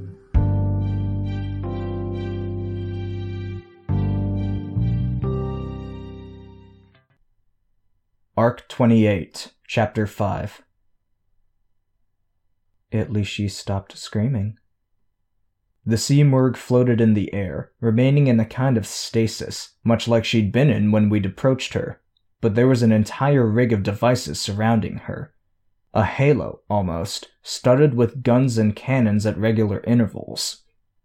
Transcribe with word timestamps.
Arc 8.37 8.69
28, 8.69 9.53
Chapter 9.67 10.07
5 10.07 10.63
At 12.93 13.13
least 13.13 13.33
she 13.33 13.49
stopped 13.49 13.99
screaming. 13.99 14.59
The 15.89 15.97
Simurgh 15.97 16.59
floated 16.59 17.01
in 17.01 17.15
the 17.15 17.33
air, 17.33 17.73
remaining 17.81 18.27
in 18.27 18.39
a 18.39 18.45
kind 18.45 18.77
of 18.77 18.87
stasis, 18.87 19.71
much 19.83 20.07
like 20.07 20.23
she'd 20.23 20.53
been 20.53 20.69
in 20.69 20.93
when 20.93 21.09
we'd 21.09 21.25
approached 21.25 21.73
her, 21.73 22.03
but 22.43 22.55
there 22.55 22.67
was 22.67 22.83
an 22.83 22.93
entire 22.93 23.47
rig 23.47 23.73
of 23.73 23.85
devices 23.85 24.39
surrounding 24.39 24.99
her. 24.99 25.33
A 25.95 26.05
halo, 26.05 26.61
almost, 26.69 27.31
studded 27.43 27.95
with 27.95 28.23
guns 28.23 28.59
and 28.59 28.77
cannons 28.77 29.25
at 29.25 29.39
regular 29.39 29.83
intervals. 29.85 30.63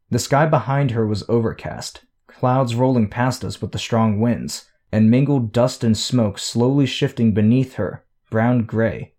The 0.10 0.20
sky 0.20 0.48
behind 0.48 0.92
her 0.92 1.08
was 1.08 1.24
overcast, 1.30 2.04
clouds 2.28 2.76
rolling 2.76 3.08
past 3.08 3.46
us 3.46 3.62
with 3.62 3.72
the 3.72 3.80
strong 3.80 4.20
winds, 4.20 4.70
and 4.92 5.10
mingled 5.10 5.54
dust 5.54 5.86
and 5.86 5.98
smoke 5.98 6.38
slowly 6.38 6.88
shifting 6.88 7.34
beneath 7.34 7.76
her, 7.76 8.04
brown 8.30 8.66
gray. 8.66 9.14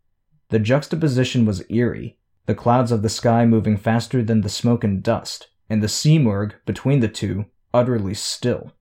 The 0.51 0.59
juxtaposition 0.59 1.47
was 1.47 1.65
eerie, 1.71 2.19
the 2.45 2.55
clouds 2.55 2.93
of 2.93 3.01
the 3.01 3.09
sky 3.09 3.47
moving 3.47 3.79
faster 3.79 4.23
than 4.23 4.43
the 4.43 4.51
smoke 4.51 4.85
and 4.85 5.03
dust, 5.03 5.49
and 5.69 5.83
the 5.83 5.89
Simurgh 5.89 6.55
between 6.67 7.01
the 7.01 7.09
two 7.09 7.47
utterly 7.73 8.15
still. 8.15 8.73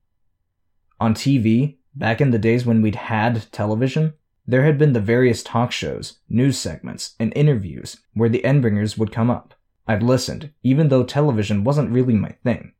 On 1.00 1.14
TV, 1.14 1.78
back 1.96 2.22
in 2.22 2.32
the 2.32 2.40
days 2.40 2.66
when 2.66 2.82
we'd 2.82 2.96
had 2.96 3.52
television, 3.52 4.14
there 4.46 4.64
had 4.64 4.78
been 4.78 4.94
the 4.94 5.00
various 5.00 5.42
talk 5.42 5.72
shows, 5.72 6.20
news 6.30 6.58
segments, 6.58 7.16
and 7.20 7.32
interviews 7.36 7.98
where 8.14 8.30
the 8.30 8.42
Endbringers 8.44 8.98
would 8.98 9.12
come 9.12 9.30
up. 9.30 9.54
I'd 9.88 10.04
listened, 10.04 10.52
even 10.64 10.90
though 10.90 11.04
television 11.04 11.64
wasn't 11.64 11.92
really 11.92 12.14
my 12.14 12.30
thing. 12.44 12.74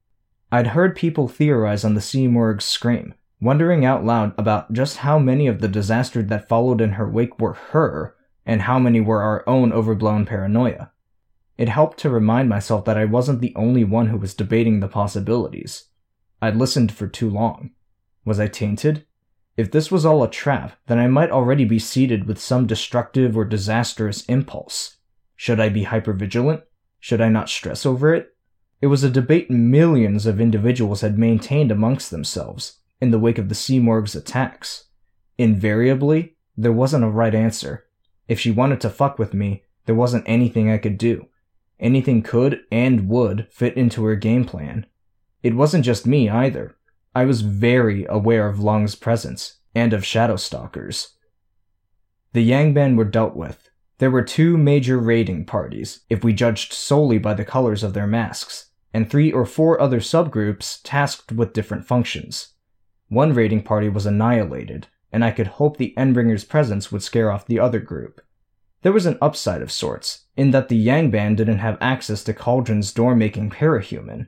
I'd 0.52 0.68
heard 0.68 0.96
people 0.96 1.28
theorize 1.28 1.84
on 1.84 1.96
the 1.96 2.02
Simurgh's 2.02 2.66
scream, 2.66 3.14
wondering 3.42 3.84
out 3.84 4.06
loud 4.06 4.34
about 4.38 4.72
just 4.72 4.98
how 4.98 5.20
many 5.20 5.48
of 5.48 5.60
the 5.60 5.68
disasters 5.68 6.28
that 6.28 6.48
followed 6.48 6.80
in 6.80 6.92
her 6.92 7.10
wake 7.10 7.40
were 7.40 7.54
her, 7.54 8.16
and 8.46 8.62
how 8.62 8.80
many 8.80 9.02
were 9.02 9.22
our 9.22 9.44
own 9.48 9.74
overblown 9.74 10.26
paranoia. 10.26 10.92
It 11.64 11.70
helped 11.70 11.98
to 12.00 12.10
remind 12.10 12.50
myself 12.50 12.84
that 12.84 12.98
I 12.98 13.06
wasn't 13.06 13.40
the 13.40 13.56
only 13.56 13.86
one 13.86 14.08
who 14.08 14.18
was 14.18 14.34
debating 14.34 14.82
the 14.82 14.90
possibilities. 14.90 15.86
I'd 16.42 16.58
listened 16.58 16.92
for 16.92 17.08
too 17.08 17.30
long. 17.30 17.72
Was 18.26 18.38
I 18.38 18.50
tainted? 18.50 19.06
If 19.56 19.72
this 19.72 19.90
was 19.90 20.06
all 20.06 20.24
a 20.24 20.30
trap, 20.30 20.74
then 20.88 21.00
I 21.00 21.08
might 21.08 21.32
already 21.32 21.64
be 21.64 21.80
seeded 21.80 22.28
with 22.28 22.38
some 22.38 22.68
destructive 22.68 23.38
or 23.38 23.46
disastrous 23.46 24.26
impulse. 24.26 24.98
Should 25.38 25.62
I 25.62 25.70
be 25.70 25.86
hypervigilant? 25.86 26.64
Should 27.00 27.22
I 27.22 27.30
not 27.30 27.48
stress 27.48 27.86
over 27.86 28.14
it? 28.14 28.36
It 28.82 28.88
was 28.88 29.06
a 29.06 29.10
debate 29.10 29.50
millions 29.50 30.26
of 30.26 30.42
individuals 30.42 31.00
had 31.00 31.18
maintained 31.18 31.72
amongst 31.72 32.12
themselves 32.12 32.80
in 33.00 33.12
the 33.12 33.20
wake 33.20 33.38
of 33.38 33.48
the 33.48 33.56
Simurgh's 33.56 34.16
attacks. 34.16 34.90
Invariably, 35.38 36.36
there 36.58 36.74
wasn't 36.74 37.06
a 37.06 37.10
right 37.10 37.34
answer. 37.34 37.86
If 38.28 38.38
she 38.38 38.52
wanted 38.52 38.82
to 38.82 38.90
fuck 38.90 39.18
with 39.18 39.34
me, 39.34 39.64
there 39.86 39.96
wasn't 39.96 40.26
anything 40.28 40.70
I 40.70 40.78
could 40.78 40.98
do. 40.98 41.30
Anything 41.84 42.24
could 42.24 42.62
and 42.72 43.10
would 43.10 43.48
fit 43.52 43.76
into 43.76 44.06
her 44.06 44.16
game 44.16 44.46
plan. 44.46 44.86
It 45.44 45.54
wasn't 45.54 45.84
just 45.84 46.08
me 46.08 46.30
either. 46.30 46.78
I 47.14 47.26
was 47.26 47.42
very 47.42 48.06
aware 48.10 48.48
of 48.48 48.62
Lung's 48.62 48.96
presence 48.96 49.60
and 49.76 49.92
of 49.92 50.04
Shadowstalker's. 50.04 51.18
The 52.32 52.50
Yangban 52.50 52.96
were 52.96 53.04
dealt 53.04 53.36
with. 53.36 53.70
There 53.98 54.10
were 54.10 54.24
two 54.24 54.58
major 54.58 54.98
raiding 54.98 55.46
parties, 55.46 56.00
if 56.10 56.24
we 56.24 56.32
judged 56.32 56.72
solely 56.72 57.18
by 57.18 57.34
the 57.34 57.46
colors 57.46 57.84
of 57.84 57.94
their 57.94 58.08
masks, 58.08 58.72
and 58.94 59.10
three 59.10 59.32
or 59.32 59.46
four 59.46 59.80
other 59.80 60.00
subgroups 60.00 60.80
tasked 60.84 61.34
with 61.34 61.54
different 61.54 61.86
functions. 61.86 62.54
One 63.10 63.34
raiding 63.34 63.62
party 63.62 63.90
was 63.90 64.06
annihilated, 64.06 64.88
and 65.12 65.24
I 65.24 65.32
could 65.32 65.48
hope 65.48 65.78
the 65.78 65.94
Endbringer's 65.98 66.46
presence 66.46 66.94
would 66.94 67.04
scare 67.04 67.30
off 67.30 67.46
the 67.46 67.60
other 67.60 67.80
group. 67.80 68.22
There 68.84 68.94
was 68.94 69.06
an 69.06 69.18
upside 69.22 69.62
of 69.62 69.72
sorts, 69.72 70.23
in 70.36 70.52
that 70.52 70.70
the 70.70 70.88
Yangban 70.88 71.36
didn't 71.36 71.60
have 71.60 71.78
access 71.80 72.24
to 72.24 72.34
Cauldron's 72.34 72.92
door-making 72.92 73.50
parahuman. 73.52 74.28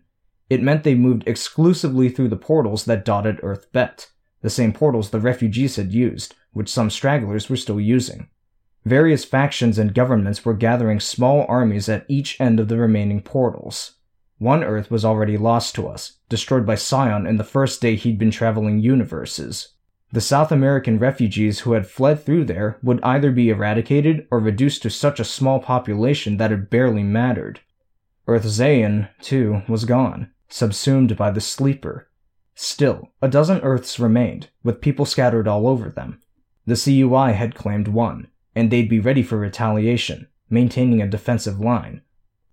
It 0.50 0.62
meant 0.62 0.84
they 0.84 0.96
moved 0.96 1.28
exclusively 1.28 2.10
through 2.10 2.30
the 2.30 2.36
portals 2.36 2.86
that 2.86 3.06
dotted 3.06 3.40
Earth 3.42 3.72
Bet, 3.72 4.10
the 4.42 4.50
same 4.50 4.74
portals 4.74 5.10
the 5.10 5.20
refugees 5.20 5.76
had 5.76 5.92
used, 5.92 6.36
which 6.54 6.72
some 6.72 6.90
stragglers 6.90 7.50
were 7.50 7.56
still 7.56 7.80
using. 7.80 8.30
Various 8.86 9.26
factions 9.26 9.80
and 9.80 9.96
governments 9.96 10.46
were 10.46 10.54
gathering 10.54 11.00
small 11.00 11.46
armies 11.50 11.90
at 11.90 12.06
each 12.08 12.40
end 12.40 12.60
of 12.60 12.68
the 12.68 12.78
remaining 12.78 13.22
portals. 13.22 13.94
One 14.38 14.64
Earth 14.64 14.92
was 14.92 15.04
already 15.04 15.38
lost 15.38 15.74
to 15.76 15.88
us, 15.88 16.20
destroyed 16.30 16.66
by 16.66 16.76
Scion 16.76 17.26
in 17.26 17.38
the 17.38 17.44
first 17.44 17.82
day 17.82 17.96
he'd 17.96 18.20
been 18.20 18.30
traveling 18.30 18.80
universes. 18.80 19.70
The 20.16 20.22
South 20.22 20.50
American 20.50 20.98
refugees 20.98 21.60
who 21.60 21.74
had 21.74 21.88
fled 21.88 22.24
through 22.24 22.46
there 22.46 22.78
would 22.82 23.04
either 23.04 23.34
be 23.34 23.50
eradicated 23.50 24.26
or 24.32 24.40
reduced 24.40 24.82
to 24.84 24.90
such 24.90 25.20
a 25.20 25.26
small 25.26 25.60
population 25.60 26.38
that 26.38 26.54
it 26.54 26.70
barely 26.70 27.04
mattered. 27.04 27.60
Earth 28.26 28.46
Zayin, 28.46 29.10
too, 29.20 29.64
was 29.68 29.84
gone, 29.84 30.32
subsumed 30.48 31.18
by 31.18 31.32
the 31.32 31.42
Sleeper. 31.42 32.08
Still, 32.54 33.10
a 33.22 33.28
dozen 33.28 33.60
Earths 33.60 34.00
remained, 34.00 34.48
with 34.64 34.80
people 34.80 35.06
scattered 35.06 35.50
all 35.50 35.68
over 35.68 35.90
them. 35.90 36.22
The 36.66 36.78
CUI 36.78 37.34
had 37.34 37.54
claimed 37.54 37.90
one, 37.90 38.30
and 38.56 38.72
they'd 38.72 38.88
be 38.88 39.02
ready 39.02 39.22
for 39.22 39.38
retaliation, 39.38 40.30
maintaining 40.50 41.02
a 41.02 41.08
defensive 41.08 41.60
line. 41.60 42.04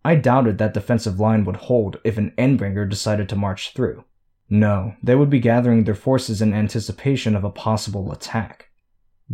I 0.04 0.16
doubted 0.16 0.58
that 0.58 0.74
defensive 0.74 1.20
line 1.20 1.44
would 1.44 1.58
hold 1.58 2.00
if 2.02 2.18
an 2.18 2.32
Endbringer 2.36 2.90
decided 2.90 3.28
to 3.28 3.36
march 3.36 3.72
through. 3.72 4.04
No, 4.48 4.96
they 5.02 5.14
would 5.14 5.30
be 5.30 5.40
gathering 5.40 5.84
their 5.84 5.94
forces 5.94 6.42
in 6.42 6.52
anticipation 6.52 7.34
of 7.34 7.44
a 7.44 7.50
possible 7.50 8.12
attack. 8.12 8.70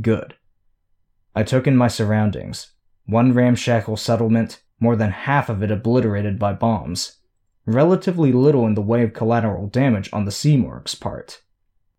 Good. 0.01 0.37
I 1.35 1.43
took 1.43 1.67
in 1.67 1.77
my 1.77 1.89
surroundings. 1.89 2.73
One 3.07 3.33
ramshackle 3.33 3.97
settlement, 3.97 4.63
more 4.81 4.97
than 4.97 5.11
half 5.11 5.49
of 5.49 5.63
it 5.63 5.71
obliterated 5.71 6.39
by 6.39 6.53
bombs. 6.53 7.17
Relatively 7.67 8.33
little 8.33 8.67
in 8.67 8.75
the 8.75 8.83
way 8.83 9.03
of 9.03 9.13
collateral 9.13 9.67
damage 9.67 10.09
on 10.13 10.25
the 10.25 10.31
Simurgh's 10.31 10.95
part. 10.95 11.43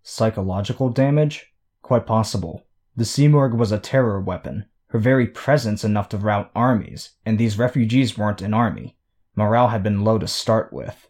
Psychological 0.02 0.90
damage? 0.90 1.54
Quite 1.82 2.06
possible. 2.06 2.66
The 2.96 3.06
Simurgh 3.06 3.56
was 3.56 3.72
a 3.72 3.80
terror 3.80 4.20
weapon, 4.20 4.66
her 4.88 5.00
very 5.00 5.28
presence 5.28 5.84
enough 5.84 6.10
to 6.10 6.18
rout 6.18 6.52
armies, 6.56 7.12
and 7.26 7.38
these 7.38 7.58
refugees 7.58 8.18
weren't 8.18 8.42
an 8.42 8.54
army. 8.54 8.98
Morale 9.36 9.70
had 9.70 9.84
been 9.84 10.04
low 10.04 10.18
to 10.18 10.28
start 10.28 10.74
with. 10.74 11.10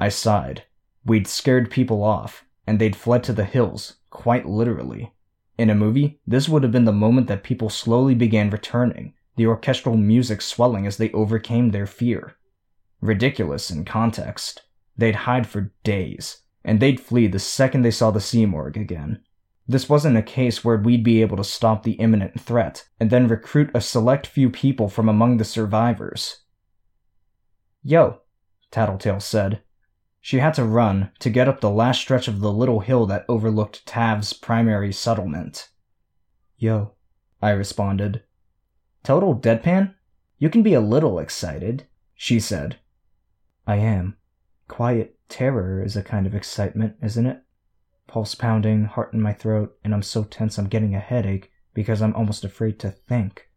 I 0.00 0.08
sighed. 0.08 0.64
We'd 1.04 1.26
scared 1.26 1.70
people 1.70 2.02
off, 2.02 2.44
and 2.66 2.78
they'd 2.78 2.96
fled 2.96 3.22
to 3.24 3.32
the 3.32 3.44
hills, 3.44 3.96
quite 4.10 4.46
literally. 4.46 5.12
In 5.58 5.70
a 5.70 5.74
movie, 5.74 6.20
this 6.26 6.48
would 6.48 6.62
have 6.62 6.72
been 6.72 6.86
the 6.86 6.92
moment 6.92 7.26
that 7.28 7.44
people 7.44 7.68
slowly 7.68 8.14
began 8.14 8.50
returning, 8.50 9.14
the 9.36 9.46
orchestral 9.46 9.96
music 9.96 10.40
swelling 10.40 10.86
as 10.86 10.96
they 10.96 11.12
overcame 11.12 11.70
their 11.70 11.86
fear. 11.86 12.36
Ridiculous 13.00 13.70
in 13.70 13.84
context. 13.84 14.62
They'd 14.96 15.14
hide 15.14 15.46
for 15.46 15.72
days, 15.82 16.38
and 16.64 16.80
they'd 16.80 17.00
flee 17.00 17.26
the 17.26 17.38
second 17.38 17.82
they 17.82 17.90
saw 17.90 18.10
the 18.10 18.20
Simurgh 18.20 18.76
again. 18.76 19.20
This 19.66 19.88
wasn't 19.88 20.16
a 20.16 20.22
case 20.22 20.64
where 20.64 20.76
we'd 20.76 21.04
be 21.04 21.20
able 21.22 21.36
to 21.36 21.44
stop 21.44 21.82
the 21.82 21.92
imminent 21.92 22.40
threat 22.40 22.86
and 23.00 23.10
then 23.10 23.28
recruit 23.28 23.70
a 23.74 23.80
select 23.80 24.26
few 24.26 24.50
people 24.50 24.88
from 24.88 25.08
among 25.08 25.36
the 25.36 25.44
survivors. 25.44 26.40
Yo, 27.82 28.20
Tattletale 28.70 29.20
said, 29.20 29.62
she 30.24 30.38
had 30.38 30.54
to 30.54 30.64
run 30.64 31.10
to 31.18 31.28
get 31.28 31.46
up 31.48 31.60
the 31.60 31.68
last 31.68 32.00
stretch 32.00 32.28
of 32.28 32.40
the 32.40 32.50
little 32.50 32.80
hill 32.80 33.04
that 33.04 33.26
overlooked 33.28 33.84
Tav's 33.84 34.32
primary 34.32 34.90
settlement. 34.90 35.68
Yo, 36.56 36.92
I 37.42 37.50
responded. 37.50 38.22
Total 39.02 39.38
deadpan? 39.38 39.92
You 40.38 40.48
can 40.48 40.62
be 40.62 40.72
a 40.72 40.80
little 40.80 41.18
excited, 41.18 41.86
she 42.14 42.40
said. 42.40 42.78
I 43.66 43.76
am. 43.76 44.16
Quiet 44.66 45.18
terror 45.28 45.82
is 45.84 45.94
a 45.94 46.02
kind 46.02 46.26
of 46.26 46.34
excitement, 46.34 46.96
isn't 47.02 47.26
it? 47.26 47.42
Pulse 48.06 48.34
pounding, 48.34 48.86
heart 48.86 49.12
in 49.12 49.20
my 49.20 49.34
throat, 49.34 49.76
and 49.84 49.92
I'm 49.92 50.02
so 50.02 50.24
tense 50.24 50.56
I'm 50.56 50.68
getting 50.68 50.94
a 50.94 51.00
headache 51.00 51.52
because 51.74 52.00
I'm 52.00 52.16
almost 52.16 52.44
afraid 52.44 52.78
to 52.78 52.90
think. 52.90 53.50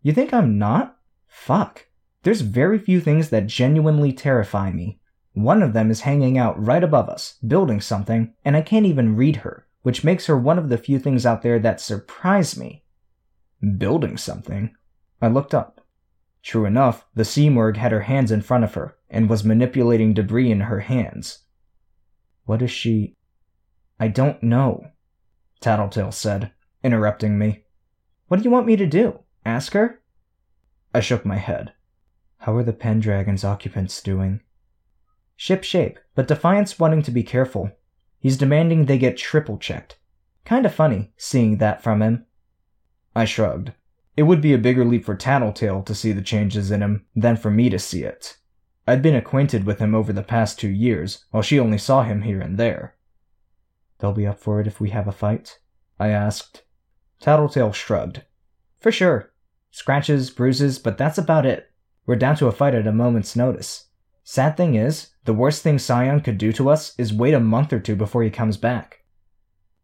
You 0.00 0.12
think 0.12 0.32
I'm 0.32 0.58
not? 0.58 0.96
Fuck. 1.26 1.88
There's 2.22 2.42
very 2.42 2.78
few 2.78 3.00
things 3.00 3.30
that 3.30 3.48
genuinely 3.48 4.12
terrify 4.12 4.70
me. 4.70 5.00
One 5.34 5.62
of 5.62 5.72
them 5.72 5.90
is 5.90 6.02
hanging 6.02 6.38
out 6.38 6.64
right 6.64 6.82
above 6.82 7.08
us, 7.08 7.34
building 7.46 7.80
something, 7.80 8.32
and 8.44 8.56
I 8.56 8.62
can't 8.62 8.86
even 8.86 9.16
read 9.16 9.36
her, 9.36 9.66
which 9.82 10.04
makes 10.04 10.26
her 10.26 10.38
one 10.38 10.58
of 10.58 10.68
the 10.68 10.78
few 10.78 10.98
things 10.98 11.26
out 11.26 11.42
there 11.42 11.58
that 11.58 11.80
surprise 11.80 12.56
me. 12.56 12.84
Building 13.78 14.16
something? 14.16 14.74
I 15.20 15.26
looked 15.26 15.52
up. 15.52 15.80
True 16.42 16.66
enough, 16.66 17.04
the 17.14 17.24
Simurgh 17.24 17.76
had 17.76 17.90
her 17.90 18.02
hands 18.02 18.30
in 18.30 18.42
front 18.42 18.62
of 18.62 18.74
her 18.74 18.96
and 19.10 19.28
was 19.28 19.44
manipulating 19.44 20.14
debris 20.14 20.52
in 20.52 20.60
her 20.60 20.80
hands. 20.80 21.40
What 22.44 22.62
is 22.62 22.70
she? 22.70 23.16
I 23.98 24.08
don't 24.08 24.42
know, 24.42 24.88
Tattletale 25.60 26.12
said, 26.12 26.52
interrupting 26.82 27.38
me. 27.38 27.64
What 28.28 28.36
do 28.36 28.44
you 28.44 28.50
want 28.50 28.66
me 28.66 28.76
to 28.76 28.86
do? 28.86 29.20
Ask 29.44 29.72
her? 29.72 30.00
I 30.94 31.00
shook 31.00 31.24
my 31.24 31.38
head. 31.38 31.72
How 32.38 32.54
are 32.56 32.62
the 32.62 32.72
Pendragon's 32.72 33.44
occupants 33.44 34.00
doing? 34.00 34.40
Ship 35.36 35.62
shape, 35.62 35.98
but 36.14 36.28
Defiant's 36.28 36.78
wanting 36.78 37.02
to 37.02 37.10
be 37.10 37.22
careful. 37.22 37.70
He's 38.18 38.36
demanding 38.36 38.86
they 38.86 38.98
get 38.98 39.16
triple 39.16 39.58
checked. 39.58 39.98
Kinda 40.44 40.70
funny, 40.70 41.12
seeing 41.16 41.58
that 41.58 41.82
from 41.82 42.02
him. 42.02 42.26
I 43.14 43.24
shrugged. 43.24 43.72
It 44.16 44.24
would 44.24 44.40
be 44.40 44.52
a 44.52 44.58
bigger 44.58 44.84
leap 44.84 45.04
for 45.04 45.16
Tattletale 45.16 45.82
to 45.82 45.94
see 45.94 46.12
the 46.12 46.22
changes 46.22 46.70
in 46.70 46.82
him 46.82 47.06
than 47.16 47.36
for 47.36 47.50
me 47.50 47.68
to 47.70 47.78
see 47.78 48.04
it. 48.04 48.36
I'd 48.86 49.02
been 49.02 49.14
acquainted 49.14 49.64
with 49.64 49.78
him 49.78 49.94
over 49.94 50.12
the 50.12 50.22
past 50.22 50.58
two 50.58 50.68
years, 50.68 51.24
while 51.30 51.42
she 51.42 51.58
only 51.58 51.78
saw 51.78 52.02
him 52.02 52.22
here 52.22 52.40
and 52.40 52.58
there. 52.58 52.94
They'll 53.98 54.12
be 54.12 54.26
up 54.26 54.38
for 54.38 54.60
it 54.60 54.66
if 54.66 54.80
we 54.80 54.90
have 54.90 55.08
a 55.08 55.12
fight? 55.12 55.58
I 55.98 56.08
asked. 56.08 56.62
Tattletale 57.20 57.72
shrugged. 57.72 58.22
For 58.78 58.92
sure. 58.92 59.32
Scratches, 59.70 60.30
bruises, 60.30 60.78
but 60.78 60.98
that's 60.98 61.18
about 61.18 61.46
it. 61.46 61.70
We're 62.06 62.16
down 62.16 62.36
to 62.36 62.46
a 62.46 62.52
fight 62.52 62.74
at 62.74 62.86
a 62.86 62.92
moment's 62.92 63.34
notice. 63.34 63.86
Sad 64.22 64.56
thing 64.56 64.74
is, 64.74 65.13
the 65.24 65.34
worst 65.34 65.62
thing 65.62 65.78
Scion 65.78 66.20
could 66.20 66.38
do 66.38 66.52
to 66.52 66.68
us 66.68 66.94
is 66.98 67.12
wait 67.12 67.34
a 67.34 67.40
month 67.40 67.72
or 67.72 67.80
two 67.80 67.96
before 67.96 68.22
he 68.22 68.30
comes 68.30 68.56
back. 68.56 69.04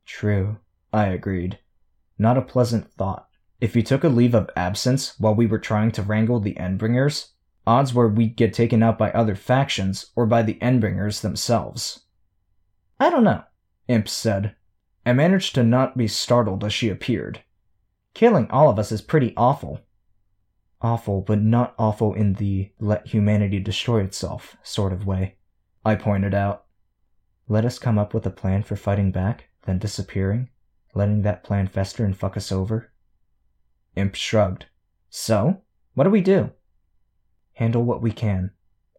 True, 0.05 0.59
I 0.93 1.07
agreed. 1.07 1.59
Not 2.19 2.37
a 2.37 2.43
pleasant 2.43 2.93
thought. 2.93 3.29
If 3.61 3.75
he 3.75 3.83
took 3.83 4.05
a 4.05 4.09
leave 4.09 4.35
of 4.35 4.51
absence 4.57 5.19
while 5.19 5.35
we 5.35 5.47
were 5.47 5.59
trying 5.59 5.93
to 5.93 6.03
wrangle 6.03 6.41
the 6.41 6.55
Endbringers, 6.55 7.29
odds 7.67 7.95
were 7.95 8.09
we'd 8.09 8.37
get 8.37 8.53
taken 8.53 8.83
out 8.83 8.99
by 8.99 9.11
other 9.13 9.35
factions 9.35 10.11
or 10.17 10.27
by 10.27 10.43
the 10.43 10.55
Endbringers 10.55 11.21
themselves. 11.21 12.01
I 12.99 13.11
don't 13.11 13.25
know, 13.25 13.45
Imp 13.89 14.09
said. 14.09 14.55
I 15.07 15.13
managed 15.13 15.55
to 15.55 15.63
not 15.63 15.97
be 15.97 16.09
startled 16.09 16.65
as 16.65 16.75
she 16.75 16.89
appeared. 16.91 17.43
Killing 18.13 18.51
all 18.51 18.69
of 18.69 18.79
us 18.79 18.93
is 18.93 19.01
pretty 19.01 19.33
awful. 19.37 19.81
Awful, 20.83 21.21
but 21.21 21.41
not 21.41 21.75
awful 21.79 22.15
in 22.15 22.35
the 22.35 22.71
let 22.79 23.07
humanity 23.09 23.59
destroy 23.59 24.03
itself 24.03 24.57
sort 24.63 24.93
of 24.93 25.07
way, 25.07 25.37
I 25.85 25.95
pointed 25.95 26.35
out. 26.35 26.65
Let 27.49 27.65
us 27.65 27.79
come 27.79 27.99
up 27.99 28.15
with 28.15 28.25
a 28.27 28.31
plan 28.31 28.63
for 28.63 28.77
fighting 28.77 29.11
back, 29.11 29.49
then 29.67 29.79
disappearing, 29.79 30.49
letting 30.95 31.23
that 31.23 31.45
plan 31.45 31.67
fester 31.67 32.05
and 32.05 32.17
fuck 32.17 32.37
us 32.37 32.51
over. 32.51 32.93
Imp 33.97 34.15
shrugged. 34.15 34.67
So? 35.11 35.63
What 35.95 36.05
do 36.05 36.11
we 36.11 36.21
do? 36.21 36.51
Handle 37.55 37.83
what 37.83 38.01
we 38.01 38.13
can, 38.13 38.53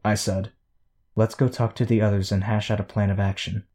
I 0.03 0.15
said. 0.15 0.51
Let's 1.15 1.35
go 1.35 1.47
talk 1.47 1.75
to 1.75 1.85
the 1.85 2.01
others 2.01 2.31
and 2.31 2.43
hash 2.43 2.69
out 2.69 2.79
a 2.79 2.83
plan 2.83 3.09
of 3.09 3.19
action. 3.19 3.65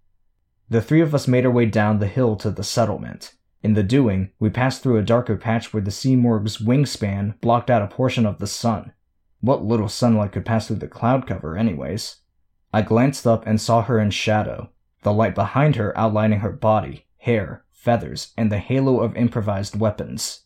The 0.68 0.82
three 0.82 1.00
of 1.00 1.14
us 1.14 1.26
made 1.26 1.44
our 1.44 1.50
way 1.50 1.66
down 1.66 1.98
the 1.98 2.06
hill 2.06 2.36
to 2.36 2.50
the 2.50 2.64
settlement. 2.64 3.34
In 3.66 3.74
the 3.74 3.82
doing, 3.82 4.30
we 4.38 4.48
passed 4.48 4.80
through 4.80 4.96
a 4.96 5.02
darker 5.02 5.36
patch 5.36 5.74
where 5.74 5.82
the 5.82 5.90
Simurgh's 5.90 6.58
wingspan 6.58 7.34
blocked 7.40 7.68
out 7.68 7.82
a 7.82 7.88
portion 7.88 8.24
of 8.24 8.38
the 8.38 8.46
sun. 8.46 8.92
What 9.40 9.64
little 9.64 9.88
sunlight 9.88 10.30
could 10.30 10.46
pass 10.46 10.68
through 10.68 10.76
the 10.76 10.86
cloud 10.86 11.26
cover, 11.26 11.56
anyways? 11.56 12.18
I 12.72 12.82
glanced 12.82 13.26
up 13.26 13.44
and 13.44 13.60
saw 13.60 13.82
her 13.82 13.98
in 13.98 14.10
shadow, 14.10 14.70
the 15.02 15.12
light 15.12 15.34
behind 15.34 15.74
her 15.74 15.92
outlining 15.98 16.38
her 16.38 16.52
body, 16.52 17.06
hair, 17.18 17.64
feathers, 17.72 18.32
and 18.36 18.52
the 18.52 18.60
halo 18.60 19.00
of 19.00 19.16
improvised 19.16 19.76
weapons. 19.76 20.42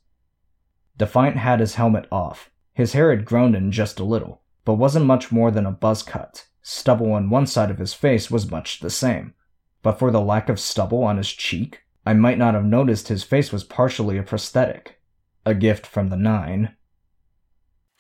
Defiant 0.97 1.37
had 1.37 1.61
his 1.61 1.75
helmet 1.75 2.07
off. 2.11 2.51
His 2.73 2.95
hair 2.95 3.11
had 3.11 3.27
grown 3.27 3.55
in 3.55 3.71
just 3.71 4.01
a 4.01 4.05
little, 4.05 4.41
but 4.65 4.77
wasn't 4.77 5.05
much 5.05 5.31
more 5.31 5.51
than 5.51 5.67
a 5.67 5.73
buzz 5.73 6.03
cut. 6.03 6.47
Stubble 6.63 7.13
on 7.13 7.29
one 7.29 7.47
side 7.47 7.71
of 7.71 7.77
his 7.77 7.93
face 7.93 8.31
was 8.31 8.51
much 8.51 8.81
the 8.81 8.89
same. 8.89 9.35
But 9.83 9.99
for 9.99 10.11
the 10.11 10.23
lack 10.23 10.49
of 10.49 10.59
stubble 10.59 11.05
on 11.05 11.19
his 11.19 11.29
cheek, 11.29 11.83
I 12.05 12.15
might 12.15 12.39
not 12.39 12.55
have 12.55 12.65
noticed 12.65 13.09
his 13.09 13.25
face 13.25 13.53
was 13.53 13.65
partially 13.65 14.17
a 14.17 14.23
prosthetic. 14.23 15.01
A 15.47 15.55
gift 15.55 15.87
from 15.87 16.09
the 16.09 16.17
Nine. 16.17 16.77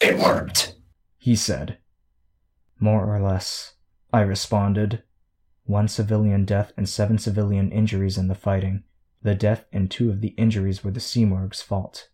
It 0.00 0.18
worked, 0.18 0.76
he 1.18 1.34
said. 1.36 1.78
More 2.78 3.14
or 3.14 3.20
less, 3.20 3.74
I 4.12 4.20
responded. 4.20 5.02
One 5.64 5.88
civilian 5.88 6.44
death 6.44 6.72
and 6.76 6.88
seven 6.88 7.18
civilian 7.18 7.70
injuries 7.70 8.18
in 8.18 8.28
the 8.28 8.34
fighting. 8.34 8.84
The 9.22 9.34
death 9.34 9.66
and 9.72 9.90
two 9.90 10.10
of 10.10 10.20
the 10.20 10.34
injuries 10.38 10.82
were 10.82 10.90
the 10.90 11.00
Simurgh's 11.00 11.62
fault. 11.62 12.08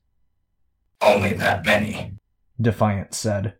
Only 1.00 1.34
that 1.34 1.64
many, 1.64 2.18
Defiant 2.60 3.14
said. 3.14 3.54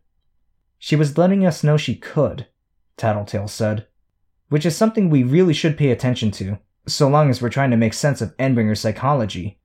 She 0.79 0.97
was 0.97 1.17
letting 1.17 1.47
us 1.47 1.63
know 1.63 1.77
she 1.77 1.95
could, 1.95 2.49
Tattletale 2.97 3.49
said. 3.49 3.87
Which 4.49 4.67
is 4.67 4.77
something 4.77 5.11
we 5.11 5.23
really 5.23 5.55
should 5.55 5.79
pay 5.79 5.91
attention 5.91 6.31
to, 6.33 6.59
so 6.87 7.09
long 7.09 7.31
as 7.31 7.43
we're 7.43 7.49
trying 7.49 7.71
to 7.71 7.77
make 7.77 7.95
sense 7.95 8.21
of 8.21 8.37
Endbringer 8.37 8.77
psychology. 8.77 9.59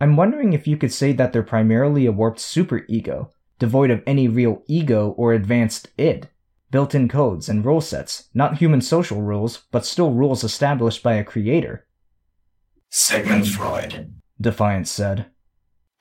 I'm 0.00 0.16
wondering 0.16 0.52
if 0.52 0.66
you 0.66 0.76
could 0.76 0.92
say 0.92 1.12
that 1.12 1.32
they're 1.32 1.42
primarily 1.42 2.06
a 2.06 2.12
warped 2.12 2.40
superego, 2.40 3.30
devoid 3.58 3.90
of 3.90 4.02
any 4.06 4.28
real 4.28 4.62
ego 4.66 5.10
or 5.16 5.32
advanced 5.32 5.88
id. 5.96 6.28
Built 6.70 6.94
in 6.94 7.08
codes 7.08 7.48
and 7.48 7.64
rule 7.64 7.80
sets, 7.80 8.28
not 8.34 8.58
human 8.58 8.80
social 8.80 9.22
rules, 9.22 9.62
but 9.70 9.86
still 9.86 10.12
rules 10.12 10.42
established 10.42 11.02
by 11.02 11.14
a 11.14 11.22
creator. 11.24 11.86
Sigmund 12.90 13.48
Freud, 13.48 14.12
Defiant 14.40 14.88
said. 14.88 15.26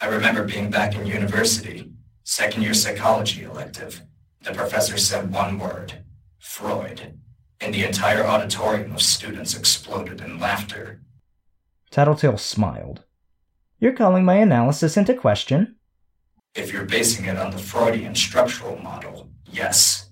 I 0.01 0.07
remember 0.07 0.43
being 0.43 0.71
back 0.71 0.95
in 0.95 1.05
university, 1.05 1.91
second 2.23 2.63
year 2.63 2.73
psychology 2.73 3.43
elective. 3.43 4.01
The 4.41 4.51
professor 4.51 4.97
said 4.97 5.31
one 5.31 5.59
word 5.59 6.03
Freud, 6.39 7.19
and 7.63 7.73
the 7.73 7.85
entire 7.85 8.25
auditorium 8.25 8.91
of 8.91 9.01
students 9.01 9.57
exploded 9.57 10.19
in 10.19 10.39
laughter. 10.39 11.01
Tattletale 11.91 12.37
smiled. 12.37 13.03
You're 13.79 13.93
calling 13.93 14.25
my 14.25 14.35
analysis 14.35 14.97
into 14.97 15.13
question? 15.13 15.77
If 16.55 16.73
you're 16.73 16.85
basing 16.85 17.25
it 17.25 17.37
on 17.37 17.51
the 17.51 17.57
Freudian 17.57 18.15
structural 18.15 18.77
model, 18.77 19.29
yes. 19.49 20.09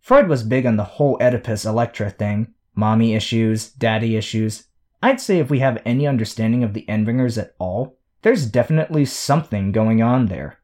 Freud 0.00 0.28
was 0.28 0.42
big 0.42 0.66
on 0.66 0.76
the 0.76 0.84
whole 0.84 1.16
Oedipus 1.20 1.64
Electra 1.64 2.10
thing 2.10 2.54
mommy 2.74 3.14
issues, 3.14 3.70
daddy 3.70 4.16
issues. 4.16 4.68
I'd 5.02 5.20
say 5.20 5.38
if 5.38 5.50
we 5.50 5.58
have 5.58 5.82
any 5.84 6.06
understanding 6.06 6.62
of 6.62 6.74
the 6.74 6.84
Endbringers 6.88 7.36
at 7.36 7.54
all, 7.58 7.98
there's 8.22 8.46
definitely 8.46 9.04
something 9.04 9.72
going 9.72 10.00
on 10.00 10.26
there. 10.26 10.60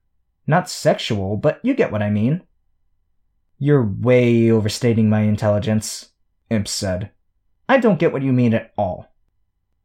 Not 0.47 0.71
sexual, 0.71 1.37
but 1.37 1.59
you 1.65 1.75
get 1.75 1.91
what 1.91 2.03
I 2.03 2.11
mean. 2.11 2.43
You're 3.65 3.83
way 3.83 4.51
overstating 4.51 5.09
my 5.09 5.21
intelligence, 5.21 6.11
Imp 6.51 6.69
said. 6.69 7.13
I 7.67 7.79
don't 7.79 7.99
get 7.99 8.13
what 8.13 8.21
you 8.21 8.31
mean 8.31 8.53
at 8.53 8.75
all. 8.77 9.15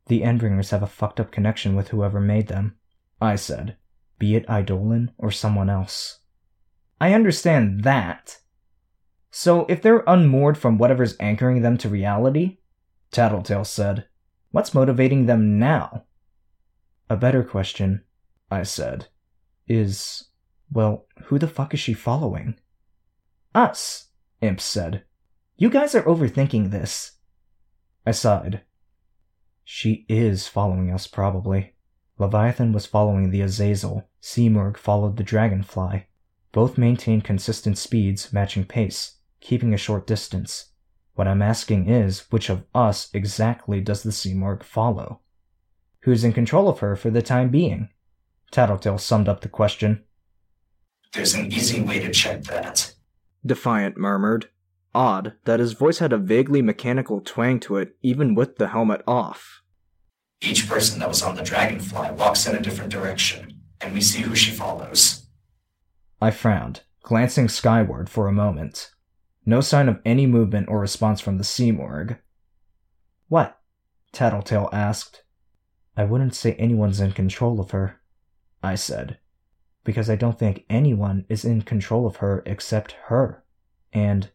The 0.07 0.19
Endbringers 0.19 0.71
have 0.71 0.83
a 0.83 0.86
fucked 0.86 1.17
up 1.17 1.31
connection 1.31 1.77
with 1.77 1.88
whoever 1.88 2.19
made 2.19 2.50
them, 2.50 2.75
I 3.21 3.38
said, 3.38 3.77
be 4.17 4.36
it 4.36 4.43
Eidolon 4.50 5.13
or 5.17 5.31
someone 5.31 5.69
else. 5.69 6.19
I 7.00 7.13
understand 7.13 7.86
that. 7.86 8.39
So 9.31 9.65
if 9.69 9.81
they're 9.81 10.03
unmoored 10.05 10.57
from 10.57 10.77
whatever's 10.77 11.15
anchoring 11.17 11.62
them 11.62 11.77
to 11.77 11.88
reality, 11.88 12.57
Tattletale 13.12 13.63
said, 13.63 14.09
what's 14.51 14.74
motivating 14.74 15.25
them 15.25 15.57
now? 15.57 16.03
A 17.09 17.15
better 17.15 17.45
question, 17.45 18.03
I 18.51 18.63
said, 18.63 19.07
is, 19.69 20.25
well, 20.69 21.05
who 21.27 21.39
the 21.39 21.48
fuck 21.48 21.74
is 21.74 21.79
she 21.79 21.93
following? 21.93 22.59
Us, 23.53 24.10
Imp 24.41 24.60
said. 24.62 25.03
You 25.58 25.70
guys 25.70 25.96
are 25.96 26.03
overthinking 26.03 26.72
this. 26.72 27.13
I 28.06 28.12
sighed. 28.12 28.62
She 29.63 30.06
is 30.08 30.48
following 30.48 30.91
us, 30.91 31.08
probably. 31.08 31.75
Leviathan 32.18 32.74
was 32.74 32.86
following 32.86 33.29
the 33.29 33.41
Azazel, 33.41 34.10
Simurgh 34.22 34.77
followed 34.77 35.18
the 35.18 35.24
Dragonfly. 35.24 36.08
Both 36.51 36.77
maintained 36.77 37.24
consistent 37.24 37.77
speeds, 37.77 38.34
matching 38.34 38.65
pace, 38.65 39.18
keeping 39.39 39.74
a 39.74 39.77
short 39.77 40.08
distance. 40.08 40.72
What 41.15 41.27
I'm 41.27 41.41
asking 41.41 41.89
is, 41.89 42.25
which 42.32 42.50
of 42.50 42.63
us 42.74 43.10
exactly 43.13 43.82
does 43.82 44.03
the 44.03 44.12
Simurgh 44.12 44.63
follow? 44.63 45.22
who's 46.01 46.24
in 46.24 46.34
control 46.34 46.70
of 46.70 46.79
her 46.79 46.96
for 46.96 47.10
the 47.10 47.22
time 47.22 47.50
being. 47.50 47.89
Tattletale 48.51 48.98
summed 48.98 49.27
up 49.27 49.41
the 49.41 49.50
question. 49.50 50.03
There's 51.13 51.34
an 51.34 51.51
easy 51.51 51.82
way 51.82 52.00
to 52.00 52.12
check 52.12 52.44
that. 52.44 52.94
Defiant 53.46 53.98
murmured. 53.98 54.50
Odd 54.93 55.34
that 55.46 55.60
his 55.60 55.74
voice 55.74 56.00
had 56.00 56.12
a 56.12 56.17
vaguely 56.17 56.62
mechanical 56.62 57.22
twang 57.22 57.60
to 57.62 57.77
it, 57.77 57.96
even 58.01 58.36
with 58.36 58.58
the 58.58 58.69
helmet 58.69 59.01
off. 59.08 59.62
Each 60.41 60.67
person 60.67 61.00
that 61.00 61.10
was 61.10 61.22
on 61.22 61.36
the 61.36 61.43
Dragonfly 61.43 62.12
walks 62.12 62.48
in 62.48 62.55
a 62.55 62.62
different 62.62 62.91
direction, 62.91 63.62
and 63.81 63.93
we 63.93 64.01
see 64.01 64.22
who 64.22 64.36
she 64.36 64.51
follows. 64.51 65.27
I 66.22 66.31
frowned, 66.31 66.81
glancing 67.03 67.50
skyward 67.50 68.10
for 68.10 68.27
a 68.27 68.34
moment. 68.34 68.91
No 69.46 69.62
sign 69.62 69.89
of 69.89 70.00
any 70.05 70.25
movement 70.25 70.67
or 70.69 70.79
response 70.79 71.22
from 71.22 71.38
the 71.38 71.43
Simurgh. 71.43 72.19
What? 73.27 73.60
Tattletale 74.12 74.69
asked. 74.72 75.24
I 75.96 76.03
wouldn't 76.05 76.36
say 76.36 76.53
anyone's 76.53 77.00
in 77.00 77.12
control 77.12 77.60
of 77.60 77.72
her, 77.72 78.00
I 78.63 78.75
said, 78.75 79.19
because 79.83 80.09
I 80.09 80.15
don't 80.15 80.38
think 80.38 80.65
anyone 80.69 81.25
is 81.29 81.45
in 81.45 81.62
control 81.62 82.05
of 82.05 82.17
her 82.17 82.43
except 82.45 82.93
her. 83.05 83.43
And 83.93 84.29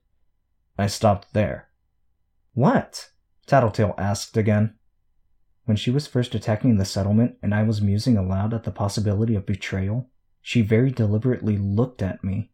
I 0.79 0.87
stopped 0.87 1.33
there. 1.33 1.69
What? 2.55 3.11
Tattletale 3.47 3.95
asked 3.99 4.37
again. 4.37 4.75
When 5.65 5.77
she 5.77 5.91
was 5.91 6.07
first 6.07 6.35
attacking 6.35 6.77
the 6.77 6.85
settlement 6.85 7.37
and 7.43 7.55
I 7.55 7.63
was 7.63 7.81
musing 7.81 8.17
aloud 8.17 8.53
at 8.53 8.65
the 8.65 8.71
possibility 8.71 9.35
of 9.35 9.47
betrayal, 9.47 10.11
she 10.43 10.61
very 10.61 10.91
deliberately 10.91 11.57
looked 11.57 12.03
at 12.03 12.23
me. 12.23 12.51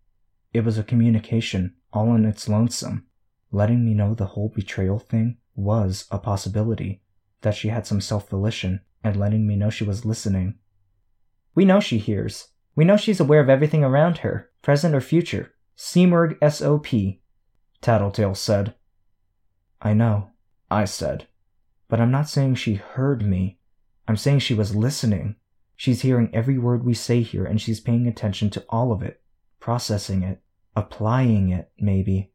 It 0.52 0.64
was 0.64 0.78
a 0.78 0.84
communication, 0.84 1.74
all 1.92 2.14
in 2.14 2.24
its 2.24 2.48
lonesome, 2.48 3.06
letting 3.50 3.84
me 3.84 3.94
know 3.94 4.14
the 4.14 4.26
whole 4.26 4.48
betrayal 4.48 4.98
thing 4.98 5.38
was 5.54 6.06
a 6.10 6.18
possibility, 6.18 7.02
that 7.40 7.54
she 7.54 7.68
had 7.68 7.86
some 7.86 8.00
self 8.00 8.28
volition, 8.28 8.80
and 9.02 9.16
letting 9.16 9.46
me 9.46 9.56
know 9.56 9.70
she 9.70 9.84
was 9.84 10.04
listening. 10.04 10.58
We 11.54 11.64
know 11.64 11.80
she 11.80 11.98
hears. 11.98 12.48
We 12.80 12.86
know 12.86 12.96
she's 12.96 13.20
aware 13.20 13.40
of 13.40 13.50
everything 13.50 13.84
around 13.84 14.16
her, 14.24 14.48
present 14.62 14.94
or 14.94 15.02
future. 15.02 15.52
Simurgh 15.76 16.38
SOP, 16.50 17.18
Tattletale 17.82 18.34
said. 18.34 18.74
I 19.82 19.92
know, 19.92 20.30
I 20.70 20.86
said. 20.86 21.28
But 21.88 22.00
I'm 22.00 22.10
not 22.10 22.30
saying 22.30 22.54
she 22.54 22.76
heard 22.76 23.22
me. 23.22 23.58
I'm 24.08 24.16
saying 24.16 24.38
she 24.38 24.54
was 24.54 24.74
listening. 24.74 25.36
She's 25.76 26.00
hearing 26.00 26.30
every 26.32 26.56
word 26.56 26.82
we 26.82 26.94
say 26.94 27.20
here 27.20 27.44
and 27.44 27.60
she's 27.60 27.80
paying 27.80 28.06
attention 28.06 28.48
to 28.48 28.64
all 28.70 28.92
of 28.92 29.02
it, 29.02 29.20
processing 29.58 30.22
it, 30.22 30.40
applying 30.74 31.50
it, 31.50 31.70
maybe. 31.78 32.32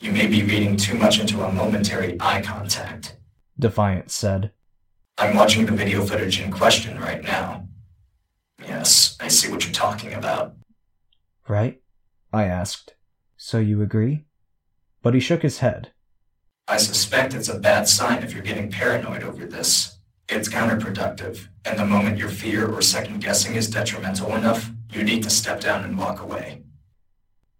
You 0.00 0.10
may 0.10 0.26
be 0.26 0.42
reading 0.42 0.76
too 0.76 0.98
much 0.98 1.20
into 1.20 1.40
a 1.40 1.52
momentary 1.52 2.16
eye 2.18 2.42
contact, 2.42 3.16
Defiant 3.56 4.10
said. 4.10 4.50
I'm 5.18 5.36
watching 5.36 5.66
the 5.66 5.70
video 5.70 6.04
footage 6.04 6.40
in 6.40 6.50
question 6.50 6.98
right 6.98 7.22
now. 7.22 7.68
Yes, 8.66 9.16
I 9.20 9.28
see 9.28 9.50
what 9.50 9.64
you're 9.64 9.72
talking 9.72 10.14
about. 10.14 10.54
Right? 11.48 11.80
I 12.32 12.44
asked. 12.44 12.94
So 13.36 13.58
you 13.58 13.82
agree? 13.82 14.24
But 15.02 15.14
he 15.14 15.20
shook 15.20 15.42
his 15.42 15.58
head. 15.58 15.92
I 16.68 16.76
suspect 16.76 17.34
it's 17.34 17.48
a 17.48 17.58
bad 17.58 17.88
sign 17.88 18.22
if 18.22 18.32
you're 18.32 18.42
getting 18.42 18.70
paranoid 18.70 19.22
over 19.22 19.44
this. 19.46 19.98
It's 20.28 20.48
counterproductive, 20.48 21.48
and 21.64 21.78
the 21.78 21.84
moment 21.84 22.18
your 22.18 22.28
fear 22.28 22.70
or 22.70 22.80
second 22.80 23.20
guessing 23.22 23.56
is 23.56 23.68
detrimental 23.68 24.34
enough, 24.34 24.70
you 24.90 25.02
need 25.02 25.22
to 25.24 25.30
step 25.30 25.60
down 25.60 25.84
and 25.84 25.98
walk 25.98 26.20
away. 26.22 26.62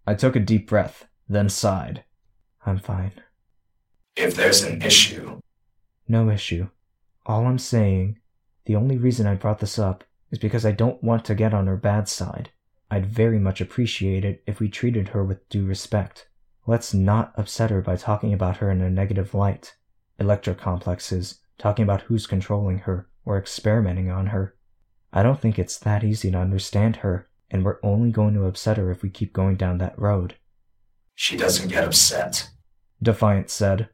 I 0.06 0.14
took 0.14 0.36
a 0.36 0.40
deep 0.40 0.68
breath, 0.68 1.06
then 1.28 1.48
sighed. 1.48 2.04
I'm 2.64 2.78
fine. 2.78 3.12
If 4.16 4.34
there's 4.36 4.62
an 4.62 4.82
issue, 4.82 5.40
No 6.08 6.30
issue. 6.30 6.68
All 7.26 7.46
I'm 7.46 7.58
saying, 7.58 8.18
the 8.66 8.76
only 8.76 8.96
reason 8.98 9.26
I 9.26 9.34
brought 9.34 9.60
this 9.60 9.78
up 9.78 10.04
is 10.32 10.38
because 10.38 10.66
I 10.66 10.72
don't 10.72 11.02
want 11.04 11.24
to 11.26 11.36
get 11.36 11.54
on 11.54 11.68
her 11.68 11.76
bad 11.76 12.08
side. 12.08 12.50
I'd 12.90 13.06
very 13.06 13.38
much 13.38 13.60
appreciate 13.60 14.24
it 14.24 14.42
if 14.46 14.58
we 14.58 14.68
treated 14.68 15.10
her 15.10 15.22
with 15.22 15.48
due 15.48 15.64
respect. 15.64 16.26
Let's 16.66 16.92
not 16.92 17.32
upset 17.36 17.70
her 17.70 17.80
by 17.80 17.96
talking 17.96 18.32
about 18.32 18.56
her 18.56 18.70
in 18.70 18.80
a 18.80 18.90
negative 18.90 19.34
light. 19.34 19.76
Electra 20.18 20.54
complexes, 20.54 21.38
talking 21.58 21.82
about 21.84 22.02
who's 22.02 22.26
controlling 22.26 22.78
her, 22.78 23.08
or 23.24 23.38
experimenting 23.38 24.10
on 24.10 24.26
her. 24.28 24.56
I 25.12 25.22
don't 25.22 25.40
think 25.40 25.58
it's 25.58 25.78
that 25.78 26.02
easy 26.02 26.30
to 26.30 26.38
understand 26.38 26.96
her, 26.96 27.28
and 27.50 27.64
we're 27.64 27.78
only 27.82 28.10
going 28.10 28.34
to 28.34 28.46
upset 28.46 28.78
her 28.78 28.90
if 28.90 29.02
we 29.02 29.10
keep 29.10 29.32
going 29.32 29.56
down 29.56 29.78
that 29.78 29.98
road. 29.98 30.36
she 31.14 31.36
doesn't 31.36 31.68
get 31.68 31.84
upset. 31.84 32.48
Defiant 33.02 33.50
said. 33.50 33.90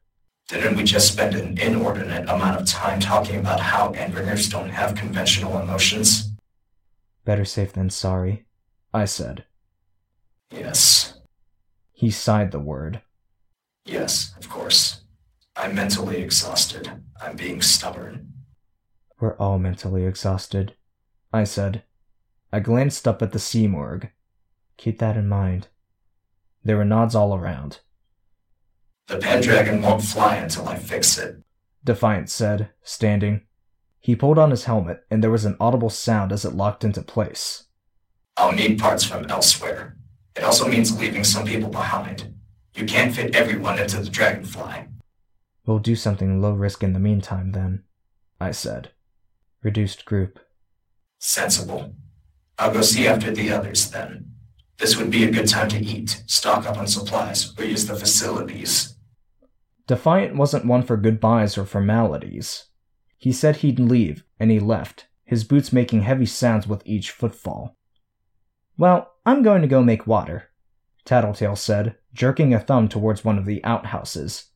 Didn't 0.49 0.77
we 0.77 0.85
just 0.85 1.13
spend 1.13 1.35
an 1.35 1.59
inordinate 1.59 2.29
amount 2.29 2.61
of 2.61 2.67
time 2.67 3.01
talking 3.01 3.37
about 3.41 3.61
how 3.61 3.93
Endbringers 3.93 4.51
don't 4.51 4.71
have 4.71 4.95
conventional 4.95 5.59
emotions? 5.61 6.28
Better 7.29 7.45
safe 7.45 7.75
than 7.75 7.91
sorry. 7.91 8.47
I 8.95 9.05
said. 9.05 9.45
Yes, 10.51 11.13
He 11.93 12.11
sighed 12.11 12.53
the 12.53 12.59
word. 12.59 13.03
yes, 13.85 14.33
of 14.39 14.49
course. 14.49 15.03
I'm 15.55 15.75
mentally 15.75 16.23
exhausted. 16.23 16.91
I'm 17.21 17.37
being 17.37 17.61
stubborn. 17.61 18.33
We're 19.21 19.37
all 19.37 19.59
mentally 19.59 20.07
exhausted. 20.07 20.75
I 21.31 21.45
said. 21.45 21.83
I 22.51 22.61
glanced 22.61 23.07
up 23.07 23.21
at 23.21 23.33
the 23.33 23.39
Simurgh. 23.39 24.09
Keep 24.79 24.99
that 25.01 25.19
in 25.19 25.29
mind. 25.29 25.69
There 26.65 26.79
were 26.79 26.85
nods 26.87 27.15
all 27.15 27.35
around. 27.35 27.81
The 29.07 29.19
Pendragon 29.19 29.83
won't 29.83 30.03
fly 30.03 30.37
until 30.37 30.67
I 30.67 30.79
fix 30.79 31.19
it. 31.19 31.43
Defiant 31.85 32.31
said, 32.31 32.71
standing. 32.83 33.43
He 34.01 34.17
pulled 34.17 34.39
on 34.39 34.51
his 34.51 34.65
helmet, 34.65 35.05
and 35.11 35.23
there 35.23 35.31
was 35.31 35.45
an 35.45 35.57
audible 35.61 35.91
sound 35.91 36.33
as 36.33 36.45
it 36.45 36.55
locked 36.55 36.85
into 36.85 37.03
place. 37.03 37.65
I'll 38.37 38.53
need 38.53 38.79
parts 38.79 39.05
from 39.05 39.27
elsewhere. 39.27 39.97
It 40.37 40.45
also 40.45 40.69
means 40.69 40.99
leaving 40.99 41.25
some 41.25 41.45
people 41.45 41.69
behind. 41.69 42.35
You 42.75 42.87
can't 42.87 43.15
fit 43.15 43.35
everyone 43.35 43.79
into 43.79 43.99
the 44.01 44.09
Dragonfly. 44.09 44.87
We'll 45.67 45.81
do 45.81 45.97
something 45.97 46.41
low 46.41 46.53
risk 46.53 46.83
in 46.83 46.93
the 46.93 47.01
meantime, 47.01 47.53
then, 47.53 47.85
I 48.41 48.53
said. 48.53 48.93
Reduced 49.63 50.05
group. 50.05 50.39
Sensible. 51.19 51.95
I'll 52.59 52.73
go 52.73 52.81
see 52.81 53.09
after 53.09 53.33
the 53.33 53.51
others 53.51 53.91
then. 53.91 54.33
This 54.79 54.97
would 54.97 55.11
be 55.11 55.25
a 55.25 55.31
good 55.31 55.49
time 55.49 55.69
to 55.71 55.85
eat, 55.85 56.23
stock 56.27 56.65
up 56.65 56.79
on 56.79 56.87
supplies, 56.87 57.53
or 57.59 57.65
use 57.65 57.87
the 57.87 57.97
facilities. 57.97 58.97
Defiant 59.89 60.37
wasn't 60.37 60.67
one 60.67 60.85
for 60.85 60.97
goodbyes 60.97 61.59
or 61.59 61.65
formalities. 61.65 62.67
He 63.19 63.33
said 63.33 63.57
he'd 63.57 63.81
leave, 63.81 64.25
and 64.39 64.51
he 64.51 64.61
left, 64.61 65.09
his 65.25 65.45
boots 65.45 65.73
making 65.73 66.03
heavy 66.03 66.27
sounds 66.27 66.67
with 66.67 66.83
each 66.87 67.11
footfall. 67.11 67.77
Well, 68.79 69.13
I'm 69.27 69.43
going 69.43 69.61
to 69.61 69.69
go 69.69 69.83
make 69.83 70.07
water, 70.07 70.51
Tattletale 71.05 71.57
said, 71.57 71.97
jerking 72.15 72.55
a 72.55 72.61
thumb 72.61 72.89
towards 72.89 73.25
one 73.25 73.37
of 73.37 73.45
the 73.45 73.63
outhouses. 73.65 74.51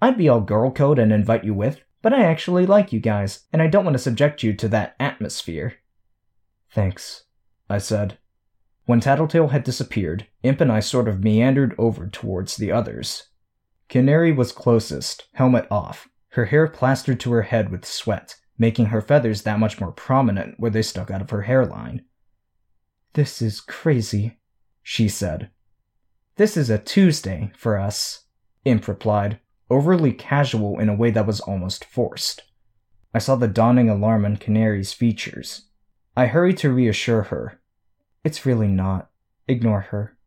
I'd 0.00 0.18
be 0.18 0.28
all 0.28 0.40
girl 0.40 0.70
code 0.70 0.98
and 0.98 1.10
invite 1.10 1.44
you 1.44 1.54
with, 1.54 1.80
but 2.02 2.12
I 2.12 2.24
actually 2.24 2.66
like 2.66 2.92
you 2.92 3.00
guys, 3.00 3.46
and 3.52 3.62
I 3.62 3.66
don't 3.66 3.84
want 3.84 3.94
to 3.94 4.02
subject 4.02 4.42
you 4.42 4.52
to 4.54 4.68
that 4.68 4.94
atmosphere. 5.00 5.76
Thanks, 6.70 7.24
I 7.70 7.78
said. 7.78 8.18
When 8.84 9.00
Tattletale 9.00 9.48
had 9.48 9.64
disappeared, 9.64 10.26
Imp 10.42 10.60
and 10.60 10.70
I 10.70 10.80
sort 10.80 11.08
of 11.08 11.24
meandered 11.24 11.74
over 11.78 12.06
towards 12.06 12.56
the 12.56 12.70
others. 12.70 13.28
Canary 13.88 14.32
was 14.32 14.52
closest, 14.52 15.28
helmet 15.32 15.66
off, 15.70 16.08
her 16.36 16.44
hair 16.44 16.68
plastered 16.68 17.18
to 17.18 17.32
her 17.32 17.42
head 17.42 17.70
with 17.70 17.86
sweat, 17.86 18.36
making 18.58 18.86
her 18.86 19.00
feathers 19.00 19.42
that 19.42 19.58
much 19.58 19.80
more 19.80 19.90
prominent 19.90 20.54
where 20.58 20.70
they 20.70 20.82
stuck 20.82 21.10
out 21.10 21.22
of 21.22 21.30
her 21.30 21.42
hairline. 21.42 22.04
This 23.14 23.40
is 23.40 23.58
crazy, 23.58 24.38
she 24.82 25.08
said. 25.08 25.48
This 26.36 26.58
is 26.58 26.68
a 26.68 26.76
Tuesday 26.76 27.50
for 27.56 27.78
us, 27.78 28.26
Imp 28.66 28.86
replied, 28.86 29.40
overly 29.70 30.12
casual 30.12 30.78
in 30.78 30.90
a 30.90 30.94
way 30.94 31.10
that 31.10 31.26
was 31.26 31.40
almost 31.40 31.86
forced. 31.86 32.42
I 33.14 33.18
saw 33.18 33.36
the 33.36 33.48
dawning 33.48 33.88
alarm 33.88 34.26
on 34.26 34.36
Canary's 34.36 34.92
features. 34.92 35.70
I 36.14 36.26
hurried 36.26 36.58
to 36.58 36.70
reassure 36.70 37.22
her. 37.22 37.62
It's 38.24 38.44
really 38.44 38.68
not. 38.68 39.08
Ignore 39.48 39.80
her. 39.80 40.18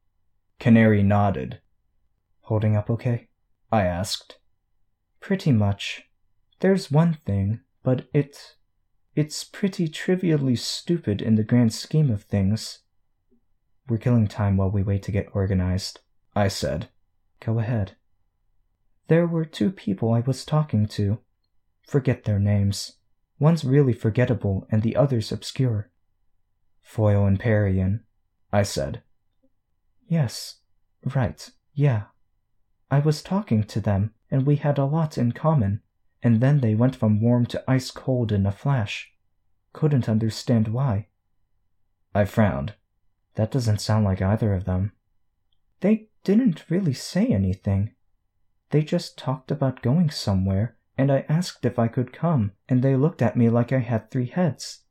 Canary 0.59 1.03
nodded. 1.03 1.61
Holding 2.41 2.75
up 2.75 2.89
okay? 2.89 3.27
I 3.71 3.83
asked. 3.83 4.38
Pretty 5.19 5.51
much. 5.51 6.03
There's 6.59 6.91
one 6.91 7.17
thing, 7.25 7.61
but 7.83 8.07
it. 8.13 8.55
It's 9.15 9.43
pretty 9.43 9.87
trivially 9.87 10.55
stupid 10.55 11.21
in 11.21 11.35
the 11.35 11.43
grand 11.43 11.73
scheme 11.73 12.09
of 12.09 12.23
things. 12.23 12.79
We're 13.87 13.97
killing 13.97 14.27
time 14.27 14.55
while 14.55 14.69
we 14.69 14.83
wait 14.83 15.03
to 15.03 15.11
get 15.11 15.29
organized, 15.33 15.99
I 16.35 16.47
said. 16.47 16.89
Go 17.39 17.59
ahead. 17.59 17.95
There 19.07 19.25
were 19.25 19.45
two 19.45 19.71
people 19.71 20.13
I 20.13 20.19
was 20.19 20.45
talking 20.45 20.85
to. 20.89 21.19
Forget 21.87 22.23
their 22.23 22.39
names. 22.39 22.97
One's 23.39 23.65
really 23.65 23.93
forgettable 23.93 24.67
and 24.69 24.83
the 24.83 24.95
other's 24.95 25.31
obscure. 25.31 25.89
Foil 26.81 27.25
and 27.25 27.39
Parian, 27.39 28.03
I 28.53 28.63
said. 28.63 29.01
Yes, 30.07 30.57
right, 31.15 31.49
yeah. 31.73 32.03
I 32.91 32.99
was 32.99 33.21
talking 33.21 33.63
to 33.63 33.79
them, 33.79 34.13
and 34.31 34.45
we 34.45 34.57
had 34.57 34.77
a 34.77 34.85
lot 34.85 35.17
in 35.17 35.31
common, 35.31 35.81
and 36.21 36.41
then 36.41 36.59
they 36.59 36.75
went 36.75 36.95
from 36.95 37.21
warm 37.21 37.45
to 37.47 37.63
ice 37.69 37.91
cold 37.91 38.31
in 38.31 38.45
a 38.45 38.51
flash. 38.51 39.11
Couldn't 39.73 40.09
understand 40.09 40.67
why. 40.67 41.07
I 42.13 42.25
frowned. 42.25 42.73
That 43.35 43.51
doesn't 43.51 43.81
sound 43.81 44.05
like 44.05 44.21
either 44.21 44.53
of 44.53 44.65
them. 44.65 44.91
They 45.79 46.09
didn't 46.23 46.69
really 46.69 46.93
say 46.93 47.27
anything. 47.27 47.93
They 48.71 48.81
just 48.83 49.17
talked 49.17 49.51
about 49.51 49.81
going 49.81 50.09
somewhere, 50.09 50.75
and 50.97 51.11
I 51.11 51.25
asked 51.29 51.65
if 51.65 51.79
I 51.79 51.87
could 51.87 52.11
come, 52.11 52.51
and 52.67 52.83
they 52.83 52.95
looked 52.95 53.21
at 53.21 53.37
me 53.37 53.49
like 53.49 53.71
I 53.71 53.79
had 53.79 54.11
three 54.11 54.27
heads. 54.27 54.81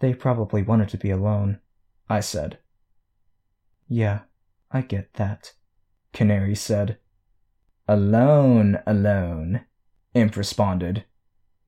They 0.00 0.14
probably 0.14 0.62
wanted 0.62 0.88
to 0.90 0.98
be 0.98 1.10
alone, 1.10 1.60
I 2.08 2.20
said. 2.20 2.58
Yeah, 3.86 4.20
I 4.70 4.82
get 4.82 5.14
that, 5.14 5.52
Canary 6.12 6.54
said. 6.54 6.98
Alone, 7.88 8.78
alone, 8.86 9.64
Imp 10.14 10.36
responded. 10.36 11.04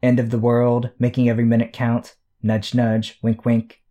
End 0.03 0.19
of 0.19 0.31
the 0.31 0.39
world, 0.39 0.91
making 0.99 1.29
every 1.29 1.45
minute 1.45 1.73
count. 1.73 2.17
Nudge, 2.43 2.75
nudge, 2.75 3.19
wink, 3.23 3.45
wink. 3.45 3.83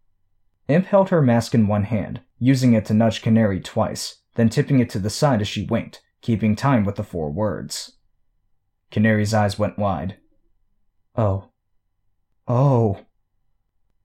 Imp 0.68 0.86
held 0.86 1.10
her 1.10 1.22
mask 1.22 1.54
in 1.54 1.68
one 1.68 1.84
hand, 1.86 2.22
using 2.40 2.74
it 2.74 2.86
to 2.86 2.94
nudge 2.94 3.22
Canary 3.22 3.60
twice, 3.60 4.22
then 4.36 4.50
tipping 4.50 4.80
it 4.80 4.90
to 4.90 5.00
the 5.00 5.10
side 5.10 5.42
as 5.42 5.48
she 5.48 5.66
winked, 5.66 6.02
keeping 6.22 6.56
time 6.56 6.84
with 6.84 6.96
the 6.96 7.04
four 7.04 7.32
words. 7.32 7.98
Canary's 8.90 9.34
eyes 9.34 9.58
went 9.58 9.78
wide. 9.78 10.18
Oh, 11.16 11.52
Oh. 12.48 13.06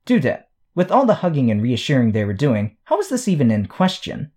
Dudette, 0.05 0.45
with 0.75 0.93
all 0.93 1.05
the 1.05 1.15
hugging 1.15 1.51
and 1.51 1.61
reassuring 1.61 2.13
they 2.13 2.25
were 2.25 2.33
doing, 2.33 2.77
how 2.85 2.97
was 2.97 3.09
this 3.09 3.27
even 3.27 3.51
in 3.51 3.67
question? 3.67 4.31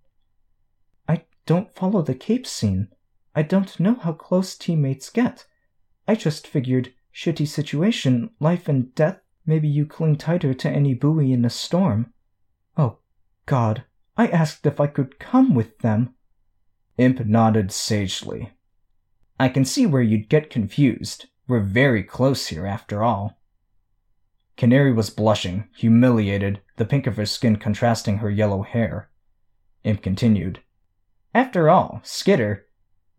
I 1.06 1.24
don't 1.46 1.74
follow 1.76 2.02
the 2.02 2.14
Cape 2.14 2.46
scene. 2.46 2.88
I 3.34 3.42
don't 3.42 3.78
know 3.78 3.94
how 3.94 4.12
close 4.12 4.56
teammates 4.56 5.10
get. 5.10 5.46
I 6.08 6.14
just 6.14 6.46
figured, 6.46 6.92
shitty 7.14 7.46
situation, 7.46 8.30
life 8.40 8.68
and 8.68 8.94
death, 8.94 9.20
maybe 9.46 9.68
you 9.68 9.86
cling 9.86 10.16
tighter 10.16 10.52
to 10.54 10.70
any 10.70 10.94
buoy 10.94 11.32
in 11.32 11.44
a 11.44 11.50
storm. 11.50 12.12
Oh, 12.76 12.98
God, 13.46 13.84
I 14.16 14.26
asked 14.28 14.66
if 14.66 14.80
I 14.80 14.86
could 14.86 15.18
come 15.18 15.54
with 15.54 15.78
them. 15.78 16.14
Imp 16.98 17.24
nodded 17.24 17.72
sagely. 17.72 18.50
I 19.38 19.48
can 19.48 19.64
see 19.64 19.86
where 19.86 20.02
you'd 20.02 20.28
get 20.28 20.50
confused. 20.50 21.26
We're 21.46 21.60
very 21.60 22.02
close 22.02 22.48
here, 22.48 22.66
after 22.66 23.02
all. 23.02 23.40
Canary 24.56 24.92
was 24.92 25.08
blushing, 25.08 25.68
humiliated, 25.74 26.60
the 26.76 26.84
pink 26.84 27.06
of 27.06 27.16
her 27.16 27.24
skin 27.24 27.56
contrasting 27.56 28.18
her 28.18 28.30
yellow 28.30 28.62
hair. 28.62 29.08
Imp 29.84 30.02
continued. 30.02 30.60
After 31.32 31.70
all, 31.70 32.00
Skitter, 32.04 32.66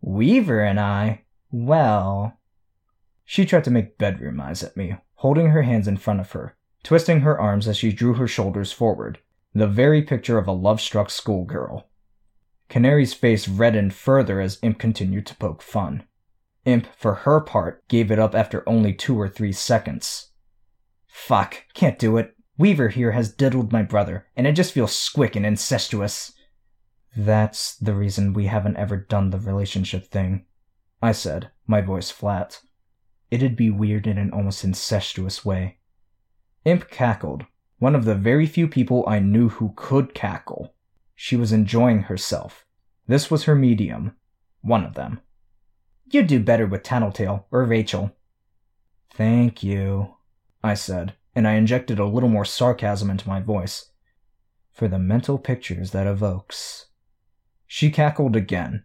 Weaver 0.02 0.60
and 0.60 0.80
I, 0.80 1.22
well. 1.50 2.38
She 3.24 3.46
tried 3.46 3.64
to 3.64 3.70
make 3.70 3.98
bedroom 3.98 4.40
eyes 4.40 4.62
at 4.62 4.76
me, 4.76 4.96
holding 5.14 5.50
her 5.50 5.62
hands 5.62 5.86
in 5.86 5.96
front 5.96 6.20
of 6.20 6.32
her, 6.32 6.56
twisting 6.82 7.20
her 7.20 7.40
arms 7.40 7.68
as 7.68 7.76
she 7.76 7.92
drew 7.92 8.14
her 8.14 8.26
shoulders 8.26 8.72
forward, 8.72 9.20
the 9.54 9.68
very 9.68 10.02
picture 10.02 10.38
of 10.38 10.48
a 10.48 10.52
love 10.52 10.80
struck 10.80 11.08
schoolgirl. 11.08 11.88
Canary's 12.68 13.14
face 13.14 13.46
reddened 13.48 13.94
further 13.94 14.40
as 14.40 14.58
Imp 14.62 14.78
continued 14.78 15.26
to 15.26 15.36
poke 15.36 15.62
fun. 15.62 16.04
Imp, 16.64 16.86
for 16.96 17.14
her 17.14 17.40
part, 17.40 17.86
gave 17.88 18.10
it 18.10 18.18
up 18.18 18.34
after 18.34 18.68
only 18.68 18.92
two 18.92 19.18
or 19.18 19.28
three 19.28 19.52
seconds. 19.52 20.30
Fuck, 21.06 21.64
can't 21.74 21.98
do 21.98 22.16
it. 22.16 22.34
Weaver 22.58 22.88
here 22.88 23.12
has 23.12 23.32
diddled 23.32 23.72
my 23.72 23.82
brother, 23.82 24.26
and 24.36 24.46
it 24.46 24.52
just 24.52 24.72
feels 24.72 24.92
squick 24.92 25.36
and 25.36 25.46
incestuous. 25.46 26.32
That's 27.16 27.76
the 27.76 27.94
reason 27.94 28.32
we 28.32 28.46
haven't 28.46 28.78
ever 28.78 28.96
done 28.96 29.30
the 29.30 29.38
relationship 29.38 30.06
thing, 30.06 30.46
I 31.02 31.12
said, 31.12 31.50
my 31.66 31.80
voice 31.80 32.10
flat. 32.10 32.60
It'd 33.30 33.56
be 33.56 33.70
weird 33.70 34.06
in 34.06 34.18
an 34.18 34.30
almost 34.30 34.64
incestuous 34.64 35.44
way. 35.44 35.78
Imp 36.64 36.88
cackled, 36.88 37.44
one 37.78 37.94
of 37.94 38.04
the 38.04 38.14
very 38.14 38.46
few 38.46 38.68
people 38.68 39.04
I 39.06 39.18
knew 39.18 39.48
who 39.48 39.72
could 39.76 40.14
cackle. 40.14 40.74
She 41.14 41.36
was 41.36 41.52
enjoying 41.52 42.04
herself. 42.04 42.64
This 43.06 43.30
was 43.30 43.44
her 43.44 43.54
medium. 43.54 44.16
One 44.62 44.84
of 44.84 44.94
them. 44.94 45.20
You'd 46.10 46.28
do 46.28 46.40
better 46.40 46.66
with 46.66 46.82
Tattletale 46.82 47.46
or 47.50 47.64
Rachel. 47.64 48.12
Thank 49.12 49.62
you, 49.62 50.16
I 50.62 50.74
said, 50.74 51.14
and 51.34 51.46
I 51.48 51.54
injected 51.54 51.98
a 51.98 52.06
little 52.06 52.28
more 52.28 52.44
sarcasm 52.44 53.10
into 53.10 53.28
my 53.28 53.40
voice. 53.40 53.90
For 54.72 54.88
the 54.88 54.98
mental 54.98 55.38
pictures 55.38 55.90
that 55.90 56.06
evokes. 56.06 56.86
She 57.74 57.90
cackled 57.90 58.36
again. 58.36 58.84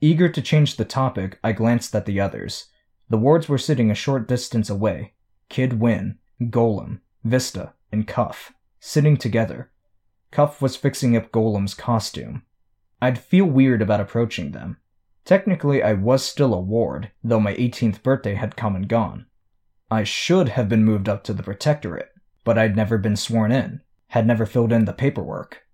Eager 0.00 0.28
to 0.28 0.42
change 0.42 0.74
the 0.74 0.84
topic, 0.84 1.38
I 1.44 1.52
glanced 1.52 1.94
at 1.94 2.04
the 2.04 2.18
others. 2.18 2.66
The 3.08 3.16
wards 3.16 3.48
were 3.48 3.58
sitting 3.58 3.92
a 3.92 3.94
short 3.94 4.26
distance 4.26 4.68
away. 4.68 5.14
Kid 5.48 5.78
Win, 5.78 6.18
Golem, 6.40 6.98
Vista, 7.22 7.74
and 7.92 8.08
Cuff, 8.08 8.52
sitting 8.80 9.16
together. 9.16 9.70
Cuff 10.32 10.60
was 10.60 10.74
fixing 10.74 11.16
up 11.16 11.30
Golem's 11.30 11.74
costume. 11.74 12.42
I'd 13.00 13.20
feel 13.20 13.44
weird 13.44 13.80
about 13.82 14.00
approaching 14.00 14.50
them. 14.50 14.78
Technically, 15.24 15.80
I 15.80 15.92
was 15.92 16.24
still 16.24 16.54
a 16.54 16.60
ward, 16.60 17.12
though 17.22 17.38
my 17.38 17.54
18th 17.54 18.02
birthday 18.02 18.34
had 18.34 18.56
come 18.56 18.74
and 18.74 18.88
gone. 18.88 19.26
I 19.92 20.02
should 20.02 20.48
have 20.48 20.68
been 20.68 20.84
moved 20.84 21.08
up 21.08 21.22
to 21.22 21.32
the 21.32 21.44
Protectorate, 21.44 22.10
but 22.42 22.58
I'd 22.58 22.74
never 22.74 22.98
been 22.98 23.14
sworn 23.14 23.52
in, 23.52 23.80
had 24.08 24.26
never 24.26 24.44
filled 24.44 24.72
in 24.72 24.86
the 24.86 24.92
paperwork. 24.92 25.67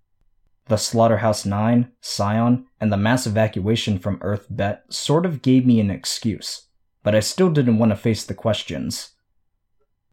The 0.66 0.76
Slaughterhouse 0.78 1.44
9, 1.44 1.92
Scion, 2.00 2.66
and 2.80 2.90
the 2.90 2.96
mass 2.96 3.26
evacuation 3.26 3.98
from 3.98 4.18
Earth 4.22 4.46
Bet 4.48 4.84
sort 4.88 5.26
of 5.26 5.42
gave 5.42 5.66
me 5.66 5.78
an 5.78 5.90
excuse, 5.90 6.68
but 7.02 7.14
I 7.14 7.20
still 7.20 7.50
didn't 7.50 7.78
want 7.78 7.90
to 7.90 7.96
face 7.96 8.24
the 8.24 8.32
questions. 8.32 9.10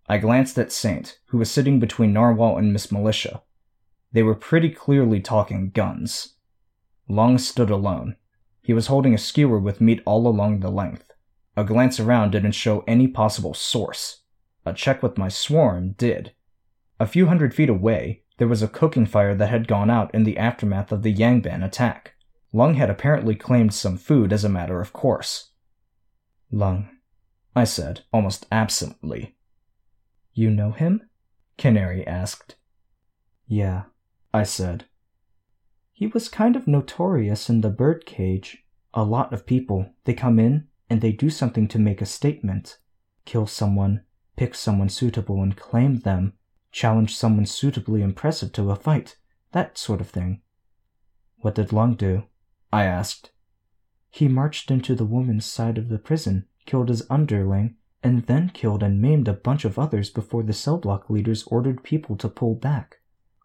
I 0.10 0.18
glanced 0.18 0.58
at 0.58 0.74
Saint, 0.74 1.20
who 1.28 1.38
was 1.38 1.50
sitting 1.50 1.80
between 1.80 2.12
Narwhal 2.12 2.58
and 2.58 2.74
Miss 2.74 2.92
Militia. 2.92 3.44
They 4.12 4.24
were 4.24 4.36
pretty 4.36 4.70
clearly 4.70 5.22
talking 5.22 5.70
guns. 5.70 6.36
Lung 7.08 7.38
stood 7.38 7.70
alone. 7.70 8.18
He 8.62 8.74
was 8.74 8.88
holding 8.88 9.14
a 9.14 9.18
skewer 9.18 9.58
with 9.58 9.80
meat 9.80 10.02
all 10.06 10.28
along 10.28 10.60
the 10.60 10.70
length. 10.70 11.12
A 11.56 11.64
glance 11.64 11.98
around 11.98 12.32
didn't 12.32 12.52
show 12.52 12.84
any 12.88 13.08
possible 13.08 13.54
source. 13.54 14.24
A 14.66 14.74
check 14.74 15.02
with 15.02 15.18
my 15.18 15.30
swarm 15.30 15.94
did. 15.94 16.34
A 17.00 17.08
few 17.08 17.28
hundred 17.28 17.54
feet 17.54 17.70
away, 17.70 18.24
there 18.42 18.48
was 18.48 18.64
a 18.64 18.68
cooking 18.68 19.06
fire 19.06 19.36
that 19.36 19.52
had 19.52 19.68
gone 19.68 19.92
out 19.92 20.12
in 20.16 20.24
the 20.24 20.36
aftermath 20.36 20.92
of 20.92 21.04
the 21.04 21.14
Yangban 21.14 21.64
attack. 21.64 22.16
Lung 22.52 22.74
had 22.74 22.90
apparently 22.90 23.36
claimed 23.36 23.72
some 23.72 24.00
food 24.00 24.34
as 24.34 24.44
a 24.44 24.50
matter 24.50 24.82
of 24.82 24.92
course. 24.92 25.52
Lung, 26.52 26.90
I 27.56 27.66
said, 27.66 28.02
almost 28.12 28.48
absently. 28.52 29.36
You 30.34 30.50
know 30.50 30.72
him? 30.72 31.08
Canary 31.60 32.08
asked. 32.08 32.56
Yeah, 33.46 33.84
I 34.34 34.42
said. 34.42 34.86
He 35.92 36.08
was 36.08 36.28
kind 36.28 36.56
of 36.56 36.68
notorious 36.68 37.48
in 37.48 37.62
the 37.62 37.70
birdcage. 37.70 38.66
A 38.96 39.04
lot 39.04 39.32
of 39.32 39.46
people, 39.46 39.94
they 40.06 40.16
come 40.16 40.40
in 40.40 40.68
and 40.90 41.02
they 41.02 41.12
do 41.12 41.30
something 41.30 41.68
to 41.68 41.78
make 41.78 42.02
a 42.02 42.08
statement. 42.08 42.80
Kill 43.24 43.46
someone, 43.46 44.02
pick 44.36 44.56
someone 44.56 44.90
suitable 44.90 45.44
and 45.44 45.56
claim 45.56 46.00
them, 46.00 46.34
challenge 46.72 47.16
someone 47.16 47.46
suitably 47.46 48.02
impressive 48.02 48.52
to 48.54 48.72
a 48.72 48.76
fight, 48.76 49.18
that 49.52 49.78
sort 49.78 50.02
of 50.02 50.10
thing. 50.10 50.42
What 51.38 51.56
did 51.56 51.74
Lung 51.74 51.96
do? 51.96 52.24
I 52.72 52.86
asked. 52.86 53.32
He 54.10 54.28
marched 54.28 54.72
into 54.72 54.96
the 54.96 55.06
woman's 55.06 55.46
side 55.46 55.78
of 55.78 55.90
the 55.90 55.98
prison, 55.98 56.46
killed 56.66 56.90
his 56.90 57.06
underling, 57.10 57.76
and 58.04 58.26
then 58.26 58.50
killed 58.50 58.84
and 58.84 59.02
maimed 59.02 59.28
a 59.28 59.34
bunch 59.34 59.66
of 59.66 59.78
others 59.78 60.10
before 60.10 60.44
the 60.44 60.54
cell 60.54 60.78
block 60.78 61.10
leaders 61.10 61.44
ordered 61.44 61.84
people 61.84 62.16
to 62.18 62.30
pull 62.30 62.56
back. 62.56 62.98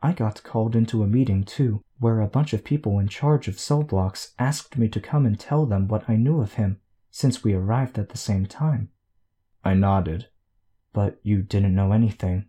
I 0.03 0.13
got 0.13 0.43
called 0.43 0.77
into 0.77 1.03
a 1.03 1.07
meeting 1.07 1.45
too, 1.45 1.83
where 1.99 2.21
a 2.21 2.29
bunch 2.29 2.53
of 2.53 2.65
people 2.65 2.99
in 2.99 3.09
charge 3.09 3.49
of 3.49 3.59
cell 3.59 3.83
blocks 3.83 4.35
asked 4.39 4.77
me 4.77 4.89
to 4.89 5.01
come 5.01 5.27
and 5.27 5.39
tell 5.39 5.67
them 5.67 5.89
what 5.89 6.09
I 6.09 6.17
knew 6.17 6.41
of 6.41 6.55
him 6.55 6.81
since 7.11 7.43
we 7.43 7.55
arrived 7.55 7.99
at 7.99 8.11
the 8.11 8.19
same 8.19 8.47
time. 8.47 8.91
I 9.65 9.75
nodded. 9.75 10.29
But 10.93 11.19
you 11.23 11.43
didn't 11.43 11.75
know 11.75 11.93
anything. 11.93 12.47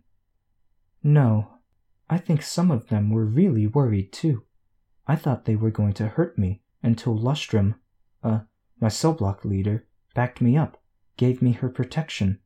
No. 1.02 1.58
I 2.10 2.18
think 2.18 2.42
some 2.42 2.70
of 2.70 2.88
them 2.88 3.10
were 3.10 3.24
really 3.24 3.66
worried 3.66 4.12
too. 4.12 4.44
I 5.06 5.16
thought 5.16 5.44
they 5.44 5.56
were 5.56 5.70
going 5.70 5.92
to 5.94 6.08
hurt 6.08 6.38
me 6.38 6.62
until 6.82 7.18
Lustrum, 7.18 7.74
uh, 8.22 8.40
my 8.80 8.88
cell 8.88 9.12
block 9.12 9.44
leader, 9.44 9.86
backed 10.14 10.40
me 10.40 10.56
up, 10.56 10.80
gave 11.16 11.42
me 11.42 11.52
her 11.52 11.68
protection. 11.68 12.40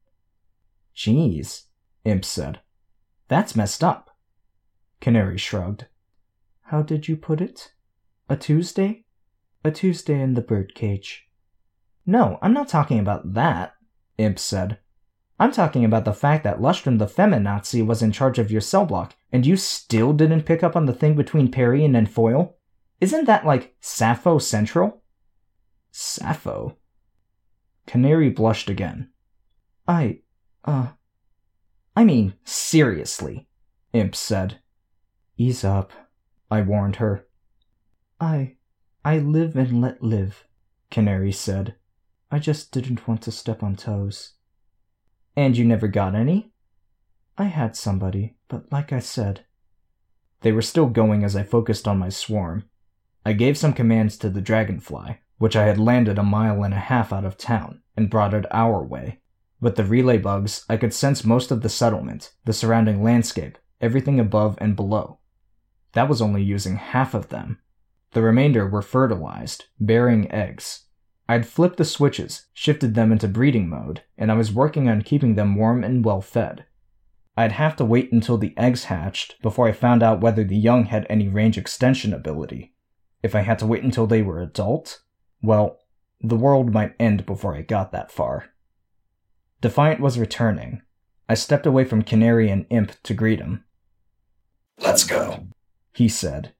Jeez, 0.96 1.64
Imp 2.04 2.24
said. 2.24 2.60
That's 3.28 3.56
messed 3.56 3.82
up. 3.82 4.16
Canary 5.00 5.38
shrugged. 5.38 5.86
How 6.62 6.82
did 6.82 7.08
you 7.08 7.16
put 7.16 7.40
it? 7.40 7.72
A 8.28 8.36
Tuesday? 8.36 9.04
A 9.64 9.70
Tuesday 9.70 10.20
in 10.20 10.34
the 10.34 10.42
birdcage. 10.42 11.28
No, 12.04 12.38
I'm 12.42 12.52
not 12.52 12.68
talking 12.68 12.98
about 12.98 13.34
that, 13.34 13.74
Imp 14.18 14.38
said. 14.38 14.78
I'm 15.38 15.52
talking 15.52 15.84
about 15.84 16.04
the 16.04 16.12
fact 16.12 16.44
that 16.44 16.60
Lustrum 16.60 16.98
the 16.98 17.06
feminazi 17.06 17.84
was 17.84 18.02
in 18.02 18.12
charge 18.12 18.38
of 18.38 18.50
your 18.50 18.60
cell 18.60 18.84
block, 18.84 19.16
and 19.32 19.44
you 19.46 19.56
still 19.56 20.12
didn't 20.12 20.44
pick 20.44 20.62
up 20.62 20.76
on 20.76 20.86
the 20.86 20.92
thing 20.92 21.14
between 21.14 21.50
Perry 21.50 21.84
and 21.84 22.10
Foil? 22.10 22.56
Isn't 23.00 23.24
that 23.26 23.44
like 23.44 23.74
Sappho 23.80 24.38
Central? 24.38 25.02
Sappho? 25.90 26.76
Canary 27.86 28.30
blushed 28.30 28.70
again. 28.70 29.10
I, 29.88 30.20
uh. 30.64 30.88
I 31.96 32.04
mean, 32.04 32.34
seriously, 32.44 33.48
Imp 33.92 34.14
said. 34.14 34.60
Ease 35.36 35.64
up, 35.64 35.92
I 36.50 36.62
warned 36.62 36.96
her. 36.96 37.26
I, 38.20 38.56
I 39.04 39.18
live 39.18 39.56
and 39.56 39.80
let 39.80 40.02
live, 40.02 40.46
Canary 40.90 41.32
said. 41.32 41.74
I 42.30 42.38
just 42.38 42.70
didn't 42.70 43.08
want 43.08 43.22
to 43.22 43.32
step 43.32 43.62
on 43.62 43.74
toes. 43.74 44.34
And 45.36 45.56
you 45.56 45.64
never 45.64 45.88
got 45.88 46.14
any? 46.14 46.52
I 47.38 47.44
had 47.44 47.76
somebody, 47.76 48.36
but 48.48 48.70
like 48.70 48.92
I 48.92 48.98
said. 48.98 49.44
They 50.42 50.52
were 50.52 50.62
still 50.62 50.86
going 50.86 51.24
as 51.24 51.34
I 51.34 51.42
focused 51.42 51.88
on 51.88 51.98
my 51.98 52.08
swarm. 52.08 52.64
I 53.24 53.32
gave 53.32 53.56
some 53.56 53.72
commands 53.72 54.18
to 54.18 54.28
the 54.28 54.40
dragonfly, 54.40 55.20
which 55.38 55.56
I 55.56 55.64
had 55.64 55.78
landed 55.78 56.18
a 56.18 56.22
mile 56.22 56.62
and 56.64 56.74
a 56.74 56.78
half 56.78 57.12
out 57.12 57.24
of 57.24 57.38
town, 57.38 57.82
and 57.96 58.10
brought 58.10 58.34
it 58.34 58.46
our 58.50 58.82
way. 58.82 59.20
With 59.60 59.76
the 59.76 59.84
relay 59.84 60.18
bugs, 60.18 60.64
I 60.68 60.76
could 60.76 60.92
sense 60.92 61.24
most 61.24 61.50
of 61.50 61.62
the 61.62 61.68
settlement, 61.68 62.32
the 62.44 62.52
surrounding 62.52 63.02
landscape, 63.02 63.58
everything 63.80 64.18
above 64.18 64.58
and 64.60 64.74
below. 64.74 65.20
That 65.92 66.08
was 66.08 66.20
only 66.20 66.42
using 66.42 66.76
half 66.76 67.14
of 67.14 67.28
them. 67.28 67.60
The 68.10 68.22
remainder 68.22 68.68
were 68.68 68.82
fertilized, 68.82 69.66
bearing 69.78 70.30
eggs, 70.30 70.86
I'd 71.32 71.46
flipped 71.46 71.78
the 71.78 71.86
switches, 71.86 72.44
shifted 72.52 72.94
them 72.94 73.10
into 73.10 73.26
breeding 73.26 73.66
mode, 73.66 74.02
and 74.18 74.30
I 74.30 74.34
was 74.34 74.52
working 74.52 74.90
on 74.90 75.00
keeping 75.00 75.34
them 75.34 75.56
warm 75.56 75.82
and 75.82 76.04
well 76.04 76.20
fed. 76.20 76.66
I'd 77.38 77.52
have 77.52 77.74
to 77.76 77.86
wait 77.86 78.12
until 78.12 78.36
the 78.36 78.52
eggs 78.58 78.84
hatched 78.84 79.40
before 79.40 79.66
I 79.66 79.72
found 79.72 80.02
out 80.02 80.20
whether 80.20 80.44
the 80.44 80.58
young 80.58 80.84
had 80.84 81.06
any 81.08 81.28
range 81.28 81.56
extension 81.56 82.12
ability. 82.12 82.74
If 83.22 83.34
I 83.34 83.40
had 83.40 83.58
to 83.60 83.66
wait 83.66 83.82
until 83.82 84.06
they 84.06 84.20
were 84.20 84.42
adult, 84.42 85.00
well, 85.40 85.78
the 86.20 86.36
world 86.36 86.70
might 86.70 86.94
end 87.00 87.24
before 87.24 87.56
I 87.56 87.62
got 87.62 87.92
that 87.92 88.12
far. 88.12 88.50
Defiant 89.62 90.00
was 90.00 90.18
returning. 90.18 90.82
I 91.30 91.34
stepped 91.34 91.64
away 91.64 91.86
from 91.86 92.02
Canary 92.02 92.50
and 92.50 92.66
Imp 92.68 93.02
to 93.04 93.14
greet 93.14 93.40
him. 93.40 93.64
Let's 94.76 95.04
go, 95.04 95.46
he 95.94 96.10
said. 96.10 96.52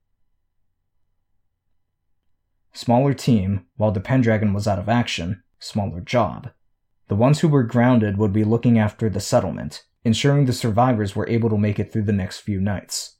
Smaller 2.83 3.15
team, 3.15 3.67
while 3.77 3.93
the 3.93 4.01
Pendragon 4.01 4.53
was 4.53 4.67
out 4.67 4.81
of 4.81 4.89
action, 4.89 5.45
smaller 5.61 6.01
job. 6.01 6.51
The 7.07 7.15
ones 7.15 7.39
who 7.39 7.47
were 7.47 7.63
grounded 7.63 8.19
would 8.19 8.33
be 8.33 8.43
looking 8.43 8.77
after 8.77 9.09
the 9.09 9.21
settlement, 9.21 9.85
ensuring 10.03 10.47
the 10.47 10.53
survivors 10.53 11.15
were 11.15 11.29
able 11.29 11.49
to 11.51 11.57
make 11.57 11.79
it 11.79 11.93
through 11.93 12.03
the 12.03 12.13
next 12.13 12.41
few 12.41 12.61
nights. 12.61 13.19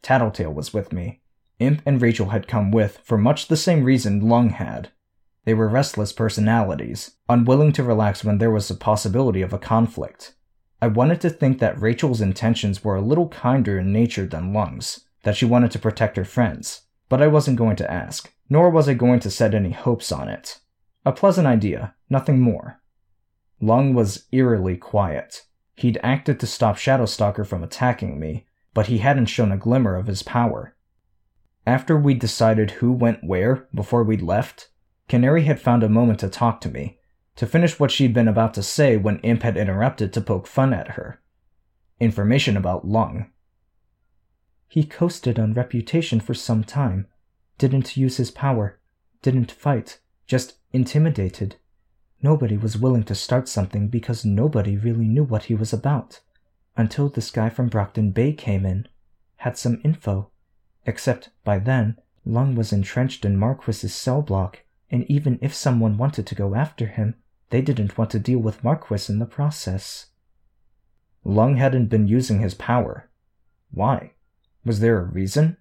Tattletale 0.00 0.54
was 0.54 0.72
with 0.72 0.94
me. 0.94 1.20
Imp 1.58 1.82
and 1.84 2.00
Rachel 2.00 2.30
had 2.30 2.48
come 2.48 2.70
with 2.70 2.96
for 3.04 3.18
much 3.18 3.48
the 3.48 3.56
same 3.58 3.84
reason 3.84 4.30
Lung 4.30 4.48
had. 4.48 4.88
They 5.44 5.52
were 5.52 5.68
restless 5.68 6.14
personalities, 6.14 7.16
unwilling 7.28 7.72
to 7.72 7.84
relax 7.84 8.24
when 8.24 8.38
there 8.38 8.50
was 8.50 8.70
a 8.70 8.74
possibility 8.74 9.42
of 9.42 9.52
a 9.52 9.58
conflict. 9.58 10.32
I 10.80 10.86
wanted 10.86 11.20
to 11.20 11.28
think 11.28 11.58
that 11.58 11.78
Rachel's 11.78 12.22
intentions 12.22 12.82
were 12.82 12.96
a 12.96 13.02
little 13.02 13.28
kinder 13.28 13.78
in 13.78 13.92
nature 13.92 14.24
than 14.24 14.54
Lung's, 14.54 15.04
that 15.24 15.36
she 15.36 15.44
wanted 15.44 15.70
to 15.72 15.78
protect 15.78 16.16
her 16.16 16.24
friends, 16.24 16.86
but 17.10 17.20
I 17.20 17.26
wasn't 17.26 17.58
going 17.58 17.76
to 17.76 17.92
ask, 17.92 18.32
nor 18.48 18.70
was 18.70 18.88
I 18.88 18.94
going 18.94 19.20
to 19.20 19.30
set 19.30 19.54
any 19.54 19.70
hopes 19.70 20.12
on 20.12 20.28
it. 20.28 20.60
A 21.04 21.12
pleasant 21.12 21.46
idea, 21.46 21.94
nothing 22.10 22.40
more. 22.40 22.80
Lung 23.60 23.94
was 23.94 24.26
eerily 24.32 24.76
quiet. 24.76 25.46
He'd 25.76 26.00
acted 26.02 26.40
to 26.40 26.46
stop 26.46 26.76
Shadowstalker 26.76 27.46
from 27.46 27.62
attacking 27.62 28.18
me, 28.18 28.46
but 28.74 28.86
he 28.86 28.98
hadn't 28.98 29.26
shown 29.26 29.52
a 29.52 29.56
glimmer 29.56 29.96
of 29.96 30.06
his 30.06 30.22
power. 30.22 30.76
After 31.66 31.96
we'd 31.96 32.18
decided 32.18 32.72
who 32.72 32.92
went 32.92 33.24
where 33.24 33.66
before 33.74 34.04
we'd 34.04 34.22
left, 34.22 34.68
Canary 35.08 35.44
had 35.44 35.60
found 35.60 35.82
a 35.82 35.88
moment 35.88 36.20
to 36.20 36.28
talk 36.28 36.60
to 36.60 36.70
me, 36.70 36.98
to 37.36 37.46
finish 37.46 37.78
what 37.78 37.90
she'd 37.90 38.14
been 38.14 38.28
about 38.28 38.54
to 38.54 38.62
say 38.62 38.96
when 38.96 39.18
Imp 39.20 39.42
had 39.42 39.56
interrupted 39.56 40.12
to 40.12 40.20
poke 40.20 40.46
fun 40.46 40.72
at 40.72 40.88
her. 40.88 41.20
Information 42.00 42.56
about 42.56 42.86
Lung. 42.86 43.30
He 44.68 44.84
coasted 44.84 45.38
on 45.38 45.54
reputation 45.54 46.20
for 46.20 46.34
some 46.34 46.64
time, 46.64 47.06
didn't 47.58 47.96
use 47.96 48.16
his 48.16 48.30
power, 48.30 48.78
didn't 49.22 49.50
fight, 49.52 50.00
just 50.26 50.58
intimidated. 50.72 51.56
Nobody 52.22 52.56
was 52.56 52.78
willing 52.78 53.04
to 53.04 53.14
start 53.14 53.48
something 53.48 53.88
because 53.88 54.24
nobody 54.24 54.76
really 54.76 55.06
knew 55.06 55.24
what 55.24 55.44
he 55.44 55.54
was 55.54 55.72
about. 55.72 56.20
Until 56.76 57.08
this 57.08 57.30
guy 57.30 57.48
from 57.48 57.68
Brockton 57.68 58.10
Bay 58.10 58.32
came 58.32 58.66
in, 58.66 58.88
had 59.36 59.56
some 59.56 59.80
info. 59.84 60.30
Except 60.84 61.30
by 61.44 61.58
then, 61.58 61.96
Lung 62.24 62.54
was 62.54 62.72
entrenched 62.72 63.24
in 63.24 63.36
Marquis's 63.36 63.94
cell 63.94 64.22
block 64.22 64.60
and 64.90 65.04
even 65.10 65.38
if 65.42 65.54
someone 65.54 65.98
wanted 65.98 66.26
to 66.26 66.34
go 66.34 66.54
after 66.54 66.86
him, 66.86 67.16
they 67.50 67.60
didn't 67.60 67.98
want 67.98 68.10
to 68.10 68.18
deal 68.18 68.38
with 68.38 68.62
Marquis 68.62 69.12
in 69.12 69.18
the 69.18 69.26
process. 69.26 70.06
Lung 71.24 71.56
hadn't 71.56 71.88
been 71.88 72.06
using 72.06 72.40
his 72.40 72.54
power. 72.54 73.10
Why? 73.70 74.12
Was 74.64 74.80
there 74.80 74.98
a 74.98 75.04
reason? 75.04 75.56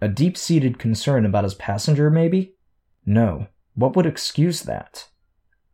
A 0.00 0.08
deep 0.08 0.36
seated 0.36 0.78
concern 0.78 1.24
about 1.24 1.44
his 1.44 1.54
passenger, 1.54 2.10
maybe? 2.10 2.54
No. 3.06 3.48
What 3.74 3.96
would 3.96 4.06
excuse 4.06 4.62
that? 4.62 5.08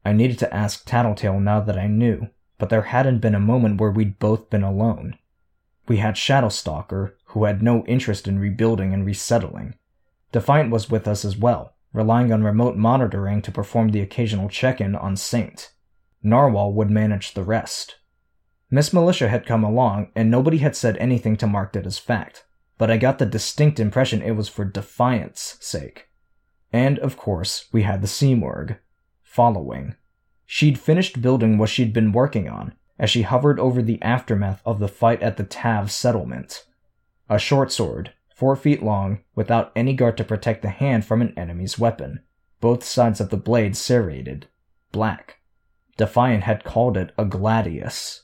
I 0.05 0.13
needed 0.13 0.39
to 0.41 0.55
ask 0.55 0.85
Tattletale 0.85 1.41
now 1.41 1.61
that 1.61 1.79
I 1.79 1.87
knew, 1.87 2.29
but 2.59 2.69
there 2.69 2.83
hadn't 2.83 3.21
been 3.21 3.35
a 3.35 3.41
moment 3.41 3.81
where 3.81 3.91
we'd 3.91 4.19
both 4.19 4.51
been 4.51 4.63
alone. 4.63 5.19
We 5.89 5.99
had 5.99 6.15
Shadowstalker, 6.15 7.15
who 7.27 7.45
had 7.45 7.63
no 7.63 7.85
interest 7.87 8.29
in 8.29 8.39
rebuilding 8.39 8.95
and 8.95 9.05
resettling. 9.05 9.75
Defiant 10.33 10.71
was 10.71 10.89
with 10.89 11.09
us 11.09 11.25
as 11.25 11.37
well, 11.37 11.75
relying 11.93 12.33
on 12.33 12.45
remote 12.45 12.77
monitoring 12.77 13.43
to 13.43 13.53
perform 13.53 13.89
the 13.89 14.01
occasional 14.01 14.49
check 14.49 14.81
in 14.81 14.95
on 14.95 15.17
Saint. 15.17 15.73
Narwhal 16.23 16.73
would 16.75 16.91
manage 16.91 17.35
the 17.35 17.43
rest. 17.43 17.97
Miss 18.71 18.93
Militia 18.93 19.29
had 19.29 19.47
come 19.47 19.65
along, 19.65 20.13
and 20.15 20.31
nobody 20.31 20.59
had 20.59 20.77
said 20.77 20.97
anything 20.99 21.37
to 21.39 21.47
mark 21.47 21.75
it 21.75 21.87
as 21.87 21.99
fact, 21.99 22.45
but 22.81 22.91
I 22.91 22.97
got 22.97 23.19
the 23.19 23.27
distinct 23.27 23.79
impression 23.79 24.23
it 24.23 24.31
was 24.31 24.49
for 24.49 24.65
Defiant's 24.65 25.59
sake. 25.61 26.09
And, 26.73 26.99
of 27.01 27.15
course, 27.15 27.67
we 27.73 27.83
had 27.83 28.01
the 28.01 28.09
Simurgh, 28.09 28.79
following. 29.23 29.97
She'd 30.47 30.79
finished 30.79 31.21
building 31.21 31.59
what 31.59 31.69
she'd 31.69 31.93
been 31.93 32.11
working 32.11 32.49
on, 32.49 32.73
as 32.99 33.11
she 33.11 33.21
hovered 33.21 33.61
over 33.61 33.83
the 33.83 34.01
aftermath 34.01 34.63
of 34.65 34.79
the 34.79 34.89
fight 34.89 35.23
at 35.23 35.37
the 35.37 35.45
Tav 35.45 35.93
settlement. 35.93 36.65
A 37.29 37.39
short 37.39 37.71
sword, 37.71 38.15
four 38.35 38.57
feet 38.57 38.83
long, 38.83 39.19
without 39.35 39.73
any 39.77 39.93
guard 39.93 40.17
to 40.17 40.25
protect 40.25 40.63
the 40.63 40.71
hand 40.71 41.05
from 41.05 41.21
an 41.21 41.35
enemy's 41.37 41.79
weapon. 41.79 42.21
Both 42.63 42.83
sides 42.83 43.21
of 43.21 43.29
the 43.29 43.37
blade 43.37 43.77
serrated, 43.77 44.47
black. 44.91 45.41
Defiant 45.99 46.45
had 46.45 46.65
called 46.65 46.97
it 46.97 47.13
a 47.19 47.27
gladius. 47.27 48.23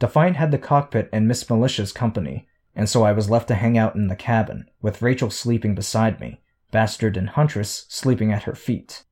Defiant 0.00 0.34
had 0.34 0.50
the 0.50 0.58
cockpit 0.58 1.08
and 1.12 1.28
Miss 1.28 1.48
Militia's 1.48 1.92
company, 1.92 2.48
and 2.74 2.88
so 2.88 3.02
I 3.02 3.12
was 3.12 3.30
left 3.30 3.48
to 3.48 3.54
hang 3.54 3.76
out 3.76 3.94
in 3.94 4.08
the 4.08 4.16
cabin, 4.16 4.70
with 4.80 5.02
Rachel 5.02 5.30
sleeping 5.30 5.74
beside 5.74 6.20
me, 6.20 6.40
Bastard 6.70 7.16
and 7.16 7.30
Huntress 7.30 7.86
sleeping 7.88 8.32
at 8.32 8.44
her 8.44 8.54
feet. 8.54 9.04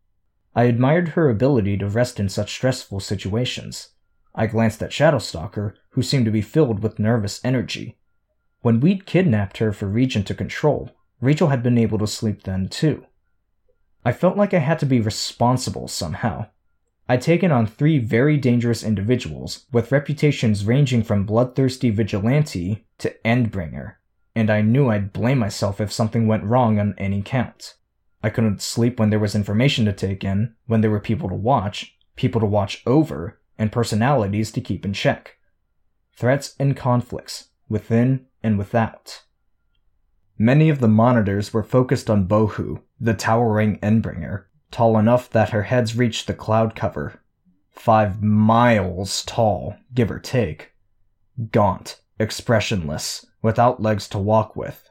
I 0.54 0.64
admired 0.64 1.08
her 1.10 1.28
ability 1.28 1.76
to 1.78 1.88
rest 1.88 2.18
in 2.18 2.28
such 2.28 2.52
stressful 2.52 3.00
situations. 3.00 3.90
I 4.34 4.46
glanced 4.46 4.82
at 4.82 4.90
Shadowstalker, 4.90 5.74
who 5.90 6.02
seemed 6.02 6.24
to 6.24 6.30
be 6.30 6.42
filled 6.42 6.82
with 6.82 6.98
nervous 6.98 7.40
energy, 7.44 7.98
when 8.60 8.80
we'd 8.80 9.06
kidnapped 9.06 9.58
her 9.58 9.72
for 9.72 9.86
Regent 9.86 10.26
to 10.26 10.34
control, 10.34 10.90
Rachel 11.20 11.48
had 11.48 11.62
been 11.62 11.78
able 11.78 11.98
to 11.98 12.06
sleep 12.06 12.42
then 12.42 12.68
too. 12.68 13.06
I 14.04 14.12
felt 14.12 14.36
like 14.36 14.52
I 14.52 14.58
had 14.58 14.78
to 14.80 14.86
be 14.86 15.00
responsible 15.00 15.86
somehow. 15.88 16.46
I'd 17.08 17.22
taken 17.22 17.50
on 17.50 17.66
three 17.66 17.98
very 17.98 18.36
dangerous 18.36 18.84
individuals 18.84 19.64
with 19.72 19.92
reputations 19.92 20.66
ranging 20.66 21.02
from 21.02 21.24
bloodthirsty 21.24 21.88
vigilante 21.88 22.84
to 22.98 23.14
endbringer, 23.24 23.94
and 24.34 24.50
I 24.50 24.60
knew 24.60 24.90
I'd 24.90 25.12
blame 25.12 25.38
myself 25.38 25.80
if 25.80 25.90
something 25.90 26.26
went 26.26 26.44
wrong 26.44 26.78
on 26.78 26.94
any 26.98 27.22
count. 27.22 27.76
I 28.22 28.28
couldn't 28.28 28.60
sleep 28.60 29.00
when 29.00 29.08
there 29.08 29.18
was 29.18 29.34
information 29.34 29.86
to 29.86 29.92
take 29.92 30.22
in, 30.22 30.54
when 30.66 30.82
there 30.82 30.90
were 30.90 31.00
people 31.00 31.30
to 31.30 31.34
watch, 31.34 31.96
people 32.14 32.40
to 32.42 32.46
watch 32.46 32.82
over, 32.84 33.40
and 33.56 33.72
personalities 33.72 34.50
to 34.52 34.60
keep 34.60 34.84
in 34.84 34.92
check. 34.92 35.36
Threats 36.14 36.56
and 36.58 36.76
conflicts, 36.76 37.48
within 37.70 38.26
and 38.42 38.58
without. 38.58 39.22
Many 40.36 40.68
of 40.68 40.80
the 40.80 40.88
monitors 40.88 41.54
were 41.54 41.62
focused 41.62 42.10
on 42.10 42.28
Bohu, 42.28 42.82
the 43.00 43.14
towering 43.14 43.78
Endbringer, 43.78 44.44
tall 44.70 44.98
enough 44.98 45.30
that 45.30 45.50
her 45.50 45.64
heads 45.64 45.96
reached 45.96 46.26
the 46.26 46.34
cloud 46.34 46.74
cover. 46.74 47.20
Five 47.70 48.22
miles 48.22 49.24
tall, 49.24 49.76
give 49.94 50.10
or 50.10 50.18
take. 50.18 50.72
Gaunt, 51.52 52.00
expressionless, 52.18 53.26
without 53.42 53.80
legs 53.80 54.08
to 54.08 54.18
walk 54.18 54.56
with. 54.56 54.90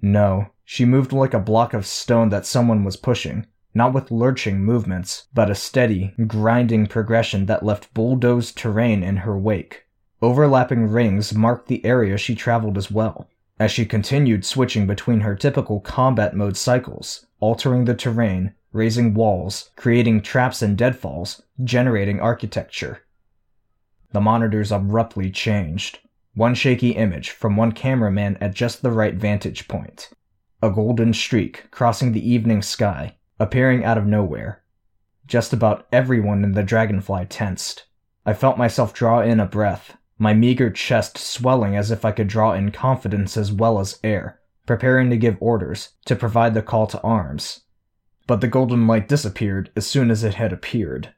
No, 0.00 0.48
she 0.64 0.84
moved 0.84 1.12
like 1.12 1.34
a 1.34 1.38
block 1.38 1.74
of 1.74 1.86
stone 1.86 2.30
that 2.30 2.46
someone 2.46 2.84
was 2.84 2.96
pushing, 2.96 3.46
not 3.74 3.92
with 3.92 4.10
lurching 4.10 4.64
movements, 4.64 5.28
but 5.32 5.50
a 5.50 5.54
steady, 5.54 6.14
grinding 6.26 6.86
progression 6.86 7.46
that 7.46 7.64
left 7.64 7.92
bulldozed 7.94 8.56
terrain 8.56 9.02
in 9.02 9.18
her 9.18 9.38
wake. 9.38 9.86
Overlapping 10.20 10.88
rings 10.88 11.34
marked 11.34 11.68
the 11.68 11.84
area 11.84 12.16
she 12.16 12.34
traveled 12.34 12.78
as 12.78 12.90
well, 12.90 13.28
as 13.58 13.70
she 13.70 13.84
continued 13.84 14.44
switching 14.44 14.86
between 14.86 15.20
her 15.20 15.34
typical 15.34 15.80
combat 15.80 16.34
mode 16.34 16.56
cycles, 16.56 17.26
altering 17.40 17.84
the 17.84 17.94
terrain, 17.94 18.54
raising 18.72 19.14
walls, 19.14 19.70
creating 19.76 20.22
traps 20.22 20.62
and 20.62 20.76
deadfalls, 20.76 21.42
generating 21.62 22.20
architecture. 22.20 23.02
The 24.12 24.20
monitors 24.20 24.72
abruptly 24.72 25.30
changed. 25.30 26.00
One 26.34 26.54
shaky 26.54 26.90
image 26.90 27.30
from 27.30 27.56
one 27.56 27.72
cameraman 27.72 28.38
at 28.40 28.54
just 28.54 28.82
the 28.82 28.90
right 28.90 29.14
vantage 29.14 29.68
point. 29.68 30.10
A 30.62 30.70
golden 30.70 31.12
streak 31.12 31.70
crossing 31.70 32.12
the 32.12 32.26
evening 32.26 32.62
sky, 32.62 33.16
appearing 33.38 33.84
out 33.84 33.98
of 33.98 34.06
nowhere. 34.06 34.62
Just 35.26 35.52
about 35.52 35.86
everyone 35.92 36.44
in 36.44 36.52
the 36.52 36.62
dragonfly 36.62 37.26
tensed. 37.26 37.84
I 38.24 38.32
felt 38.34 38.58
myself 38.58 38.94
draw 38.94 39.20
in 39.20 39.40
a 39.40 39.46
breath, 39.46 39.96
my 40.18 40.34
meager 40.34 40.70
chest 40.70 41.18
swelling 41.18 41.74
as 41.74 41.90
if 41.90 42.04
I 42.04 42.12
could 42.12 42.28
draw 42.28 42.52
in 42.52 42.70
confidence 42.70 43.36
as 43.36 43.50
well 43.50 43.80
as 43.80 43.98
air, 44.04 44.40
preparing 44.66 45.10
to 45.10 45.16
give 45.16 45.36
orders, 45.40 45.90
to 46.04 46.14
provide 46.14 46.54
the 46.54 46.62
call 46.62 46.86
to 46.88 47.00
arms. 47.02 47.61
But 48.32 48.40
the 48.40 48.48
golden 48.48 48.86
light 48.86 49.08
disappeared 49.08 49.70
as 49.76 49.86
soon 49.86 50.10
as 50.10 50.24
it 50.24 50.36
had 50.36 50.54
appeared, 50.54 51.12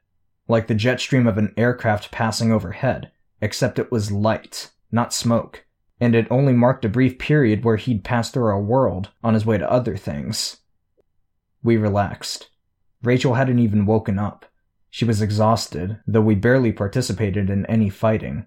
like 0.49 0.67
the 0.67 0.75
jet 0.75 0.99
stream 0.99 1.27
of 1.27 1.37
an 1.37 1.53
aircraft 1.55 2.11
passing 2.11 2.51
overhead, 2.51 3.09
except 3.39 3.79
it 3.79 3.89
was 3.89 4.11
light, 4.11 4.73
not 4.91 5.13
smoke, 5.13 5.65
and 5.97 6.13
it 6.13 6.27
only 6.29 6.51
marked 6.51 6.83
a 6.83 6.89
brief 6.89 7.17
period 7.17 7.63
where 7.63 7.77
he'd 7.77 8.03
passed 8.03 8.33
through 8.33 8.47
our 8.47 8.61
world 8.61 9.11
on 9.23 9.33
his 9.33 9.45
way 9.45 9.57
to 9.57 9.71
other 9.71 9.95
things. 9.95 10.57
We 11.63 11.77
relaxed. 11.77 12.49
Rachel 13.01 13.35
hadn't 13.35 13.59
even 13.59 13.85
woken 13.85 14.19
up. 14.19 14.47
She 14.89 15.05
was 15.05 15.21
exhausted, 15.21 16.01
though 16.05 16.19
we 16.19 16.35
barely 16.35 16.73
participated 16.73 17.49
in 17.49 17.65
any 17.67 17.89
fighting. 17.89 18.45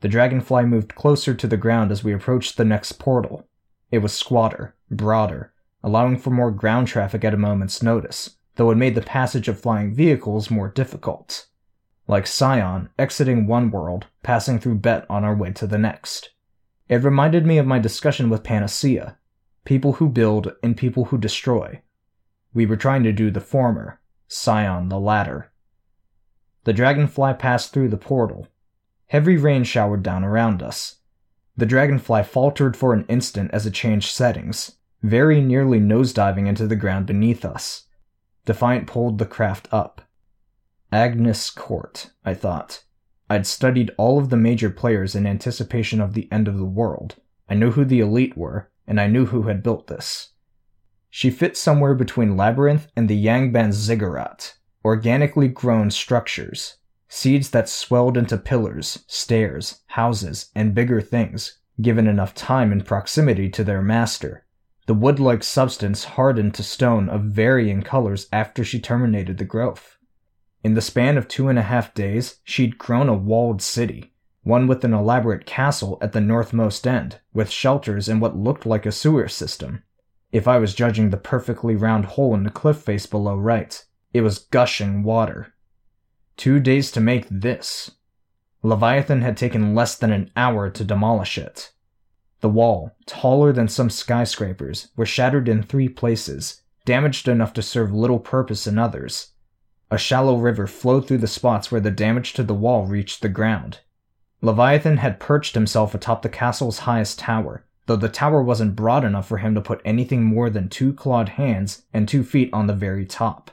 The 0.00 0.08
dragonfly 0.08 0.66
moved 0.66 0.94
closer 0.94 1.32
to 1.32 1.46
the 1.46 1.56
ground 1.56 1.90
as 1.90 2.04
we 2.04 2.12
approached 2.12 2.58
the 2.58 2.66
next 2.66 2.98
portal. 2.98 3.48
It 3.90 4.00
was 4.00 4.12
squatter, 4.12 4.76
broader, 4.90 5.54
allowing 5.86 6.18
for 6.18 6.30
more 6.30 6.50
ground 6.50 6.88
traffic 6.88 7.24
at 7.24 7.32
a 7.32 7.36
moment's 7.36 7.80
notice, 7.80 8.38
though 8.56 8.72
it 8.72 8.76
made 8.76 8.96
the 8.96 9.00
passage 9.00 9.46
of 9.46 9.60
flying 9.60 9.94
vehicles 9.94 10.50
more 10.50 10.68
difficult. 10.68 11.46
Like 12.08 12.26
Scion, 12.26 12.88
exiting 12.98 13.46
one 13.46 13.70
world, 13.70 14.06
passing 14.24 14.58
through 14.58 14.78
Bet 14.78 15.06
on 15.08 15.22
our 15.22 15.34
way 15.34 15.52
to 15.52 15.66
the 15.66 15.78
next. 15.78 16.30
It 16.88 17.04
reminded 17.04 17.46
me 17.46 17.58
of 17.58 17.68
my 17.68 17.78
discussion 17.78 18.28
with 18.28 18.42
Panacea 18.42 19.16
people 19.64 19.94
who 19.94 20.08
build 20.08 20.52
and 20.62 20.76
people 20.76 21.06
who 21.06 21.18
destroy. 21.18 21.82
We 22.54 22.66
were 22.66 22.76
trying 22.76 23.02
to 23.02 23.12
do 23.12 23.30
the 23.30 23.40
former, 23.40 24.00
Scion 24.28 24.88
the 24.88 24.98
latter. 24.98 25.52
The 26.64 26.72
dragonfly 26.72 27.34
passed 27.34 27.72
through 27.72 27.88
the 27.88 27.96
portal. 27.96 28.48
Heavy 29.06 29.36
rain 29.36 29.64
showered 29.64 30.04
down 30.04 30.24
around 30.24 30.62
us. 30.62 30.96
The 31.56 31.66
dragonfly 31.66 32.24
faltered 32.24 32.76
for 32.76 32.92
an 32.92 33.06
instant 33.08 33.50
as 33.52 33.66
it 33.66 33.74
changed 33.74 34.10
settings, 34.12 34.76
very 35.08 35.40
nearly 35.40 35.80
nosediving 35.80 36.46
into 36.46 36.66
the 36.66 36.76
ground 36.76 37.06
beneath 37.06 37.44
us. 37.44 37.84
Defiant 38.44 38.86
pulled 38.86 39.18
the 39.18 39.26
craft 39.26 39.68
up. 39.72 40.02
Agnes 40.92 41.50
Court, 41.50 42.10
I 42.24 42.34
thought. 42.34 42.84
I'd 43.28 43.46
studied 43.46 43.90
all 43.98 44.18
of 44.18 44.30
the 44.30 44.36
major 44.36 44.70
players 44.70 45.14
in 45.14 45.26
anticipation 45.26 46.00
of 46.00 46.14
the 46.14 46.30
end 46.30 46.46
of 46.46 46.58
the 46.58 46.64
world. 46.64 47.16
I 47.48 47.54
knew 47.54 47.72
who 47.72 47.84
the 47.84 48.00
elite 48.00 48.36
were, 48.36 48.70
and 48.86 49.00
I 49.00 49.08
knew 49.08 49.26
who 49.26 49.42
had 49.42 49.62
built 49.62 49.88
this. 49.88 50.30
She 51.10 51.30
fit 51.30 51.56
somewhere 51.56 51.94
between 51.94 52.36
Labyrinth 52.36 52.88
and 52.94 53.08
the 53.08 53.24
Yangban 53.24 53.72
ziggurat, 53.72 54.54
organically 54.84 55.48
grown 55.48 55.90
structures, 55.90 56.76
seeds 57.08 57.50
that 57.50 57.68
swelled 57.68 58.16
into 58.16 58.38
pillars, 58.38 59.04
stairs, 59.08 59.80
houses, 59.88 60.50
and 60.54 60.74
bigger 60.74 61.00
things, 61.00 61.58
given 61.80 62.06
enough 62.06 62.34
time 62.34 62.70
and 62.70 62.86
proximity 62.86 63.48
to 63.50 63.64
their 63.64 63.82
master. 63.82 64.45
The 64.86 64.94
wood 64.94 65.18
like 65.18 65.42
substance 65.42 66.04
hardened 66.04 66.54
to 66.54 66.62
stone 66.62 67.08
of 67.08 67.24
varying 67.24 67.82
colors 67.82 68.28
after 68.32 68.64
she 68.64 68.80
terminated 68.80 69.38
the 69.38 69.44
growth. 69.44 69.98
In 70.62 70.74
the 70.74 70.80
span 70.80 71.16
of 71.18 71.28
two 71.28 71.48
and 71.48 71.58
a 71.58 71.62
half 71.62 71.92
days, 71.92 72.40
she'd 72.44 72.78
grown 72.78 73.08
a 73.08 73.14
walled 73.14 73.60
city, 73.60 74.14
one 74.42 74.68
with 74.68 74.84
an 74.84 74.94
elaborate 74.94 75.44
castle 75.44 75.98
at 76.00 76.12
the 76.12 76.20
northmost 76.20 76.86
end, 76.86 77.20
with 77.32 77.50
shelters 77.50 78.08
and 78.08 78.20
what 78.20 78.36
looked 78.36 78.64
like 78.64 78.86
a 78.86 78.92
sewer 78.92 79.28
system. 79.28 79.82
If 80.30 80.46
I 80.46 80.58
was 80.58 80.74
judging 80.74 81.10
the 81.10 81.16
perfectly 81.16 81.74
round 81.74 82.04
hole 82.04 82.34
in 82.34 82.44
the 82.44 82.50
cliff 82.50 82.78
face 82.78 83.06
below 83.06 83.36
right, 83.36 83.84
it 84.12 84.20
was 84.20 84.38
gushing 84.38 85.02
water. 85.02 85.54
Two 86.36 86.60
days 86.60 86.90
to 86.92 87.00
make 87.00 87.26
this. 87.28 87.90
Leviathan 88.62 89.22
had 89.22 89.36
taken 89.36 89.74
less 89.74 89.96
than 89.96 90.12
an 90.12 90.30
hour 90.36 90.70
to 90.70 90.84
demolish 90.84 91.38
it. 91.38 91.72
The 92.40 92.48
wall, 92.48 92.94
taller 93.06 93.52
than 93.52 93.68
some 93.68 93.88
skyscrapers, 93.88 94.88
was 94.96 95.08
shattered 95.08 95.48
in 95.48 95.62
three 95.62 95.88
places, 95.88 96.62
damaged 96.84 97.28
enough 97.28 97.52
to 97.54 97.62
serve 97.62 97.92
little 97.92 98.18
purpose 98.18 98.66
in 98.66 98.78
others. 98.78 99.32
A 99.90 99.98
shallow 99.98 100.36
river 100.36 100.66
flowed 100.66 101.06
through 101.06 101.18
the 101.18 101.26
spots 101.26 101.70
where 101.70 101.80
the 101.80 101.90
damage 101.90 102.32
to 102.34 102.42
the 102.42 102.54
wall 102.54 102.86
reached 102.86 103.22
the 103.22 103.28
ground. 103.28 103.80
Leviathan 104.42 104.98
had 104.98 105.20
perched 105.20 105.54
himself 105.54 105.94
atop 105.94 106.22
the 106.22 106.28
castle's 106.28 106.80
highest 106.80 107.18
tower, 107.18 107.64
though 107.86 107.96
the 107.96 108.08
tower 108.08 108.42
wasn't 108.42 108.76
broad 108.76 109.04
enough 109.04 109.26
for 109.26 109.38
him 109.38 109.54
to 109.54 109.60
put 109.60 109.80
anything 109.84 110.24
more 110.24 110.50
than 110.50 110.68
two 110.68 110.92
clawed 110.92 111.30
hands 111.30 111.84
and 111.94 112.08
two 112.08 112.22
feet 112.22 112.50
on 112.52 112.66
the 112.66 112.74
very 112.74 113.06
top. 113.06 113.50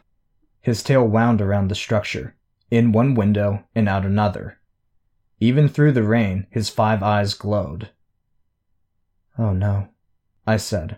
His 0.60 0.84
tail 0.84 1.08
wound 1.08 1.42
around 1.42 1.70
the 1.70 1.76
structure, 1.76 2.36
in 2.70 2.92
one 2.92 3.16
window 3.16 3.64
and 3.76 3.88
out 3.88 4.06
another. 4.06 4.60
Even 5.40 5.68
through 5.68 5.92
the 5.92 6.04
rain, 6.04 6.48
his 6.50 6.70
five 6.70 7.04
eyes 7.04 7.34
glowed. 7.34 7.90
Oh 9.38 9.54
no, 9.54 9.90
I 10.46 10.58
said. 10.58 10.98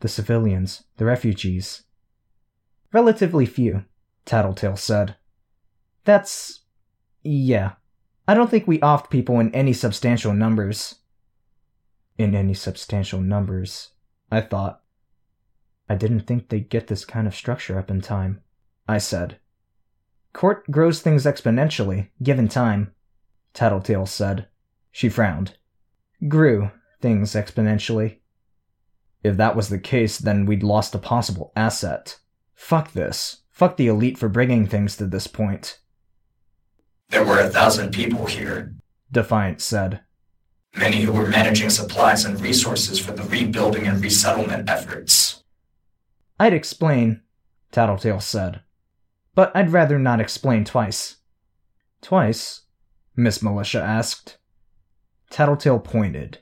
The 0.00 0.08
civilians, 0.08 0.84
the 0.96 1.04
refugees. 1.04 1.84
Relatively 2.92 3.46
few, 3.46 3.84
Tattletale 4.24 4.76
said. 4.76 5.16
That's. 6.04 6.64
yeah. 7.22 7.72
I 8.26 8.34
don't 8.34 8.50
think 8.50 8.66
we 8.66 8.78
offed 8.78 9.10
people 9.10 9.38
in 9.40 9.54
any 9.54 9.72
substantial 9.72 10.32
numbers. 10.32 10.96
In 12.16 12.34
any 12.34 12.54
substantial 12.54 13.20
numbers, 13.20 13.90
I 14.30 14.40
thought. 14.40 14.82
I 15.88 15.94
didn't 15.94 16.20
think 16.20 16.48
they'd 16.48 16.70
get 16.70 16.86
this 16.86 17.04
kind 17.04 17.26
of 17.26 17.34
structure 17.34 17.78
up 17.78 17.90
in 17.90 18.00
time, 18.00 18.40
I 18.88 18.98
said. 18.98 19.38
Court 20.32 20.70
grows 20.70 21.00
things 21.00 21.24
exponentially, 21.24 22.08
given 22.22 22.48
time, 22.48 22.92
Tattletale 23.52 24.06
said. 24.06 24.48
She 24.90 25.08
frowned. 25.08 25.58
Grew 26.28 26.70
things 27.04 27.34
exponentially. 27.34 28.16
If 29.22 29.36
that 29.36 29.54
was 29.54 29.68
the 29.68 29.78
case, 29.78 30.16
then 30.16 30.46
we'd 30.46 30.62
lost 30.62 30.94
a 30.94 30.98
possible 30.98 31.52
asset. 31.54 32.18
Fuck 32.54 32.92
this. 32.92 33.42
Fuck 33.50 33.76
the 33.76 33.88
elite 33.88 34.16
for 34.16 34.30
bringing 34.30 34.66
things 34.66 34.96
to 34.96 35.06
this 35.06 35.26
point. 35.26 35.80
There 37.10 37.22
were 37.22 37.40
a 37.40 37.50
thousand 37.50 37.92
people 37.92 38.24
here, 38.24 38.72
Defiant 39.12 39.60
said. 39.60 40.00
Many 40.74 41.02
who 41.02 41.12
were 41.12 41.26
managing 41.26 41.68
supplies 41.68 42.24
and 42.24 42.40
resources 42.40 42.98
for 42.98 43.12
the 43.12 43.24
rebuilding 43.24 43.86
and 43.86 44.02
resettlement 44.02 44.70
efforts. 44.70 45.44
I'd 46.40 46.54
explain, 46.54 47.20
Tattletale 47.70 48.20
said. 48.20 48.62
But 49.34 49.54
I'd 49.54 49.72
rather 49.72 49.98
not 49.98 50.20
explain 50.20 50.64
twice. 50.64 51.16
Twice? 52.00 52.62
Miss 53.14 53.42
Militia 53.42 53.82
asked. 53.82 54.38
Tattletale 55.28 55.80
pointed. 55.80 56.38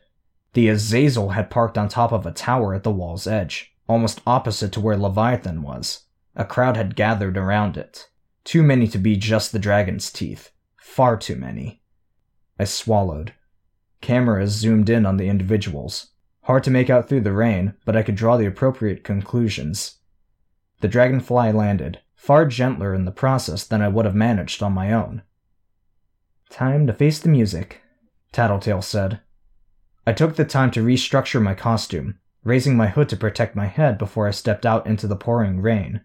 The 0.54 0.68
Azazel 0.68 1.30
had 1.30 1.50
parked 1.50 1.78
on 1.78 1.88
top 1.88 2.12
of 2.12 2.26
a 2.26 2.32
tower 2.32 2.74
at 2.74 2.82
the 2.82 2.90
wall's 2.90 3.26
edge, 3.26 3.72
almost 3.88 4.20
opposite 4.26 4.72
to 4.72 4.80
where 4.80 4.96
Leviathan 4.96 5.62
was. 5.62 6.04
A 6.34 6.44
crowd 6.44 6.76
had 6.76 6.96
gathered 6.96 7.36
around 7.36 7.76
it. 7.76 8.08
Too 8.44 8.62
many 8.62 8.88
to 8.88 8.98
be 8.98 9.16
just 9.16 9.52
the 9.52 9.58
dragon's 9.58 10.10
teeth. 10.10 10.50
Far 10.76 11.16
too 11.16 11.36
many. 11.36 11.82
I 12.58 12.64
swallowed. 12.64 13.34
Cameras 14.00 14.50
zoomed 14.50 14.90
in 14.90 15.06
on 15.06 15.16
the 15.16 15.28
individuals. 15.28 16.08
Hard 16.42 16.64
to 16.64 16.70
make 16.70 16.90
out 16.90 17.08
through 17.08 17.20
the 17.20 17.32
rain, 17.32 17.74
but 17.84 17.96
I 17.96 18.02
could 18.02 18.16
draw 18.16 18.36
the 18.36 18.46
appropriate 18.46 19.04
conclusions. 19.04 19.98
The 20.80 20.88
dragonfly 20.88 21.52
landed, 21.52 22.00
far 22.14 22.46
gentler 22.46 22.94
in 22.94 23.04
the 23.04 23.12
process 23.12 23.64
than 23.64 23.80
I 23.80 23.88
would 23.88 24.04
have 24.04 24.14
managed 24.14 24.62
on 24.62 24.72
my 24.72 24.92
own. 24.92 25.22
Time 26.50 26.86
to 26.88 26.92
face 26.92 27.20
the 27.20 27.28
music, 27.28 27.80
Tattletale 28.32 28.82
said. 28.82 29.20
I 30.06 30.12
took 30.12 30.36
the 30.36 30.44
time 30.44 30.70
to 30.72 30.84
restructure 30.84 31.40
my 31.40 31.54
costume, 31.54 32.18
raising 32.42 32.76
my 32.76 32.88
hood 32.88 33.08
to 33.10 33.16
protect 33.16 33.54
my 33.54 33.66
head 33.66 33.98
before 33.98 34.26
I 34.26 34.32
stepped 34.32 34.66
out 34.66 34.86
into 34.86 35.06
the 35.06 35.16
pouring 35.16 35.60
rain. 35.60 36.00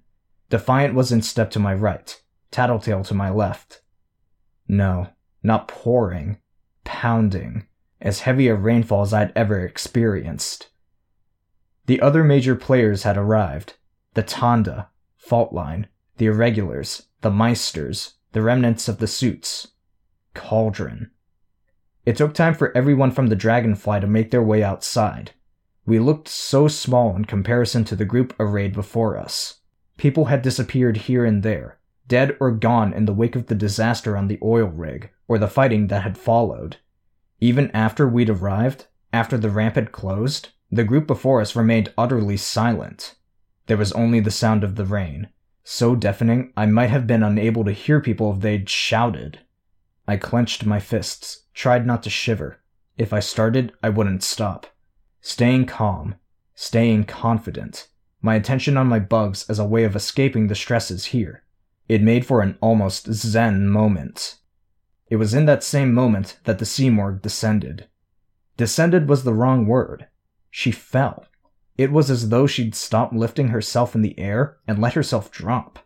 Defiant 0.49 0.93
was 0.93 1.11
in 1.11 1.21
step 1.21 1.49
to 1.51 1.59
my 1.59 1.73
right, 1.73 2.21
Tattletale 2.51 3.03
to 3.05 3.13
my 3.13 3.29
left. 3.29 3.81
No, 4.67 5.09
not 5.41 5.67
pouring, 5.67 6.37
pounding, 6.83 7.65
as 7.99 8.21
heavy 8.21 8.47
a 8.47 8.55
rainfall 8.55 9.01
as 9.01 9.13
I'd 9.13 9.33
ever 9.35 9.65
experienced. 9.65 10.69
The 11.87 12.01
other 12.01 12.23
major 12.23 12.55
players 12.55 13.03
had 13.03 13.17
arrived 13.17 13.75
the 14.13 14.23
Thanda, 14.23 14.89
Faultline, 15.17 15.85
the 16.17 16.25
Irregulars, 16.25 17.07
the 17.21 17.29
Meisters, 17.29 18.13
the 18.31 18.41
remnants 18.41 18.87
of 18.87 18.97
the 18.99 19.07
suits. 19.07 19.69
Cauldron. 20.33 21.11
It 22.07 22.15
took 22.15 22.33
time 22.33 22.53
for 22.53 22.71
everyone 22.73 23.11
from 23.11 23.27
the 23.27 23.35
Dragonfly 23.35 23.99
to 23.99 24.07
make 24.07 24.31
their 24.31 24.41
way 24.41 24.63
outside. 24.63 25.31
We 25.85 25.99
looked 25.99 26.29
so 26.29 26.69
small 26.69 27.13
in 27.17 27.25
comparison 27.25 27.83
to 27.83 27.97
the 27.97 28.05
group 28.05 28.33
arrayed 28.39 28.71
before 28.71 29.17
us. 29.17 29.55
People 29.97 30.23
had 30.23 30.41
disappeared 30.41 30.95
here 30.95 31.25
and 31.25 31.43
there, 31.43 31.79
dead 32.07 32.37
or 32.39 32.51
gone 32.51 32.93
in 32.93 33.07
the 33.07 33.13
wake 33.13 33.35
of 33.35 33.47
the 33.47 33.55
disaster 33.55 34.15
on 34.15 34.29
the 34.29 34.39
oil 34.41 34.67
rig, 34.67 35.09
or 35.27 35.37
the 35.37 35.49
fighting 35.49 35.87
that 35.87 36.03
had 36.03 36.17
followed. 36.17 36.77
Even 37.41 37.69
after 37.71 38.07
we'd 38.07 38.29
arrived, 38.29 38.85
after 39.11 39.37
the 39.37 39.49
ramp 39.49 39.75
had 39.75 39.91
closed, 39.91 40.51
the 40.71 40.85
group 40.85 41.07
before 41.07 41.41
us 41.41 41.57
remained 41.57 41.91
utterly 41.97 42.37
silent. 42.37 43.15
There 43.65 43.75
was 43.75 43.91
only 43.91 44.21
the 44.21 44.31
sound 44.31 44.63
of 44.63 44.75
the 44.75 44.85
rain, 44.85 45.27
so 45.65 45.93
deafening 45.93 46.53
I 46.55 46.67
might 46.67 46.89
have 46.89 47.05
been 47.05 47.21
unable 47.21 47.65
to 47.65 47.73
hear 47.73 47.99
people 47.99 48.31
if 48.31 48.39
they'd 48.39 48.69
shouted. 48.69 49.39
I 50.07 50.17
clenched 50.17 50.65
my 50.65 50.79
fists, 50.79 51.43
tried 51.53 51.85
not 51.85 52.01
to 52.03 52.09
shiver. 52.09 52.59
If 52.97 53.11
I 53.11 53.19
started, 53.19 53.73
I 53.83 53.89
wouldn't 53.89 54.23
stop. 54.23 54.67
Staying 55.21 55.65
calm, 55.65 56.15
staying 56.55 57.03
confident, 57.03 57.89
my 58.21 58.35
attention 58.35 58.77
on 58.77 58.87
my 58.87 58.99
bugs 58.99 59.45
as 59.49 59.59
a 59.59 59.65
way 59.65 59.83
of 59.83 59.95
escaping 59.95 60.47
the 60.47 60.55
stresses 60.55 61.07
here. 61.07 61.43
It 61.89 62.01
made 62.01 62.25
for 62.25 62.41
an 62.41 62.57
almost 62.61 63.11
zen 63.13 63.69
moment. 63.69 64.37
It 65.09 65.17
was 65.17 65.33
in 65.33 65.45
that 65.45 65.63
same 65.63 65.93
moment 65.93 66.39
that 66.45 66.59
the 66.59 66.65
Simurgh 66.65 67.21
descended. 67.21 67.87
Descended 68.57 69.07
was 69.07 69.23
the 69.23 69.33
wrong 69.33 69.67
word. 69.67 70.07
She 70.49 70.71
fell. 70.71 71.25
It 71.77 71.91
was 71.91 72.09
as 72.09 72.29
though 72.29 72.47
she'd 72.47 72.75
stopped 72.75 73.13
lifting 73.13 73.49
herself 73.49 73.93
in 73.93 74.01
the 74.01 74.17
air 74.17 74.57
and 74.67 74.79
let 74.79 74.93
herself 74.93 75.31
drop. 75.31 75.79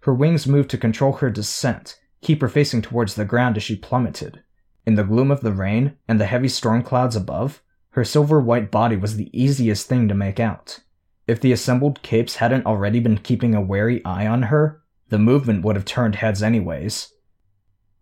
Her 0.00 0.12
wings 0.12 0.46
moved 0.46 0.70
to 0.70 0.78
control 0.78 1.12
her 1.14 1.30
descent, 1.30 1.98
keep 2.20 2.40
her 2.40 2.48
facing 2.48 2.82
towards 2.82 3.14
the 3.14 3.24
ground 3.24 3.56
as 3.56 3.62
she 3.62 3.76
plummeted. 3.76 4.42
In 4.86 4.94
the 4.94 5.04
gloom 5.04 5.30
of 5.30 5.40
the 5.40 5.52
rain 5.52 5.96
and 6.06 6.20
the 6.20 6.26
heavy 6.26 6.48
storm 6.48 6.82
clouds 6.82 7.16
above, 7.16 7.62
her 7.90 8.04
silver 8.04 8.40
white 8.40 8.70
body 8.70 8.96
was 8.96 9.16
the 9.16 9.30
easiest 9.38 9.86
thing 9.86 10.08
to 10.08 10.14
make 10.14 10.40
out. 10.40 10.80
If 11.26 11.40
the 11.40 11.52
assembled 11.52 12.02
capes 12.02 12.36
hadn't 12.36 12.66
already 12.66 13.00
been 13.00 13.18
keeping 13.18 13.54
a 13.54 13.60
wary 13.60 14.04
eye 14.04 14.26
on 14.26 14.44
her, 14.44 14.82
the 15.08 15.18
movement 15.18 15.64
would 15.64 15.76
have 15.76 15.84
turned 15.84 16.16
heads 16.16 16.42
anyways. 16.42 17.12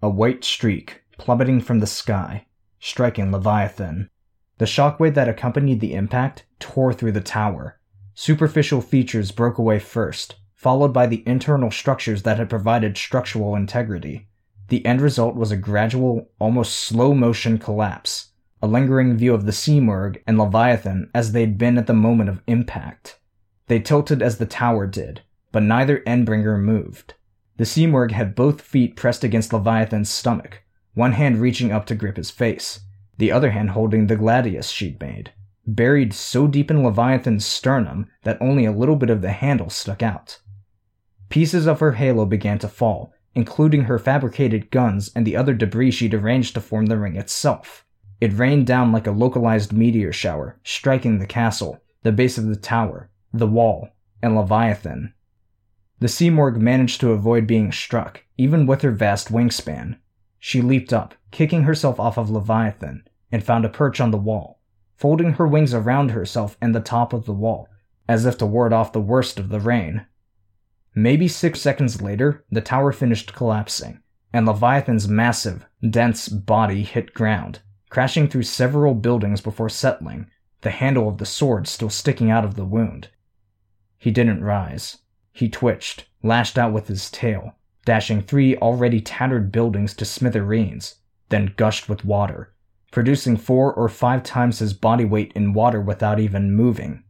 A 0.02 0.09
white 0.09 0.44
streak 0.44 1.02
plummeting 1.18 1.61
from 1.61 1.81
the 1.81 1.87
sky, 1.87 2.46
striking 2.79 3.33
Leviathan. 3.33 4.11
The 4.59 4.64
shockwave 4.64 5.14
that 5.14 5.29
accompanied 5.29 5.81
the 5.81 5.94
impact 5.94 6.44
tore 6.59 6.92
through 6.92 7.12
the 7.12 7.20
tower. 7.20 7.81
Superficial 8.14 8.81
features 8.81 9.33
broke 9.33 9.59
away 9.59 9.79
first, 9.79 10.37
followed 10.57 10.92
by 10.92 11.07
the 11.07 11.23
internal 11.27 11.71
structures 11.71 12.23
that 12.23 12.38
had 12.38 12.51
provided 12.51 12.97
structural 12.97 13.55
integrity. 13.55 14.27
The 14.69 14.85
end 14.85 15.01
result 15.01 15.37
was 15.37 15.53
a 15.53 15.57
gradual, 15.57 16.31
almost 16.40 16.75
slow 16.75 17.14
motion 17.14 17.59
collapse, 17.59 18.31
a 18.61 18.66
lingering 18.66 19.16
view 19.16 19.35
of 19.35 19.45
the 19.45 19.53
Simurgh 19.53 20.21
and 20.27 20.38
Leviathan 20.38 21.11
as 21.14 21.31
they'd 21.31 21.59
been 21.59 21.79
at 21.79 21.87
the 21.87 21.92
moment 21.92 22.31
of 22.31 22.42
impact. 22.47 23.21
They 23.69 23.79
tilted 23.79 24.23
as 24.23 24.38
the 24.38 24.47
tower 24.47 24.87
did, 24.87 25.21
but 25.53 25.62
neither 25.62 26.01
Endbringer 26.01 26.59
moved. 26.59 27.14
The 27.59 27.64
Simurgh 27.64 28.12
had 28.12 28.35
both 28.35 28.61
feet 28.61 28.97
pressed 28.97 29.23
against 29.23 29.53
Leviathan's 29.53 30.11
stomach, 30.11 30.62
one 30.95 31.12
hand 31.12 31.38
reaching 31.40 31.71
up 31.71 31.85
to 31.87 31.95
grip 31.95 32.16
his 32.16 32.31
face, 32.31 32.81
the 33.19 33.31
other 33.31 33.51
hand 33.51 33.71
holding 33.71 34.07
the 34.07 34.16
gladius 34.16 34.71
she'd 34.71 35.01
made, 35.01 35.33
buried 35.66 36.12
so 36.12 36.47
deep 36.47 36.71
in 36.71 36.83
Leviathan's 36.83 37.45
sternum 37.45 38.09
that 38.23 38.40
only 38.40 38.64
a 38.64 38.73
little 38.73 38.97
bit 38.97 39.11
of 39.11 39.23
the 39.23 39.33
handle 39.33 39.71
stuck 39.71 40.03
out. 40.03 40.40
Pieces 41.28 41.66
of 41.66 41.80
her 41.80 41.92
halo 41.92 42.24
began 42.24 42.58
to 42.60 42.68
fall, 42.68 43.12
including 43.34 43.82
her 43.84 43.98
fabricated 43.98 44.70
guns 44.70 45.10
and 45.14 45.26
the 45.26 45.36
other 45.36 45.54
debris 45.54 45.90
she'd 45.90 46.14
arranged 46.14 46.54
to 46.54 46.60
form 46.60 46.86
the 46.86 46.98
ring 46.98 47.16
itself. 47.16 47.84
It 48.20 48.32
rained 48.32 48.66
down 48.66 48.92
like 48.92 49.06
a 49.06 49.12
localized 49.12 49.72
meteor 49.72 50.12
shower, 50.12 50.58
striking 50.64 51.18
the 51.18 51.26
castle, 51.26 51.82
the 52.02 52.12
base 52.12 52.38
of 52.38 52.46
the 52.46 52.56
tower, 52.56 53.10
the 53.32 53.46
wall, 53.46 53.90
and 54.22 54.34
Leviathan. 54.34 55.12
The 55.98 56.08
Simurgh 56.08 56.56
managed 56.56 57.00
to 57.00 57.12
avoid 57.12 57.46
being 57.46 57.72
struck, 57.72 58.24
even 58.38 58.66
with 58.66 58.82
her 58.82 58.90
vast 58.90 59.30
wingspan. 59.30 59.96
She 60.38 60.62
leaped 60.62 60.92
up, 60.92 61.14
kicking 61.30 61.64
herself 61.64 61.98
off 61.98 62.16
of 62.16 62.30
Leviathan, 62.30 63.04
and 63.32 63.42
found 63.42 63.64
a 63.64 63.68
perch 63.68 64.00
on 64.00 64.10
the 64.12 64.18
wall, 64.18 64.60
folding 64.94 65.32
her 65.32 65.46
wings 65.46 65.74
around 65.74 66.12
herself 66.12 66.56
and 66.60 66.74
the 66.74 66.80
top 66.80 67.12
of 67.12 67.26
the 67.26 67.32
wall, 67.32 67.68
as 68.08 68.24
if 68.24 68.38
to 68.38 68.46
ward 68.46 68.72
off 68.72 68.92
the 68.92 69.00
worst 69.00 69.38
of 69.38 69.48
the 69.48 69.60
rain. 69.60 70.06
Maybe 70.98 71.28
six 71.28 71.61
seconds 71.61 72.00
later, 72.00 72.42
the 72.50 72.62
tower 72.62 72.90
finished 72.90 73.35
collapsing, 73.35 74.00
and 74.32 74.46
Leviathan's 74.46 75.06
massive, 75.06 75.66
dense 75.90 76.26
body 76.26 76.85
hit 76.85 77.12
ground, 77.12 77.61
crashing 77.90 78.28
through 78.28 78.44
several 78.44 78.94
buildings 78.94 79.42
before 79.42 79.68
settling, 79.68 80.30
the 80.62 80.70
handle 80.70 81.06
of 81.06 81.18
the 81.18 81.26
sword 81.26 81.68
still 81.68 81.90
sticking 81.90 82.30
out 82.30 82.46
of 82.46 82.54
the 82.54 82.64
wound. 82.64 83.11
He 83.98 84.11
didn't 84.11 84.42
rise. 84.42 84.96
He 85.32 85.50
twitched, 85.50 86.06
lashed 86.22 86.56
out 86.56 86.72
with 86.72 86.88
his 86.88 87.11
tail, 87.11 87.56
dashing 87.85 88.22
three 88.22 88.56
already 88.56 89.02
tattered 89.02 89.52
buildings 89.52 89.92
to 89.96 90.06
smithereens, 90.06 90.94
then 91.28 91.52
gushed 91.59 91.90
with 91.90 92.06
water, 92.06 92.54
producing 92.90 93.37
four 93.37 93.70
or 93.70 93.90
five 93.90 94.22
times 94.22 94.61
his 94.61 94.72
body 94.72 95.04
weight 95.04 95.30
in 95.35 95.52
water 95.52 95.78
without 95.82 96.18
even 96.18 96.56
moving. 96.56 97.04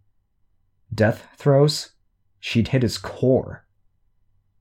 Death 0.92 1.28
throes? 1.36 1.92
She'd 2.40 2.68
hit 2.68 2.82
his 2.82 2.98
core. 2.98 3.62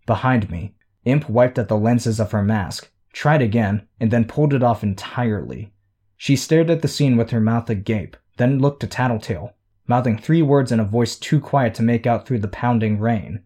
Behind 0.05 0.49
me, 0.49 0.75
Imp 1.05 1.29
wiped 1.29 1.57
at 1.57 1.67
the 1.67 1.77
lenses 1.77 2.19
of 2.19 2.31
her 2.31 2.43
mask, 2.43 2.91
tried 3.13 3.41
again, 3.41 3.87
and 3.99 4.11
then 4.11 4.25
pulled 4.25 4.53
it 4.53 4.63
off 4.63 4.83
entirely. 4.83 5.73
She 6.17 6.35
stared 6.35 6.69
at 6.69 6.81
the 6.81 6.87
scene 6.87 7.17
with 7.17 7.31
her 7.31 7.39
mouth 7.39 7.69
agape, 7.69 8.17
then 8.37 8.59
looked 8.59 8.81
to 8.81 8.87
Tattletale, 8.87 9.53
mouthing 9.87 10.17
three 10.17 10.41
words 10.41 10.71
in 10.71 10.79
a 10.79 10.85
voice 10.85 11.15
too 11.15 11.39
quiet 11.39 11.73
to 11.75 11.83
make 11.83 12.07
out 12.07 12.25
through 12.25 12.39
the 12.39 12.47
pounding 12.47 12.99
rain. 12.99 13.43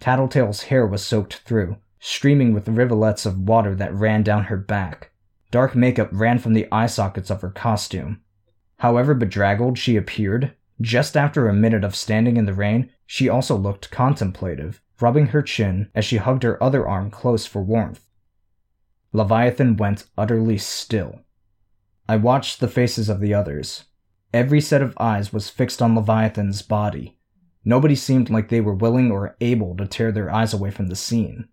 Tattletale's 0.00 0.64
hair 0.64 0.86
was 0.86 1.04
soaked 1.04 1.36
through, 1.38 1.76
streaming 1.98 2.54
with 2.54 2.68
rivulets 2.68 3.26
of 3.26 3.38
water 3.38 3.74
that 3.74 3.94
ran 3.94 4.22
down 4.22 4.44
her 4.44 4.56
back. 4.56 5.10
Dark 5.50 5.74
makeup 5.74 6.08
ran 6.12 6.38
from 6.38 6.54
the 6.54 6.68
eye 6.72 6.86
sockets 6.86 7.30
of 7.30 7.42
her 7.42 7.50
costume. 7.50 8.20
However 8.78 9.14
bedraggled 9.14 9.78
she 9.78 9.96
appeared, 9.96 10.54
just 10.80 11.16
after 11.16 11.48
a 11.48 11.54
minute 11.54 11.84
of 11.84 11.94
standing 11.94 12.36
in 12.36 12.46
the 12.46 12.54
rain, 12.54 12.90
she 13.06 13.28
also 13.28 13.56
looked 13.56 13.90
contemplative, 13.90 14.80
rubbing 15.00 15.28
her 15.28 15.42
chin 15.42 15.90
as 15.94 16.04
she 16.04 16.16
hugged 16.16 16.42
her 16.42 16.62
other 16.62 16.86
arm 16.86 17.10
close 17.10 17.46
for 17.46 17.62
warmth. 17.62 18.08
Leviathan 19.12 19.76
went 19.76 20.04
utterly 20.16 20.58
still. 20.58 21.20
I 22.08 22.16
watched 22.16 22.60
the 22.60 22.68
faces 22.68 23.08
of 23.08 23.20
the 23.20 23.34
others. 23.34 23.84
Every 24.32 24.60
set 24.60 24.82
of 24.82 24.96
eyes 24.98 25.32
was 25.32 25.50
fixed 25.50 25.82
on 25.82 25.94
Leviathan's 25.94 26.62
body. 26.62 27.18
Nobody 27.64 27.94
seemed 27.94 28.30
like 28.30 28.48
they 28.48 28.60
were 28.60 28.74
willing 28.74 29.10
or 29.10 29.36
able 29.40 29.76
to 29.76 29.86
tear 29.86 30.12
their 30.12 30.32
eyes 30.32 30.54
away 30.54 30.70
from 30.70 30.86
the 30.86 30.96
scene. 30.96 31.48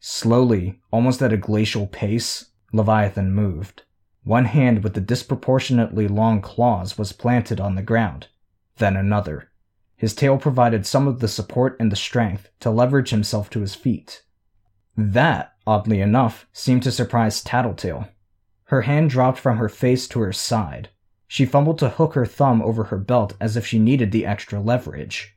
Slowly, 0.00 0.80
almost 0.92 1.20
at 1.22 1.32
a 1.32 1.36
glacial 1.36 1.86
pace, 1.86 2.50
Leviathan 2.72 3.32
moved. 3.32 3.82
One 4.22 4.44
hand 4.44 4.82
with 4.82 4.94
the 4.94 5.00
disproportionately 5.00 6.08
long 6.08 6.40
claws 6.40 6.98
was 6.98 7.12
planted 7.12 7.60
on 7.60 7.74
the 7.74 7.82
ground, 7.82 8.28
then 8.78 8.96
another. 8.96 9.50
His 9.96 10.14
tail 10.14 10.36
provided 10.38 10.86
some 10.86 11.08
of 11.08 11.20
the 11.20 11.28
support 11.28 11.76
and 11.80 11.90
the 11.90 11.96
strength 11.96 12.50
to 12.60 12.70
leverage 12.70 13.10
himself 13.10 13.48
to 13.50 13.60
his 13.60 13.74
feet. 13.74 14.22
That, 14.96 15.54
oddly 15.66 16.00
enough, 16.00 16.46
seemed 16.52 16.82
to 16.84 16.92
surprise 16.92 17.42
Tattletale. 17.42 18.08
Her 18.64 18.82
hand 18.82 19.10
dropped 19.10 19.38
from 19.38 19.58
her 19.58 19.68
face 19.68 20.06
to 20.08 20.20
her 20.20 20.32
side. 20.32 20.90
She 21.28 21.46
fumbled 21.46 21.78
to 21.80 21.88
hook 21.88 22.14
her 22.14 22.26
thumb 22.26 22.62
over 22.62 22.84
her 22.84 22.98
belt 22.98 23.36
as 23.40 23.56
if 23.56 23.66
she 23.66 23.78
needed 23.78 24.12
the 24.12 24.26
extra 24.26 24.60
leverage. 24.60 25.36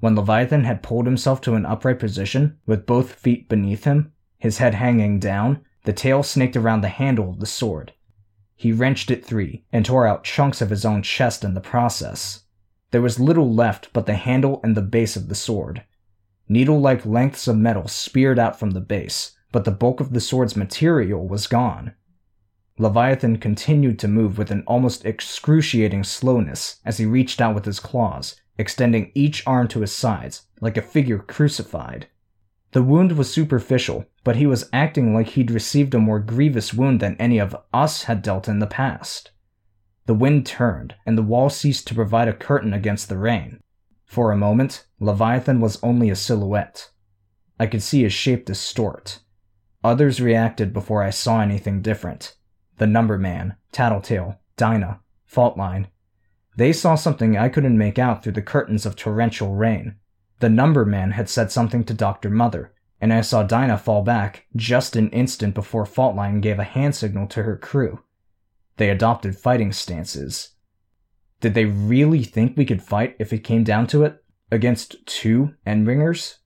When 0.00 0.16
Leviathan 0.16 0.64
had 0.64 0.82
pulled 0.82 1.06
himself 1.06 1.40
to 1.42 1.54
an 1.54 1.64
upright 1.64 1.98
position, 1.98 2.58
with 2.66 2.86
both 2.86 3.12
feet 3.12 3.48
beneath 3.48 3.84
him, 3.84 4.12
his 4.38 4.58
head 4.58 4.74
hanging 4.74 5.18
down, 5.18 5.64
the 5.84 5.92
tail 5.92 6.22
snaked 6.22 6.56
around 6.56 6.80
the 6.80 6.88
handle 6.88 7.30
of 7.30 7.40
the 7.40 7.46
sword. 7.46 7.92
He 8.54 8.72
wrenched 8.72 9.10
it 9.10 9.24
free 9.24 9.64
and 9.72 9.84
tore 9.84 10.06
out 10.06 10.24
chunks 10.24 10.60
of 10.60 10.70
his 10.70 10.84
own 10.84 11.02
chest 11.02 11.44
in 11.44 11.54
the 11.54 11.60
process. 11.60 12.43
There 12.94 13.02
was 13.02 13.18
little 13.18 13.52
left 13.52 13.92
but 13.92 14.06
the 14.06 14.14
handle 14.14 14.60
and 14.62 14.76
the 14.76 14.80
base 14.80 15.16
of 15.16 15.28
the 15.28 15.34
sword. 15.34 15.82
Needle 16.48 16.80
like 16.80 17.04
lengths 17.04 17.48
of 17.48 17.56
metal 17.56 17.88
speared 17.88 18.38
out 18.38 18.56
from 18.56 18.70
the 18.70 18.80
base, 18.80 19.32
but 19.50 19.64
the 19.64 19.72
bulk 19.72 19.98
of 19.98 20.12
the 20.12 20.20
sword's 20.20 20.54
material 20.54 21.26
was 21.26 21.48
gone. 21.48 21.94
Leviathan 22.78 23.38
continued 23.38 23.98
to 23.98 24.06
move 24.06 24.38
with 24.38 24.52
an 24.52 24.62
almost 24.68 25.04
excruciating 25.04 26.04
slowness 26.04 26.80
as 26.84 26.98
he 26.98 27.04
reached 27.04 27.40
out 27.40 27.56
with 27.56 27.64
his 27.64 27.80
claws, 27.80 28.40
extending 28.58 29.10
each 29.12 29.44
arm 29.44 29.66
to 29.66 29.80
his 29.80 29.92
sides, 29.92 30.46
like 30.60 30.76
a 30.76 30.80
figure 30.80 31.18
crucified. 31.18 32.06
The 32.70 32.84
wound 32.84 33.18
was 33.18 33.28
superficial, 33.28 34.04
but 34.22 34.36
he 34.36 34.46
was 34.46 34.70
acting 34.72 35.12
like 35.12 35.30
he'd 35.30 35.50
received 35.50 35.94
a 35.94 35.98
more 35.98 36.20
grievous 36.20 36.72
wound 36.72 37.00
than 37.00 37.16
any 37.16 37.40
of 37.40 37.56
us 37.72 38.04
had 38.04 38.22
dealt 38.22 38.46
in 38.46 38.60
the 38.60 38.68
past. 38.68 39.32
The 40.06 40.14
wind 40.14 40.44
turned, 40.44 40.94
and 41.06 41.16
the 41.16 41.22
wall 41.22 41.48
ceased 41.48 41.86
to 41.86 41.94
provide 41.94 42.28
a 42.28 42.34
curtain 42.34 42.74
against 42.74 43.08
the 43.08 43.18
rain. 43.18 43.60
For 44.04 44.30
a 44.30 44.36
moment, 44.36 44.86
Leviathan 45.00 45.60
was 45.60 45.82
only 45.82 46.10
a 46.10 46.16
silhouette. 46.16 46.90
I 47.58 47.66
could 47.66 47.82
see 47.82 48.02
his 48.02 48.12
shape 48.12 48.44
distort. 48.44 49.20
Others 49.82 50.20
reacted 50.20 50.72
before 50.72 51.02
I 51.02 51.10
saw 51.10 51.40
anything 51.40 51.80
different. 51.80 52.36
The 52.78 52.86
Number 52.86 53.18
Man, 53.18 53.56
Tattletale, 53.72 54.40
Dinah, 54.56 55.00
Faultline. 55.30 55.86
They 56.56 56.72
saw 56.72 56.94
something 56.94 57.36
I 57.36 57.48
couldn't 57.48 57.78
make 57.78 57.98
out 57.98 58.22
through 58.22 58.32
the 58.32 58.42
curtains 58.42 58.86
of 58.86 58.96
torrential 58.96 59.54
rain. 59.54 59.96
The 60.40 60.48
Number 60.48 60.84
Man 60.84 61.12
had 61.12 61.28
said 61.28 61.50
something 61.50 61.84
to 61.84 61.94
Dr. 61.94 62.30
Mother, 62.30 62.74
and 63.00 63.12
I 63.12 63.20
saw 63.20 63.42
Dinah 63.42 63.78
fall 63.78 64.02
back 64.02 64.46
just 64.54 64.96
an 64.96 65.08
instant 65.10 65.54
before 65.54 65.84
Faultline 65.84 66.40
gave 66.40 66.58
a 66.58 66.64
hand 66.64 66.94
signal 66.94 67.26
to 67.28 67.42
her 67.42 67.56
crew. 67.56 68.00
They 68.76 68.90
adopted 68.90 69.36
fighting 69.36 69.72
stances. 69.72 70.50
Did 71.40 71.54
they 71.54 71.64
really 71.64 72.24
think 72.24 72.56
we 72.56 72.64
could 72.64 72.82
fight 72.82 73.16
if 73.18 73.32
it 73.32 73.44
came 73.44 73.64
down 73.64 73.86
to 73.88 74.02
it? 74.04 74.22
Against 74.50 75.06
two 75.06 75.54
Endbringers? 75.66 76.36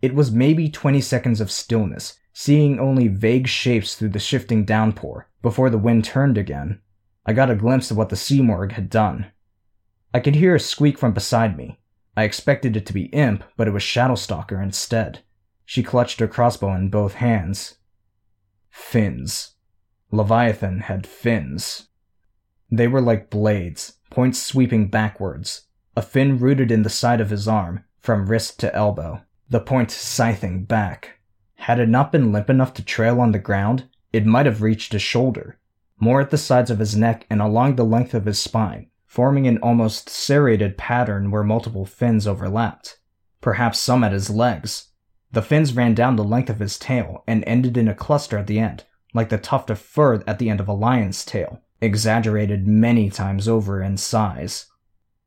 It 0.00 0.14
was 0.14 0.30
maybe 0.30 0.68
20 0.68 1.00
seconds 1.00 1.40
of 1.40 1.50
stillness, 1.50 2.18
seeing 2.32 2.78
only 2.78 3.08
vague 3.08 3.48
shapes 3.48 3.94
through 3.94 4.10
the 4.10 4.18
shifting 4.18 4.64
downpour, 4.64 5.28
before 5.42 5.70
the 5.70 5.78
wind 5.78 6.04
turned 6.04 6.36
again. 6.36 6.80
I 7.26 7.32
got 7.32 7.50
a 7.50 7.54
glimpse 7.56 7.90
of 7.90 7.96
what 7.96 8.10
the 8.10 8.16
Simurgh 8.16 8.72
had 8.72 8.90
done. 8.90 9.32
I 10.12 10.20
could 10.20 10.34
hear 10.34 10.54
a 10.54 10.60
squeak 10.60 10.98
from 10.98 11.12
beside 11.12 11.56
me. 11.56 11.80
I 12.16 12.24
expected 12.24 12.76
it 12.76 12.86
to 12.86 12.92
be 12.92 13.06
Imp, 13.06 13.44
but 13.56 13.66
it 13.66 13.72
was 13.72 13.82
Shadowstalker 13.82 14.62
instead. 14.62 15.24
She 15.64 15.82
clutched 15.82 16.20
her 16.20 16.28
crossbow 16.28 16.74
in 16.74 16.90
both 16.90 17.14
hands. 17.14 17.76
Fins. 18.70 19.53
Leviathan 20.14 20.80
had 20.80 21.06
fins. 21.06 21.88
They 22.70 22.86
were 22.86 23.00
like 23.00 23.30
blades, 23.30 23.98
points 24.10 24.40
sweeping 24.40 24.88
backwards, 24.88 25.66
a 25.96 26.02
fin 26.02 26.38
rooted 26.38 26.70
in 26.70 26.82
the 26.82 26.88
side 26.88 27.20
of 27.20 27.30
his 27.30 27.48
arm, 27.48 27.84
from 27.98 28.26
wrist 28.26 28.60
to 28.60 28.74
elbow, 28.74 29.22
the 29.48 29.58
point 29.60 29.90
scything 29.90 30.64
back. 30.64 31.18
Had 31.56 31.80
it 31.80 31.88
not 31.88 32.12
been 32.12 32.32
limp 32.32 32.48
enough 32.48 32.74
to 32.74 32.84
trail 32.84 33.20
on 33.20 33.32
the 33.32 33.38
ground, 33.38 33.88
It 34.12 34.24
might 34.24 34.46
have 34.46 34.62
reached 34.62 34.92
his 34.92 35.02
shoulder, 35.02 35.58
more 35.98 36.20
at 36.20 36.30
the 36.30 36.38
sides 36.38 36.70
of 36.70 36.78
his 36.78 36.94
neck 36.94 37.26
and 37.28 37.42
along 37.42 37.74
the 37.74 37.84
length 37.84 38.14
of 38.14 38.26
his 38.26 38.38
spine, 38.38 38.86
forming 39.06 39.48
an 39.48 39.58
almost 39.58 40.08
serrated 40.08 40.78
pattern 40.78 41.32
where 41.32 41.42
multiple 41.42 41.84
fins 41.84 42.24
overlapped. 42.24 43.00
Perhaps 43.40 43.80
some 43.80 44.04
at 44.04 44.12
his 44.12 44.30
legs. 44.30 44.92
The 45.32 45.42
fins 45.42 45.74
ran 45.74 45.94
down 45.94 46.14
the 46.14 46.22
length 46.22 46.48
of 46.48 46.60
his 46.60 46.78
tail 46.78 47.24
and 47.26 47.42
ended 47.44 47.76
in 47.76 47.88
a 47.88 47.94
cluster 47.94 48.38
at 48.38 48.46
the 48.46 48.60
end, 48.60 48.84
like 49.14 49.30
the 49.30 49.38
tuft 49.38 49.70
of 49.70 49.78
fur 49.78 50.22
at 50.26 50.38
the 50.38 50.50
end 50.50 50.60
of 50.60 50.68
a 50.68 50.72
lion's 50.72 51.24
tail, 51.24 51.62
exaggerated 51.80 52.66
many 52.66 53.08
times 53.08 53.48
over 53.48 53.82
in 53.82 53.96
size. 53.96 54.66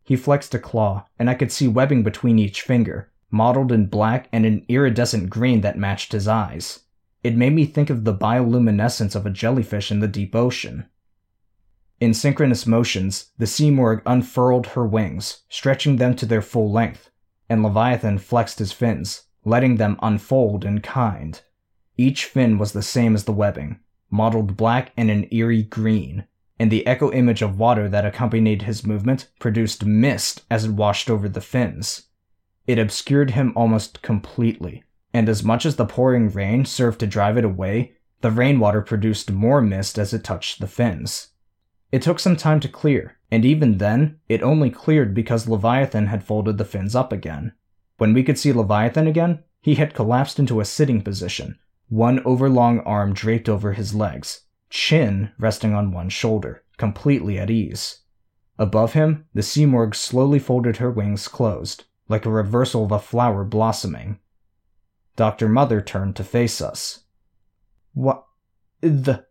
He 0.03 0.15
flexed 0.15 0.53
a 0.53 0.59
claw, 0.59 1.05
and 1.17 1.29
I 1.29 1.33
could 1.33 1.51
see 1.51 1.67
webbing 1.67 2.03
between 2.03 2.37
each 2.37 2.61
finger, 2.61 3.11
mottled 3.31 3.71
in 3.71 3.87
black 3.87 4.29
and 4.31 4.45
an 4.45 4.65
iridescent 4.67 5.29
green 5.29 5.61
that 5.61 5.77
matched 5.77 6.11
his 6.11 6.27
eyes. 6.27 6.81
It 7.23 7.35
made 7.35 7.53
me 7.53 7.65
think 7.65 7.89
of 7.89 8.03
the 8.03 8.13
bioluminescence 8.13 9.15
of 9.15 9.25
a 9.25 9.31
jellyfish 9.31 9.91
in 9.91 9.99
the 9.99 10.07
deep 10.07 10.35
ocean. 10.35 10.85
In 11.99 12.13
synchronous 12.13 12.67
motions, 12.67 13.31
the 13.37 13.45
Simurgh 13.45 14.03
unfurled 14.05 14.67
her 14.67 14.85
wings, 14.85 15.41
stretching 15.49 15.95
them 15.95 16.15
to 16.15 16.25
their 16.25 16.43
full 16.43 16.71
length, 16.71 17.09
and 17.49 17.63
Leviathan 17.63 18.19
flexed 18.19 18.59
his 18.59 18.71
fins, 18.71 19.23
letting 19.43 19.77
them 19.77 19.97
unfold 20.01 20.63
in 20.63 20.79
kind. 20.79 21.41
Each 21.97 22.25
fin 22.25 22.57
was 22.57 22.73
the 22.73 22.83
same 22.83 23.15
as 23.15 23.23
the 23.23 23.31
webbing, 23.31 23.79
mottled 24.11 24.55
black 24.55 24.93
and 24.95 25.09
an 25.09 25.27
eerie 25.31 25.63
green, 25.63 26.25
and 26.59 26.71
the 26.71 26.85
echo 26.85 27.11
image 27.11 27.41
of 27.41 27.59
water 27.59 27.89
that 27.89 28.05
accompanied 28.05 28.61
his 28.61 28.85
movement 28.85 29.27
produced 29.39 29.85
mist 29.85 30.43
as 30.49 30.65
it 30.65 30.71
washed 30.71 31.09
over 31.09 31.27
the 31.27 31.41
fins. 31.41 32.03
It 32.67 32.79
obscured 32.79 33.31
him 33.31 33.53
almost 33.55 34.01
completely, 34.01 34.83
and 35.13 35.27
as 35.27 35.43
much 35.43 35.65
as 35.65 35.75
the 35.75 35.85
pouring 35.85 36.29
rain 36.29 36.65
served 36.65 36.99
to 36.99 37.07
drive 37.07 37.37
it 37.37 37.45
away, 37.45 37.93
the 38.21 38.31
rainwater 38.31 38.81
produced 38.81 39.31
more 39.31 39.61
mist 39.61 39.97
as 39.97 40.13
it 40.13 40.23
touched 40.23 40.59
the 40.59 40.67
fins. 40.67 41.29
It 41.91 42.01
took 42.01 42.19
some 42.19 42.35
time 42.35 42.59
to 42.59 42.67
clear, 42.67 43.17
and 43.31 43.45
even 43.45 43.77
then, 43.77 44.19
it 44.27 44.43
only 44.43 44.69
cleared 44.69 45.13
because 45.13 45.47
Leviathan 45.47 46.07
had 46.07 46.23
folded 46.23 46.57
the 46.57 46.65
fins 46.65 46.95
up 46.95 47.13
again. 47.13 47.53
When 47.97 48.13
we 48.13 48.23
could 48.23 48.37
see 48.37 48.51
Leviathan 48.51 49.07
again, 49.07 49.43
he 49.61 49.75
had 49.75 49.93
collapsed 49.93 50.39
into 50.39 50.59
a 50.59 50.65
sitting 50.65 51.01
position, 51.01 51.57
one 51.89 52.19
overlong 52.25 52.79
arm 52.81 53.13
draped 53.13 53.47
over 53.47 53.73
his 53.73 53.95
legs, 53.95 54.41
chin 54.69 55.31
resting 55.39 55.73
on 55.73 55.91
one 55.91 56.09
shoulder, 56.09 56.63
completely 56.77 57.39
at 57.39 57.49
ease. 57.49 58.01
Above 58.59 58.93
him, 58.93 59.25
the 59.33 59.41
Simurgh 59.41 59.95
slowly 59.95 60.39
folded 60.39 60.77
her 60.77 60.91
wings 60.91 61.27
closed, 61.27 61.85
like 62.09 62.25
a 62.25 62.29
reversal 62.29 62.85
of 62.85 62.91
a 62.91 62.99
flower 62.99 63.43
blossoming. 63.43 64.19
Dr. 65.15 65.47
Mother 65.47 65.81
turned 65.81 66.15
to 66.15 66.23
face 66.23 66.61
us. 66.61 67.03
What 67.93 68.25
the? 68.81 69.25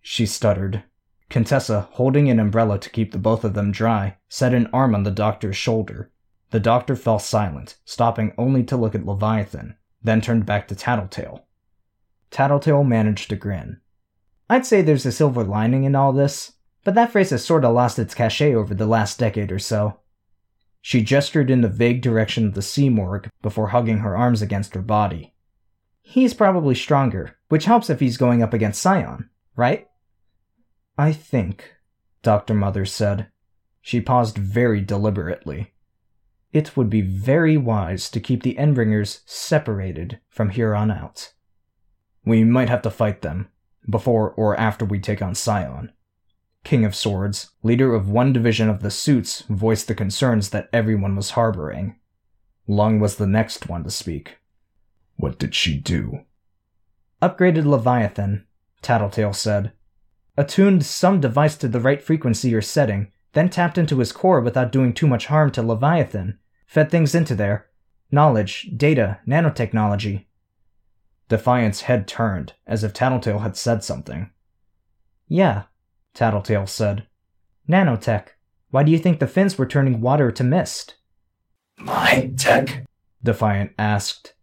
She 0.00 0.26
stuttered, 0.26 0.84
Contessa, 1.30 1.88
holding 1.92 2.28
an 2.28 2.40
umbrella 2.40 2.78
to 2.78 2.90
keep 2.90 3.12
the 3.12 3.18
both 3.18 3.44
of 3.44 3.54
them 3.54 3.70
dry, 3.70 4.16
set 4.28 4.52
an 4.52 4.68
arm 4.72 4.94
on 4.94 5.04
the 5.04 5.10
doctor's 5.10 5.56
shoulder. 5.56 6.10
The 6.50 6.60
doctor 6.60 6.96
fell 6.96 7.20
silent, 7.20 7.78
stopping 7.84 8.32
only 8.36 8.64
to 8.64 8.76
look 8.76 8.96
at 8.96 9.06
Leviathan, 9.06 9.76
then 10.02 10.20
turned 10.20 10.44
back 10.44 10.66
to 10.68 10.74
Tattletale. 10.74 11.46
Tattletale 12.30 12.84
managed 12.84 13.30
to 13.30 13.36
grin. 13.36 13.80
I'd 14.48 14.66
say 14.66 14.82
there's 14.82 15.06
a 15.06 15.12
silver 15.12 15.44
lining 15.44 15.84
in 15.84 15.94
all 15.94 16.12
this, 16.12 16.52
but 16.84 16.94
that 16.94 17.12
phrase 17.12 17.30
has 17.30 17.44
sorta 17.44 17.68
lost 17.68 17.98
its 17.98 18.14
cachet 18.14 18.54
over 18.54 18.74
the 18.74 18.86
last 18.86 19.18
decade 19.18 19.52
or 19.52 19.58
so. 19.58 20.00
She 20.80 21.02
gestured 21.02 21.50
in 21.50 21.60
the 21.60 21.68
vague 21.68 22.00
direction 22.00 22.46
of 22.46 22.54
the 22.54 22.62
Simurgh 22.62 23.28
before 23.42 23.68
hugging 23.68 23.98
her 23.98 24.16
arms 24.16 24.40
against 24.40 24.74
her 24.74 24.82
body. 24.82 25.34
He's 26.00 26.34
probably 26.34 26.74
stronger, 26.74 27.36
which 27.48 27.66
helps 27.66 27.90
if 27.90 28.00
he's 28.00 28.16
going 28.16 28.42
up 28.42 28.54
against 28.54 28.80
Scion, 28.80 29.28
right? 29.56 29.86
I 30.96 31.12
think, 31.12 31.74
Dr. 32.22 32.54
Mother 32.54 32.84
said. 32.84 33.28
She 33.82 34.00
paused 34.00 34.36
very 34.36 34.80
deliberately. 34.80 35.74
It 36.52 36.76
would 36.76 36.90
be 36.90 37.00
very 37.00 37.56
wise 37.56 38.10
to 38.10 38.20
keep 38.20 38.42
the 38.42 38.56
Endbringers 38.56 39.20
separated 39.24 40.20
from 40.28 40.50
here 40.50 40.74
on 40.74 40.90
out. 40.90 41.32
We 42.24 42.44
might 42.44 42.68
have 42.68 42.82
to 42.82 42.90
fight 42.90 43.22
them, 43.22 43.48
before 43.88 44.30
or 44.32 44.58
after 44.58 44.84
we 44.84 45.00
take 45.00 45.22
on 45.22 45.34
Scion. 45.34 45.92
King 46.64 46.84
of 46.84 46.94
Swords, 46.94 47.50
leader 47.62 47.94
of 47.94 48.08
one 48.08 48.32
division 48.32 48.68
of 48.68 48.82
the 48.82 48.90
Suits, 48.90 49.42
voiced 49.48 49.88
the 49.88 49.94
concerns 49.94 50.50
that 50.50 50.68
everyone 50.72 51.16
was 51.16 51.30
harboring. 51.30 51.96
Lung 52.66 53.00
was 53.00 53.16
the 53.16 53.26
next 53.26 53.68
one 53.68 53.84
to 53.84 53.90
speak. 53.90 54.38
What 55.16 55.38
did 55.38 55.54
she 55.54 55.76
do? 55.78 56.24
Upgraded 57.22 57.64
Leviathan, 57.64 58.46
Tattletale 58.82 59.32
said 59.32 59.72
attuned 60.40 60.86
some 60.86 61.20
device 61.20 61.54
to 61.54 61.68
the 61.68 61.80
right 61.80 62.02
frequency 62.02 62.54
or 62.54 62.62
setting, 62.62 63.12
then 63.32 63.50
tapped 63.50 63.76
into 63.76 63.98
his 63.98 64.10
core 64.10 64.40
without 64.40 64.72
doing 64.72 64.92
too 64.92 65.06
much 65.06 65.26
harm 65.26 65.50
to 65.50 65.62
Leviathan, 65.62 66.38
fed 66.66 66.90
things 66.90 67.14
into 67.14 67.34
there 67.34 67.66
knowledge, 68.10 68.68
data, 68.76 69.20
nanotechnology. 69.28 70.24
Defiant's 71.30 71.82
head 71.82 72.08
turned, 72.08 72.54
as 72.66 72.82
if 72.82 72.92
Tattletale 72.92 73.38
had 73.38 73.56
said 73.56 73.84
something. 73.84 74.30
Yeah, 75.28 75.62
Tattletale 76.12 76.66
said. 76.66 77.06
Nanotech. 77.68 78.30
Why 78.70 78.82
do 78.82 78.90
you 78.90 78.98
think 78.98 79.20
the 79.20 79.28
fins 79.28 79.56
were 79.56 79.66
turning 79.66 80.00
water 80.00 80.32
to 80.32 80.44
mist? 80.44 80.96
My 81.78 82.32
tech? 82.36 82.84
Defiant 83.22 83.72
asked. 83.78 84.34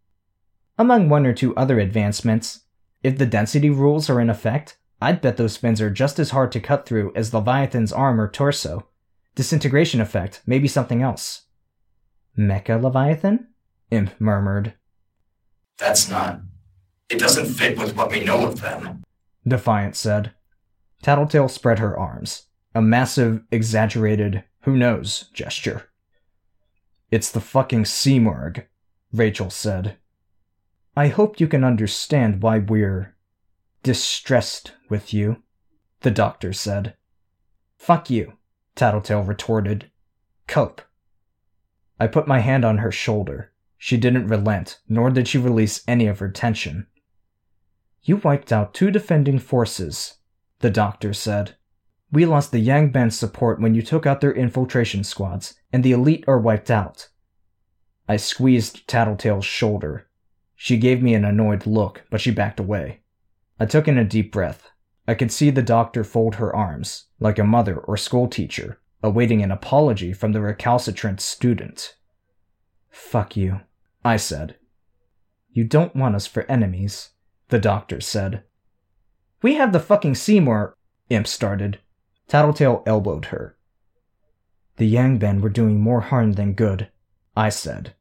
Among 0.78 1.10
one 1.10 1.26
or 1.26 1.34
two 1.34 1.54
other 1.58 1.78
advancements, 1.78 2.62
if 3.04 3.18
the 3.18 3.26
density 3.26 3.70
rules 3.70 4.10
are 4.10 4.22
in 4.22 4.30
effect, 4.30 4.78
I'd 5.02 5.22
bet 5.22 5.36
those 5.36 5.58
fins 5.58 5.82
are 5.82 5.90
just 5.90 6.20
as 6.20 6.30
hard 6.30 6.54
to 6.54 6.62
cut 6.62 6.86
through 6.86 7.12
as 7.16 7.34
Leviathan's 7.34 7.92
arm 7.92 8.20
or 8.20 8.30
torso. 8.30 8.88
Disintegration 9.36 10.00
effect, 10.00 10.42
maybe 10.46 10.70
something 10.70 11.02
else. 11.02 11.44
Mecha 12.38 12.82
Leviathan? 12.82 13.48
Imp 13.92 14.20
murmured. 14.22 14.74
That's 15.78 16.10
not. 16.10 16.42
It 17.10 17.20
doesn't 17.20 17.46
fit 17.46 17.78
with 17.78 17.96
what 17.96 18.12
we 18.12 18.24
know 18.24 18.46
of 18.46 18.60
them. 18.60 19.04
Defiant 19.48 19.96
said. 19.96 20.34
Tattletale 21.02 21.48
spread 21.48 21.80
her 21.80 21.98
arms. 21.98 22.48
A 22.76 22.82
massive, 22.82 23.44
exaggerated, 23.50 24.44
who 24.64 24.76
knows 24.76 25.30
gesture. 25.34 25.90
It's 27.10 27.32
the 27.32 27.40
fucking 27.40 27.86
Simurgh, 27.86 28.66
Rachel 29.14 29.50
said. 29.50 29.98
I 30.98 31.08
hope 31.08 31.40
you 31.40 31.48
can 31.48 31.64
understand 31.64 32.42
why 32.42 32.60
we're 32.60 33.16
distressed 33.84 34.74
with 34.90 35.14
you, 35.14 35.44
the 36.02 36.12
doctor 36.12 36.52
said. 36.52 36.96
Fuck 37.78 38.10
you, 38.10 38.34
Tattletale 38.76 39.24
retorted. 39.24 39.90
Cope. 40.46 40.82
I 42.00 42.08
put 42.08 42.28
my 42.28 42.40
hand 42.40 42.66
on 42.66 42.80
her 42.80 42.92
shoulder. 42.92 43.54
She 43.78 43.96
didn't 43.96 44.28
relent, 44.28 44.80
nor 44.90 45.10
did 45.10 45.28
she 45.28 45.38
release 45.38 45.84
any 45.88 46.08
of 46.08 46.20
her 46.20 46.30
tension. 46.30 46.88
You 48.08 48.16
wiped 48.16 48.54
out 48.54 48.74
two 48.74 48.90
defending 48.90 49.38
forces, 49.38 50.20
the 50.60 50.70
doctor 50.70 51.12
said. 51.12 51.58
We 52.10 52.26
lost 52.26 52.54
the 52.54 52.60
Yang 52.60 53.10
support 53.10 53.60
when 53.60 53.76
you 53.76 53.82
took 53.82 54.06
out 54.06 54.22
their 54.22 54.32
infiltration 54.32 55.04
squads, 55.04 55.56
and 55.74 55.84
the 55.84 55.92
elite 55.92 56.24
are 56.26 56.40
wiped 56.40 56.72
out. 56.72 57.10
I 58.08 58.16
squeezed 58.16 58.88
Tattletale's 58.88 59.44
shoulder. 59.44 60.08
She 60.56 60.78
gave 60.78 61.04
me 61.04 61.16
an 61.16 61.26
annoyed 61.26 61.66
look, 61.66 62.06
but 62.10 62.22
she 62.22 62.32
backed 62.32 62.62
away. 62.62 63.02
I 63.60 63.66
took 63.66 63.90
in 63.90 63.98
a 63.98 64.06
deep 64.06 64.32
breath. 64.32 64.70
I 65.06 65.14
could 65.14 65.32
see 65.32 65.50
the 65.50 65.62
doctor 65.62 66.06
fold 66.06 66.36
her 66.36 66.56
arms, 66.56 67.08
like 67.20 67.38
a 67.38 67.44
mother 67.44 67.78
or 67.78 67.98
schoolteacher, 67.98 68.80
awaiting 69.04 69.44
an 69.44 69.52
apology 69.52 70.14
from 70.14 70.32
the 70.32 70.40
recalcitrant 70.40 71.20
student. 71.20 71.98
Fuck 72.90 73.36
you, 73.36 73.60
I 74.06 74.16
said. 74.16 74.56
You 75.52 75.66
don't 75.66 75.94
want 75.94 76.16
us 76.16 76.26
for 76.26 76.50
enemies, 76.50 77.10
the 77.50 77.60
doctor 77.60 78.02
said. 78.02 78.44
We 79.42 79.56
have 79.56 79.72
the 79.72 79.80
fucking 79.80 80.16
Simurgh, 80.16 80.74
Imp 81.10 81.28
started. 81.28 81.80
Tattletale 82.28 82.84
elbowed 82.86 83.26
her. 83.26 83.58
The 84.78 84.94
Yangban 84.94 85.42
were 85.42 85.50
doing 85.50 85.80
more 85.80 86.02
harm 86.02 86.34
than 86.34 86.54
good, 86.54 86.90
I 87.36 87.50
said. 87.50 87.96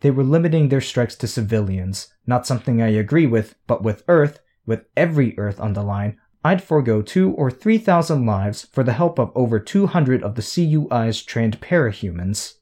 They 0.00 0.10
were 0.10 0.22
limiting 0.22 0.68
their 0.68 0.80
strikes 0.80 1.16
to 1.16 1.26
civilians, 1.26 2.12
not 2.26 2.46
something 2.46 2.80
I 2.80 2.88
agree 2.88 3.26
with, 3.26 3.56
but 3.66 3.82
with 3.82 4.04
Earth, 4.06 4.40
with 4.64 4.84
every 4.96 5.36
Earth 5.38 5.58
on 5.58 5.72
the 5.72 5.82
line, 5.82 6.18
I'd 6.44 6.62
forego 6.62 7.02
two 7.02 7.32
or 7.32 7.50
three 7.50 7.78
thousand 7.78 8.26
lives 8.26 8.66
for 8.70 8.84
the 8.84 8.92
help 8.92 9.18
of 9.18 9.32
over 9.34 9.58
200 9.58 10.22
of 10.22 10.36
the 10.36 10.42
CUI's 10.42 11.22
trained 11.22 11.60
parahumans. 11.60 12.54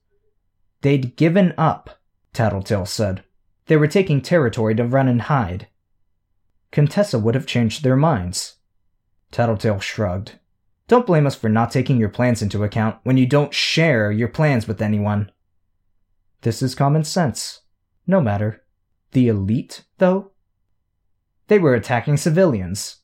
They'd 0.81 1.17
given 1.17 1.53
up, 1.59 2.01
Tattletale 2.33 2.87
said. 2.87 3.23
They 3.67 3.77
were 3.77 3.87
taking 3.87 4.23
territory 4.23 4.75
to 4.77 4.85
run 4.85 5.09
and 5.09 5.23
hide. 5.23 5.69
Contessa 6.77 7.19
would 7.19 7.35
have 7.35 7.47
changed 7.47 7.83
their 7.83 7.97
minds. 7.97 8.57
Tattletale 9.31 9.81
shrugged. 9.81 10.33
Don't 10.89 11.07
blame 11.07 11.27
us 11.27 11.35
for 11.35 11.49
not 11.49 11.71
taking 11.71 11.97
your 11.97 12.11
plans 12.11 12.43
into 12.43 12.63
account 12.63 12.99
when 13.03 13.17
you 13.17 13.25
don't 13.25 13.55
share 13.55 14.13
your 14.13 14.29
plans 14.29 14.69
with 14.69 14.83
anyone. 14.83 15.33
This 16.43 16.61
is 16.61 16.75
common 16.75 17.03
sense. 17.03 17.63
No 18.07 18.21
matter. 18.21 18.63
The 19.13 19.29
elite, 19.29 19.87
though? 19.97 20.33
They 21.47 21.59
were 21.59 21.75
attacking 21.75 22.19
civilians. 22.19 22.99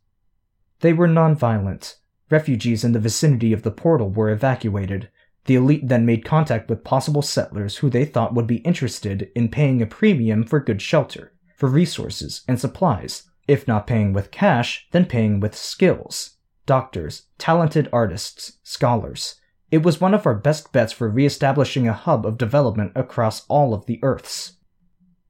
They 0.81 0.93
were 0.93 1.09
nonviolent. 1.09 1.95
Refugees 2.29 2.85
in 2.85 2.93
the 2.93 3.01
vicinity 3.01 3.55
of 3.55 3.63
the 3.63 3.71
portal 3.71 4.11
were 4.11 4.29
evacuated. 4.29 5.09
The 5.47 5.55
elite 5.55 5.89
then 5.89 6.05
made 6.05 6.27
contact 6.27 6.69
with 6.69 6.85
possible 6.85 7.23
settlers 7.23 7.79
who 7.79 7.89
they 7.89 8.05
thought 8.05 8.35
would 8.35 8.47
be 8.47 8.57
interested 8.57 9.31
in 9.35 9.49
paying 9.49 9.81
a 9.81 9.87
premium 9.87 10.45
for 10.45 10.61
good 10.61 10.83
shelter, 10.83 11.33
for 11.57 11.71
resources 11.71 12.43
and 12.47 12.61
supplies, 12.61 13.31
if 13.53 13.69
not 13.69 13.87
paying 13.87 14.15
with 14.15 14.31
cash, 14.31 14.89
then 14.93 15.05
paying 15.05 15.39
with 15.39 15.55
skills. 15.55 16.39
Doctors, 16.65 17.25
talented 17.37 17.87
artists, 17.93 18.59
scholars. 18.63 19.35
It 19.71 19.83
was 19.83 20.01
one 20.01 20.15
of 20.15 20.27
our 20.27 20.35
best 20.35 20.73
bets 20.73 20.91
for 20.91 21.07
re-establishing 21.07 21.87
a 21.87 21.93
hub 21.93 22.25
of 22.25 22.39
development 22.39 22.93
across 22.95 23.45
all 23.49 23.75
of 23.75 23.85
the 23.85 24.01
Earths. 24.03 24.55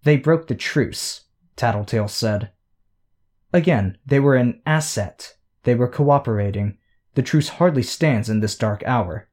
They 0.04 0.16
broke 0.16 0.46
the 0.46 0.54
truce, 0.54 1.22
Tattletale 1.56 2.06
said. 2.06 2.52
Again, 3.52 3.98
they 4.06 4.20
were 4.20 4.36
an 4.36 4.62
asset. 4.64 5.36
They 5.64 5.74
were 5.74 5.88
cooperating. 5.88 6.78
The 7.14 7.22
truce 7.22 7.48
hardly 7.48 7.82
stands 7.82 8.28
in 8.28 8.38
this 8.38 8.56
dark 8.56 8.84
hour. 8.86 9.28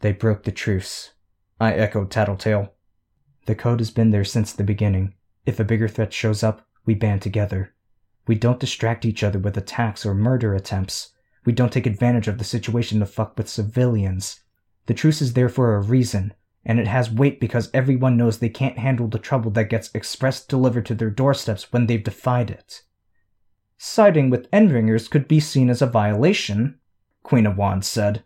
They 0.00 0.12
broke 0.12 0.44
the 0.44 0.50
truce. 0.50 1.12
I 1.60 1.74
echoed 1.74 2.10
Tattletale. 2.10 2.72
The 3.44 3.54
code 3.54 3.80
has 3.80 3.90
been 3.90 4.10
there 4.10 4.24
since 4.24 4.54
the 4.54 4.64
beginning. 4.64 5.12
If 5.44 5.60
a 5.60 5.64
bigger 5.64 5.88
threat 5.88 6.14
shows 6.14 6.42
up, 6.42 6.66
we 6.86 6.94
band 6.94 7.20
together. 7.20 7.74
We 8.26 8.34
don't 8.36 8.60
distract 8.60 9.04
each 9.04 9.22
other 9.22 9.38
with 9.38 9.56
attacks 9.56 10.06
or 10.06 10.14
murder 10.14 10.54
attempts. 10.54 11.10
We 11.44 11.52
don't 11.52 11.72
take 11.72 11.86
advantage 11.86 12.28
of 12.28 12.38
the 12.38 12.44
situation 12.44 13.00
to 13.00 13.06
fuck 13.06 13.36
with 13.36 13.48
civilians. 13.48 14.40
The 14.86 14.94
truce 14.94 15.20
is 15.20 15.32
there 15.32 15.48
for 15.48 15.74
a 15.74 15.80
reason, 15.82 16.34
and 16.64 16.78
it 16.78 16.86
has 16.86 17.10
weight 17.10 17.40
because 17.40 17.70
everyone 17.74 18.16
knows 18.16 18.38
they 18.38 18.48
can't 18.48 18.78
handle 18.78 19.08
the 19.08 19.18
trouble 19.18 19.50
that 19.52 19.70
gets 19.70 19.90
express 19.94 20.44
delivered 20.44 20.86
to 20.86 20.94
their 20.94 21.10
doorsteps 21.10 21.72
when 21.72 21.86
they've 21.86 22.02
defied 22.02 22.50
it. 22.50 22.82
Siding 23.76 24.30
with 24.30 24.48
Endbringers 24.52 25.10
could 25.10 25.26
be 25.26 25.40
seen 25.40 25.68
as 25.68 25.82
a 25.82 25.86
violation, 25.86 26.78
Queen 27.24 27.46
of 27.46 27.56
Wands 27.56 27.88
said. 27.88 28.22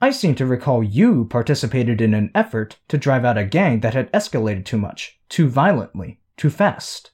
I 0.00 0.10
seem 0.10 0.34
to 0.36 0.46
recall 0.46 0.82
you 0.82 1.24
participated 1.24 2.00
in 2.00 2.14
an 2.14 2.30
effort 2.34 2.78
to 2.88 2.98
drive 2.98 3.24
out 3.24 3.38
a 3.38 3.44
gang 3.44 3.80
that 3.80 3.94
had 3.94 4.12
escalated 4.12 4.64
too 4.64 4.78
much, 4.78 5.20
too 5.28 5.48
violently, 5.48 6.20
too 6.36 6.50
fast. 6.50 7.12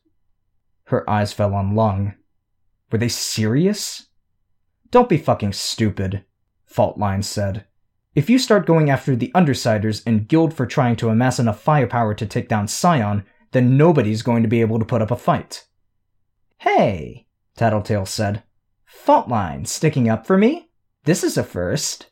Her 0.84 1.08
eyes 1.08 1.32
fell 1.32 1.54
on 1.54 1.74
Lung. 1.74 2.14
Were 2.90 2.98
they 2.98 3.08
serious? 3.08 4.06
Don't 4.90 5.08
be 5.08 5.18
fucking 5.18 5.52
stupid, 5.52 6.24
Faultline 6.70 7.24
said. 7.24 7.66
If 8.14 8.30
you 8.30 8.38
start 8.38 8.66
going 8.66 8.90
after 8.90 9.16
the 9.16 9.32
Undersiders 9.34 10.02
and 10.06 10.28
Guild 10.28 10.54
for 10.54 10.66
trying 10.66 10.94
to 10.96 11.08
amass 11.08 11.40
enough 11.40 11.60
firepower 11.60 12.14
to 12.14 12.26
take 12.26 12.48
down 12.48 12.68
Scion, 12.68 13.24
then 13.50 13.76
nobody's 13.76 14.22
going 14.22 14.42
to 14.42 14.48
be 14.48 14.60
able 14.60 14.78
to 14.78 14.84
put 14.84 15.02
up 15.02 15.10
a 15.10 15.16
fight. 15.16 15.66
Hey, 16.58 17.26
Tattletale 17.56 18.06
said. 18.06 18.42
Faultline 18.88 19.66
sticking 19.66 20.08
up 20.08 20.26
for 20.26 20.38
me? 20.38 20.70
This 21.04 21.24
is 21.24 21.36
a 21.36 21.42
first. 21.42 22.10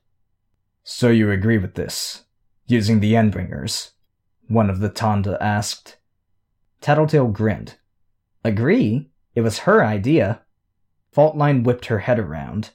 So 0.83 1.09
you 1.09 1.31
agree 1.31 1.59
with 1.59 1.75
this? 1.75 2.25
Using 2.67 3.01
the 3.01 3.13
Endbringers? 3.13 3.93
One 4.49 4.69
of 4.69 4.81
the 4.81 4.91
Thanda 4.91 5.39
asked. 5.41 5.99
Tattletale 6.81 7.29
grinned. 7.29 7.77
Agree? 8.45 9.11
It 9.35 9.43
was 9.43 9.61
her 9.61 9.85
idea. 9.85 10.43
Faultline 11.15 11.65
whipped 11.65 11.87
her 11.87 12.01
head 12.01 12.19
around. 12.19 12.71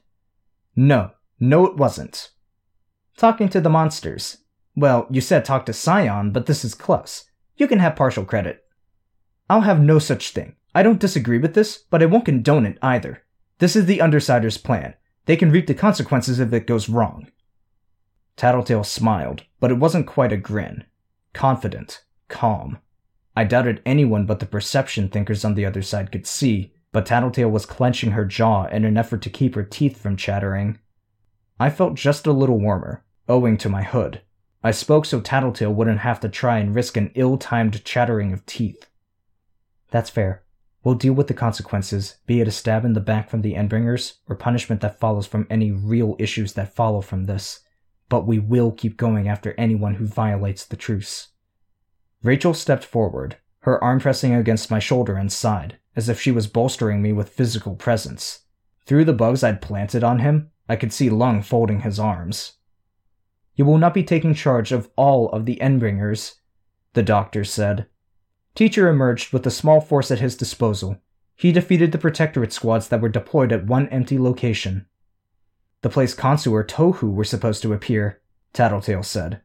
No, 0.76 1.12
no, 1.40 1.66
it 1.66 1.76
wasn't. 1.76 2.32
Talking 3.18 3.50
to 3.50 3.60
the 3.60 3.70
monsters. 3.70 4.38
Well, 4.76 5.08
you 5.10 5.22
said 5.22 5.44
talk 5.44 5.66
to 5.66 5.74
Scion, 5.74 6.32
but 6.32 6.46
this 6.46 6.64
is 6.64 6.76
close. 6.76 7.26
You 7.56 7.68
can 7.68 7.80
have 7.80 7.96
partial 7.96 8.26
credit. 8.26 8.64
I'll 9.50 9.62
have 9.62 9.82
no 9.82 9.98
such 9.98 10.32
thing. 10.32 10.56
I 10.76 10.84
don't 10.84 11.00
disagree 11.00 11.40
with 11.40 11.56
this, 11.56 11.78
but 11.78 12.04
I 12.04 12.06
won't 12.06 12.26
condone 12.26 12.66
it 12.66 12.78
either. 12.82 13.24
This 13.58 13.76
is 13.76 13.88
the 13.88 13.98
Undersiders' 13.98 14.64
plan. 14.64 14.94
They 15.26 15.36
can 15.36 15.52
reap 15.52 15.66
the 15.66 15.74
consequences 15.74 16.40
if 16.40 16.54
it 16.54 16.68
goes 16.68 16.90
wrong. 16.90 17.32
Tattletale 18.36 18.84
smiled, 18.84 19.44
but 19.60 19.72
it 19.72 19.80
wasn't 19.80 20.06
quite 20.06 20.32
a 20.32 20.38
grin. 20.38 20.86
Confident, 21.34 22.04
calm. 22.28 22.78
I 23.38 23.44
doubted 23.44 23.84
anyone 23.86 24.26
but 24.26 24.40
the 24.40 24.48
perception 24.48 25.10
thinkers 25.10 25.46
on 25.46 25.54
the 25.54 25.64
other 25.64 25.84
side 25.84 26.12
could 26.12 26.26
see, 26.26 26.74
but 26.92 27.06
Tattletale 27.06 27.52
was 27.52 27.68
clenching 27.68 28.14
her 28.14 28.26
jaw 28.26 28.66
in 28.66 28.84
an 28.84 28.98
effort 28.98 29.22
to 29.22 29.30
keep 29.30 29.54
her 29.54 29.62
teeth 29.62 30.02
from 30.02 30.18
chattering. 30.18 30.80
I 31.60 31.70
felt 31.70 31.94
just 31.94 32.26
a 32.26 32.32
little 32.32 32.60
warmer, 32.60 33.06
owing 33.30 33.58
to 33.58 33.70
my 33.70 33.84
hood. 33.84 34.24
I 34.64 34.72
spoke 34.72 35.06
so 35.06 35.22
Tattletale 35.22 35.72
wouldn't 35.72 36.00
have 36.00 36.20
to 36.22 36.30
try 36.30 36.58
and 36.58 36.74
risk 36.74 36.98
an 36.98 37.12
ill 37.14 37.38
timed 37.38 37.86
chattering 37.86 38.34
of 38.34 38.44
teeth. 38.48 38.90
That's 39.92 40.10
fair. 40.10 40.44
We'll 40.84 40.96
deal 40.96 41.14
with 41.14 41.28
the 41.28 41.36
consequences, 41.36 42.18
be 42.26 42.42
it 42.42 42.48
a 42.48 42.52
stab 42.52 42.86
in 42.86 42.94
the 42.94 43.00
back 43.00 43.30
from 43.30 43.44
the 43.44 43.54
Endbringers, 43.54 44.14
or 44.28 44.36
punishment 44.36 44.82
that 44.82 45.00
follows 45.00 45.28
from 45.28 45.46
any 45.48 45.70
real 45.70 46.16
issues 46.18 46.54
that 46.54 46.74
follow 46.74 47.02
from 47.02 47.26
this. 47.26 47.60
But 48.10 48.26
we 48.26 48.40
will 48.40 48.72
keep 48.72 48.98
going 48.98 49.28
after 49.28 49.54
anyone 49.60 49.94
who 49.94 50.08
violates 50.08 50.66
the 50.66 50.76
truce. 50.76 51.28
Rachel 52.24 52.54
stepped 52.54 52.84
forward, 52.84 53.38
her 53.60 53.84
arm 53.84 54.00
pressing 54.00 54.34
against 54.34 54.72
my 54.72 54.80
shoulder 54.80 55.16
and 55.16 55.32
side, 55.32 55.78
as 55.96 56.10
if 56.10 56.20
she 56.20 56.32
was 56.32 56.48
bolstering 56.48 57.02
me 57.02 57.12
with 57.12 57.30
physical 57.30 57.76
presence. 57.76 58.42
Through 58.86 59.06
the 59.06 59.14
bugs 59.14 59.44
I'd 59.44 59.62
planted 59.62 60.04
on 60.04 60.20
him, 60.20 60.52
I 60.70 60.76
could 60.76 60.94
see 60.94 61.10
Lung 61.10 61.42
folding 61.42 61.82
his 61.82 62.00
arms. 62.00 62.54
You 63.56 63.66
will 63.66 63.78
not 63.78 63.94
be 63.94 64.04
taking 64.04 64.34
charge 64.34 64.72
of 64.72 64.90
all 64.96 65.30
of 65.30 65.46
the 65.46 65.58
Endbringers, 65.58 66.36
the 66.94 67.04
doctor 67.04 67.44
said. 67.44 67.88
Teacher 68.56 68.88
emerged 68.88 69.34
with 69.34 69.46
a 69.46 69.52
small 69.52 69.82
force 69.82 70.12
at 70.12 70.20
his 70.20 70.36
disposal. 70.36 70.98
He 71.36 71.52
defeated 71.52 71.92
the 71.92 71.98
Protectorate 71.98 72.54
squads 72.54 72.88
that 72.88 73.02
were 73.02 73.10
deployed 73.10 73.52
at 73.52 73.66
one 73.66 73.88
empty 73.90 74.18
location. 74.18 74.88
The 75.82 75.90
place 75.90 76.16
Khonsu 76.16 76.52
or 76.52 76.64
Tohu 76.64 77.14
were 77.14 77.24
supposed 77.24 77.62
to 77.62 77.74
appear, 77.74 78.22
Tattletale 78.54 79.04
said. 79.04 79.42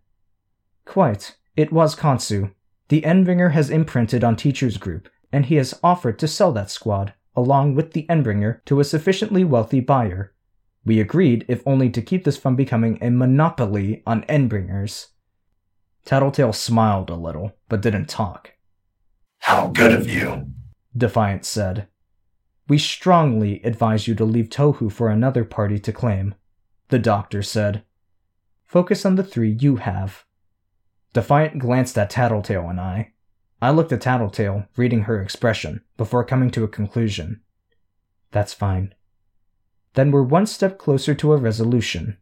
Quite. 0.85 1.37
It 1.57 1.71
was 1.73 1.95
Khonsu. 1.95 2.53
The 2.93 3.01
Endbringer 3.01 3.53
has 3.53 3.71
imprinted 3.71 4.23
on 4.23 4.37
Teacher's 4.37 4.77
group, 4.77 5.09
and 5.33 5.47
he 5.47 5.55
has 5.55 5.81
offered 5.83 6.19
to 6.19 6.29
sell 6.29 6.53
that 6.53 6.71
squad, 6.71 7.15
along 7.35 7.75
with 7.75 7.95
the 7.95 8.05
Endbringer, 8.11 8.63
to 8.67 8.81
a 8.81 8.85
sufficiently 8.85 9.45
wealthy 9.45 9.81
buyer. 9.81 10.35
We 10.85 11.01
agreed, 11.01 11.47
if 11.49 11.67
only 11.67 11.89
to 11.89 12.03
keep 12.03 12.25
this 12.25 12.37
from 12.37 12.55
becoming 12.55 12.99
a 13.01 13.09
monopoly 13.09 14.03
on 14.07 14.25
Endbringers. 14.25 15.07
Tattletale 16.05 16.53
smiled 16.53 17.09
a 17.09 17.15
little, 17.15 17.57
but 17.71 17.81
didn't 17.81 18.11
talk. 18.11 18.53
How 19.39 19.69
good 19.69 19.93
of 19.93 20.07
you, 20.07 20.49
Defiant 20.95 21.47
said. 21.47 21.89
We 22.69 22.77
strongly 22.77 23.63
advise 23.65 24.07
you 24.07 24.15
to 24.17 24.27
leave 24.27 24.51
Tohu 24.51 24.93
for 24.93 25.09
another 25.09 25.47
party 25.47 25.79
to 25.79 25.95
claim, 25.95 26.35
the 26.89 26.99
doctor 26.99 27.43
said. 27.43 27.85
Focus 28.67 29.07
on 29.07 29.15
the 29.15 29.25
three 29.25 29.57
you 29.59 29.77
have. 29.77 30.27
Defiant 31.13 31.59
glanced 31.59 31.99
at 31.99 32.11
Tattletale 32.11 32.69
and 32.69 32.81
I. 32.81 33.13
I 33.61 33.71
looked 33.71 33.93
at 33.93 34.01
Tattletale, 34.01 34.67
reading 34.77 35.03
her 35.03 35.21
expression, 35.21 35.83
before 35.97 36.25
coming 36.25 36.51
to 36.51 36.65
a 36.65 36.69
conclusion. 36.69 37.43
That's 38.31 38.55
fine. 38.55 38.95
Then 39.95 40.11
we're 40.11 40.23
one 40.23 40.47
step 40.47 40.79
closer 40.79 41.15
to 41.15 41.33
a 41.33 41.37
resolution, 41.37 42.17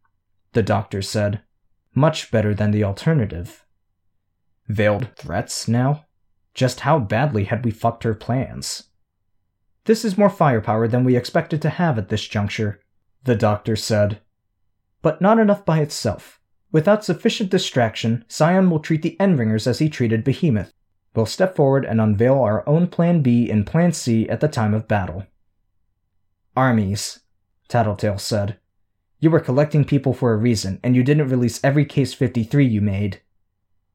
the 0.52 0.62
doctor 0.62 1.02
said. 1.02 1.42
Much 1.94 2.30
better 2.30 2.54
than 2.54 2.72
the 2.72 2.84
alternative. 2.84 3.64
Veiled 4.68 5.08
threats 5.16 5.68
now? 5.68 6.06
Just 6.52 6.80
how 6.80 6.98
badly 6.98 7.44
had 7.44 7.64
we 7.64 7.70
fucked 7.70 8.02
her 8.02 8.14
plans? 8.14 8.90
This 9.84 10.04
is 10.04 10.18
more 10.18 10.30
firepower 10.30 10.88
than 10.88 11.04
we 11.04 11.16
expected 11.16 11.62
to 11.62 11.70
have 11.70 11.96
at 11.96 12.08
this 12.08 12.26
juncture, 12.26 12.80
the 13.24 13.36
doctor 13.36 13.76
said. 13.76 14.20
But 15.00 15.20
not 15.20 15.38
enough 15.38 15.64
by 15.64 15.80
itself. 15.80 16.39
Without 16.72 17.04
sufficient 17.04 17.50
distraction, 17.50 18.24
Scion 18.28 18.70
will 18.70 18.78
treat 18.78 19.02
the 19.02 19.16
Endbringers 19.18 19.66
as 19.66 19.80
he 19.80 19.88
treated 19.88 20.22
Behemoth. 20.22 20.72
We'll 21.14 21.26
step 21.26 21.56
forward 21.56 21.84
and 21.84 22.00
unveil 22.00 22.40
our 22.40 22.68
own 22.68 22.86
Plan 22.86 23.22
B 23.22 23.50
and 23.50 23.66
Plan 23.66 23.92
C 23.92 24.28
at 24.28 24.40
the 24.40 24.48
time 24.48 24.74
of 24.74 24.86
battle. 24.86 25.26
Armies, 26.56 27.20
Tattletale 27.68 28.18
said. 28.18 28.58
You 29.18 29.30
were 29.30 29.40
collecting 29.40 29.84
people 29.84 30.14
for 30.14 30.32
a 30.32 30.36
reason, 30.36 30.78
and 30.82 30.94
you 30.94 31.02
didn't 31.02 31.28
release 31.28 31.62
every 31.64 31.84
Case 31.84 32.14
53 32.14 32.64
you 32.64 32.80
made. 32.80 33.20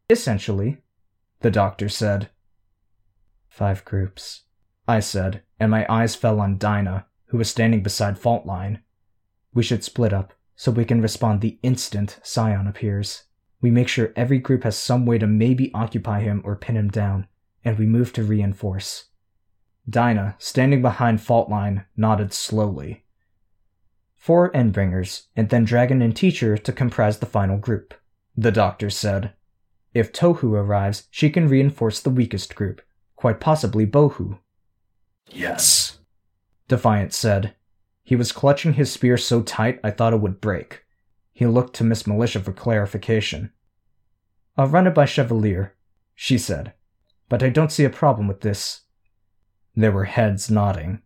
Essentially, 0.10 0.78
the 1.40 1.50
doctor 1.50 1.90
said. 1.90 2.30
Five 3.48 3.86
groups, 3.86 4.44
I 4.88 5.00
said, 5.00 5.42
and 5.60 5.72
my 5.72 5.86
eyes 5.90 6.16
fell 6.16 6.40
on 6.42 6.58
Dinah, 6.58 7.08
who 7.28 7.38
was 7.38 7.50
standing 7.50 7.82
beside 7.82 8.20
Faultline. 8.20 8.82
We 9.54 9.64
should 9.64 9.84
split 9.84 10.14
up, 10.14 10.34
so 10.56 10.72
we 10.72 10.86
can 10.86 11.02
respond 11.02 11.42
the 11.42 11.60
instant 11.64 12.20
Scion 12.24 12.68
appears. 12.68 13.24
We 13.62 13.72
make 13.72 13.88
sure 13.88 14.14
every 14.16 14.40
group 14.40 14.64
has 14.64 14.78
some 14.78 15.06
way 15.06 15.18
to 15.18 15.28
maybe 15.28 15.74
occupy 15.74 16.22
him 16.22 16.42
or 16.46 16.56
pin 16.56 16.78
him 16.78 16.90
down, 16.90 17.28
and 17.64 17.78
we 17.78 17.86
move 17.86 18.14
to 18.14 18.24
reinforce. 18.24 19.06
Dinah, 19.90 20.36
standing 20.40 20.82
behind 20.82 21.20
Faultline, 21.20 21.86
nodded 21.96 22.34
slowly. 22.34 23.04
Four 24.16 24.52
Endbringers, 24.54 25.28
and 25.36 25.50
then 25.50 25.66
Dragon 25.66 26.02
and 26.02 26.16
Teacher 26.16 26.58
to 26.58 26.72
comprise 26.72 27.20
the 27.20 27.26
final 27.26 27.58
group, 27.58 27.94
the 28.36 28.52
doctor 28.52 28.90
said. 28.90 29.34
If 29.94 30.12
Tohu 30.12 30.54
arrives, 30.54 31.08
she 31.12 31.30
can 31.30 31.48
reinforce 31.48 32.00
the 32.00 32.10
weakest 32.10 32.56
group, 32.56 32.82
quite 33.16 33.40
possibly 33.40 33.86
Bohu. 33.86 34.40
Yes, 35.30 36.00
Defiant 36.68 37.14
said. 37.14 37.54
He 38.06 38.16
was 38.16 38.32
clutching 38.32 38.74
his 38.74 38.94
spear 38.94 39.18
so 39.18 39.42
tight 39.42 39.80
I 39.84 39.90
thought 39.90 40.14
it 40.14 40.22
would 40.22 40.40
break. 40.40 40.86
He 41.34 41.48
looked 41.48 41.76
to 41.78 41.84
Miss 41.84 42.06
Militia 42.06 42.40
for 42.40 42.54
clarification. 42.54 43.52
I'll 44.56 44.68
run 44.68 44.86
it 44.86 44.94
by 44.94 45.06
Chevalier, 45.06 45.76
she 46.14 46.38
said, 46.38 46.74
but 47.30 47.42
I 47.42 47.50
don't 47.50 47.72
see 47.72 47.84
a 47.84 47.90
problem 47.90 48.28
with 48.28 48.42
this. 48.42 48.82
There 49.76 49.92
were 49.92 50.06
heads 50.06 50.52
nodding. 50.52 51.02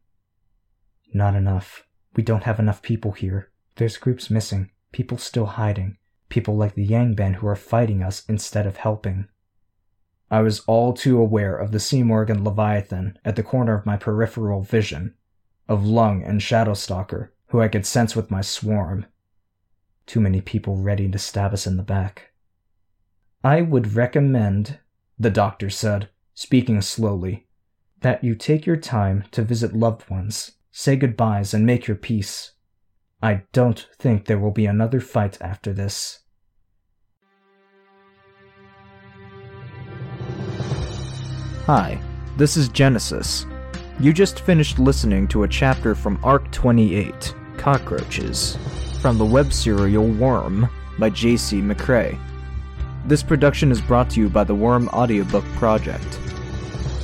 Not 1.13 1.35
enough. 1.35 1.87
We 2.15 2.21
don't 2.21 2.43
have 2.43 2.59
enough 2.59 2.81
people 2.81 3.13
here. 3.13 3.49
There's 3.77 3.97
groups 3.97 4.29
missing, 4.29 4.71
people 4.91 5.17
still 5.17 5.45
hiding, 5.45 5.97
people 6.27 6.57
like 6.57 6.75
the 6.75 6.87
Yangban 6.87 7.35
who 7.35 7.47
are 7.47 7.55
fighting 7.55 8.03
us 8.03 8.25
instead 8.27 8.67
of 8.67 8.75
helping. 8.75 9.29
I 10.29 10.41
was 10.41 10.59
all 10.67 10.93
too 10.93 11.17
aware 11.17 11.55
of 11.55 11.71
the 11.71 11.79
Simurgh 11.79 12.29
and 12.29 12.43
Leviathan 12.43 13.17
at 13.23 13.37
the 13.37 13.41
corner 13.41 13.73
of 13.73 13.85
my 13.85 13.95
peripheral 13.95 14.61
vision, 14.63 15.15
of 15.69 15.85
Lung 15.85 16.23
and 16.23 16.41
Shadowstalker, 16.41 17.29
who 17.47 17.61
I 17.61 17.67
could 17.67 17.85
sense 17.85 18.15
with 18.15 18.31
my 18.31 18.41
swarm. 18.41 19.05
Too 20.07 20.19
many 20.19 20.41
people 20.41 20.75
ready 20.75 21.07
to 21.07 21.19
stab 21.19 21.53
us 21.53 21.67
in 21.67 21.77
the 21.77 21.83
back. 21.83 22.31
I 23.43 23.61
would 23.61 23.93
recommend, 23.93 24.79
the 25.17 25.29
doctor 25.29 25.69
said, 25.69 26.09
speaking 26.33 26.81
slowly, 26.81 27.47
that 28.01 28.23
you 28.23 28.33
take 28.33 28.65
your 28.65 28.77
time 28.77 29.25
to 29.31 29.43
visit 29.43 29.75
loved 29.75 30.09
ones, 30.09 30.53
say 30.71 30.95
goodbyes, 30.95 31.53
and 31.53 31.65
make 31.65 31.87
your 31.87 31.97
peace. 31.97 32.53
I 33.21 33.43
don't 33.53 33.87
think 33.99 34.25
there 34.25 34.39
will 34.39 34.51
be 34.51 34.65
another 34.65 34.99
fight 34.99 35.37
after 35.39 35.71
this. 35.71 36.21
Hi, 41.65 42.01
this 42.37 42.57
is 42.57 42.69
Genesis. 42.69 43.45
You 44.01 44.13
just 44.13 44.39
finished 44.39 44.79
listening 44.79 45.27
to 45.27 45.43
a 45.43 45.47
chapter 45.47 45.93
from 45.93 46.21
Arc 46.23 46.49
28 46.51 47.35
Cockroaches 47.57 48.57
from 49.01 49.17
the 49.17 49.25
web 49.25 49.51
serial 49.51 50.07
Worm 50.07 50.69
by 50.97 51.09
J.C. 51.09 51.61
McCrae. 51.61 52.17
This 53.03 53.21
production 53.21 53.73
is 53.73 53.81
brought 53.81 54.09
to 54.11 54.21
you 54.21 54.29
by 54.29 54.45
the 54.45 54.55
Worm 54.55 54.87
Audiobook 54.93 55.43
Project. 55.55 56.17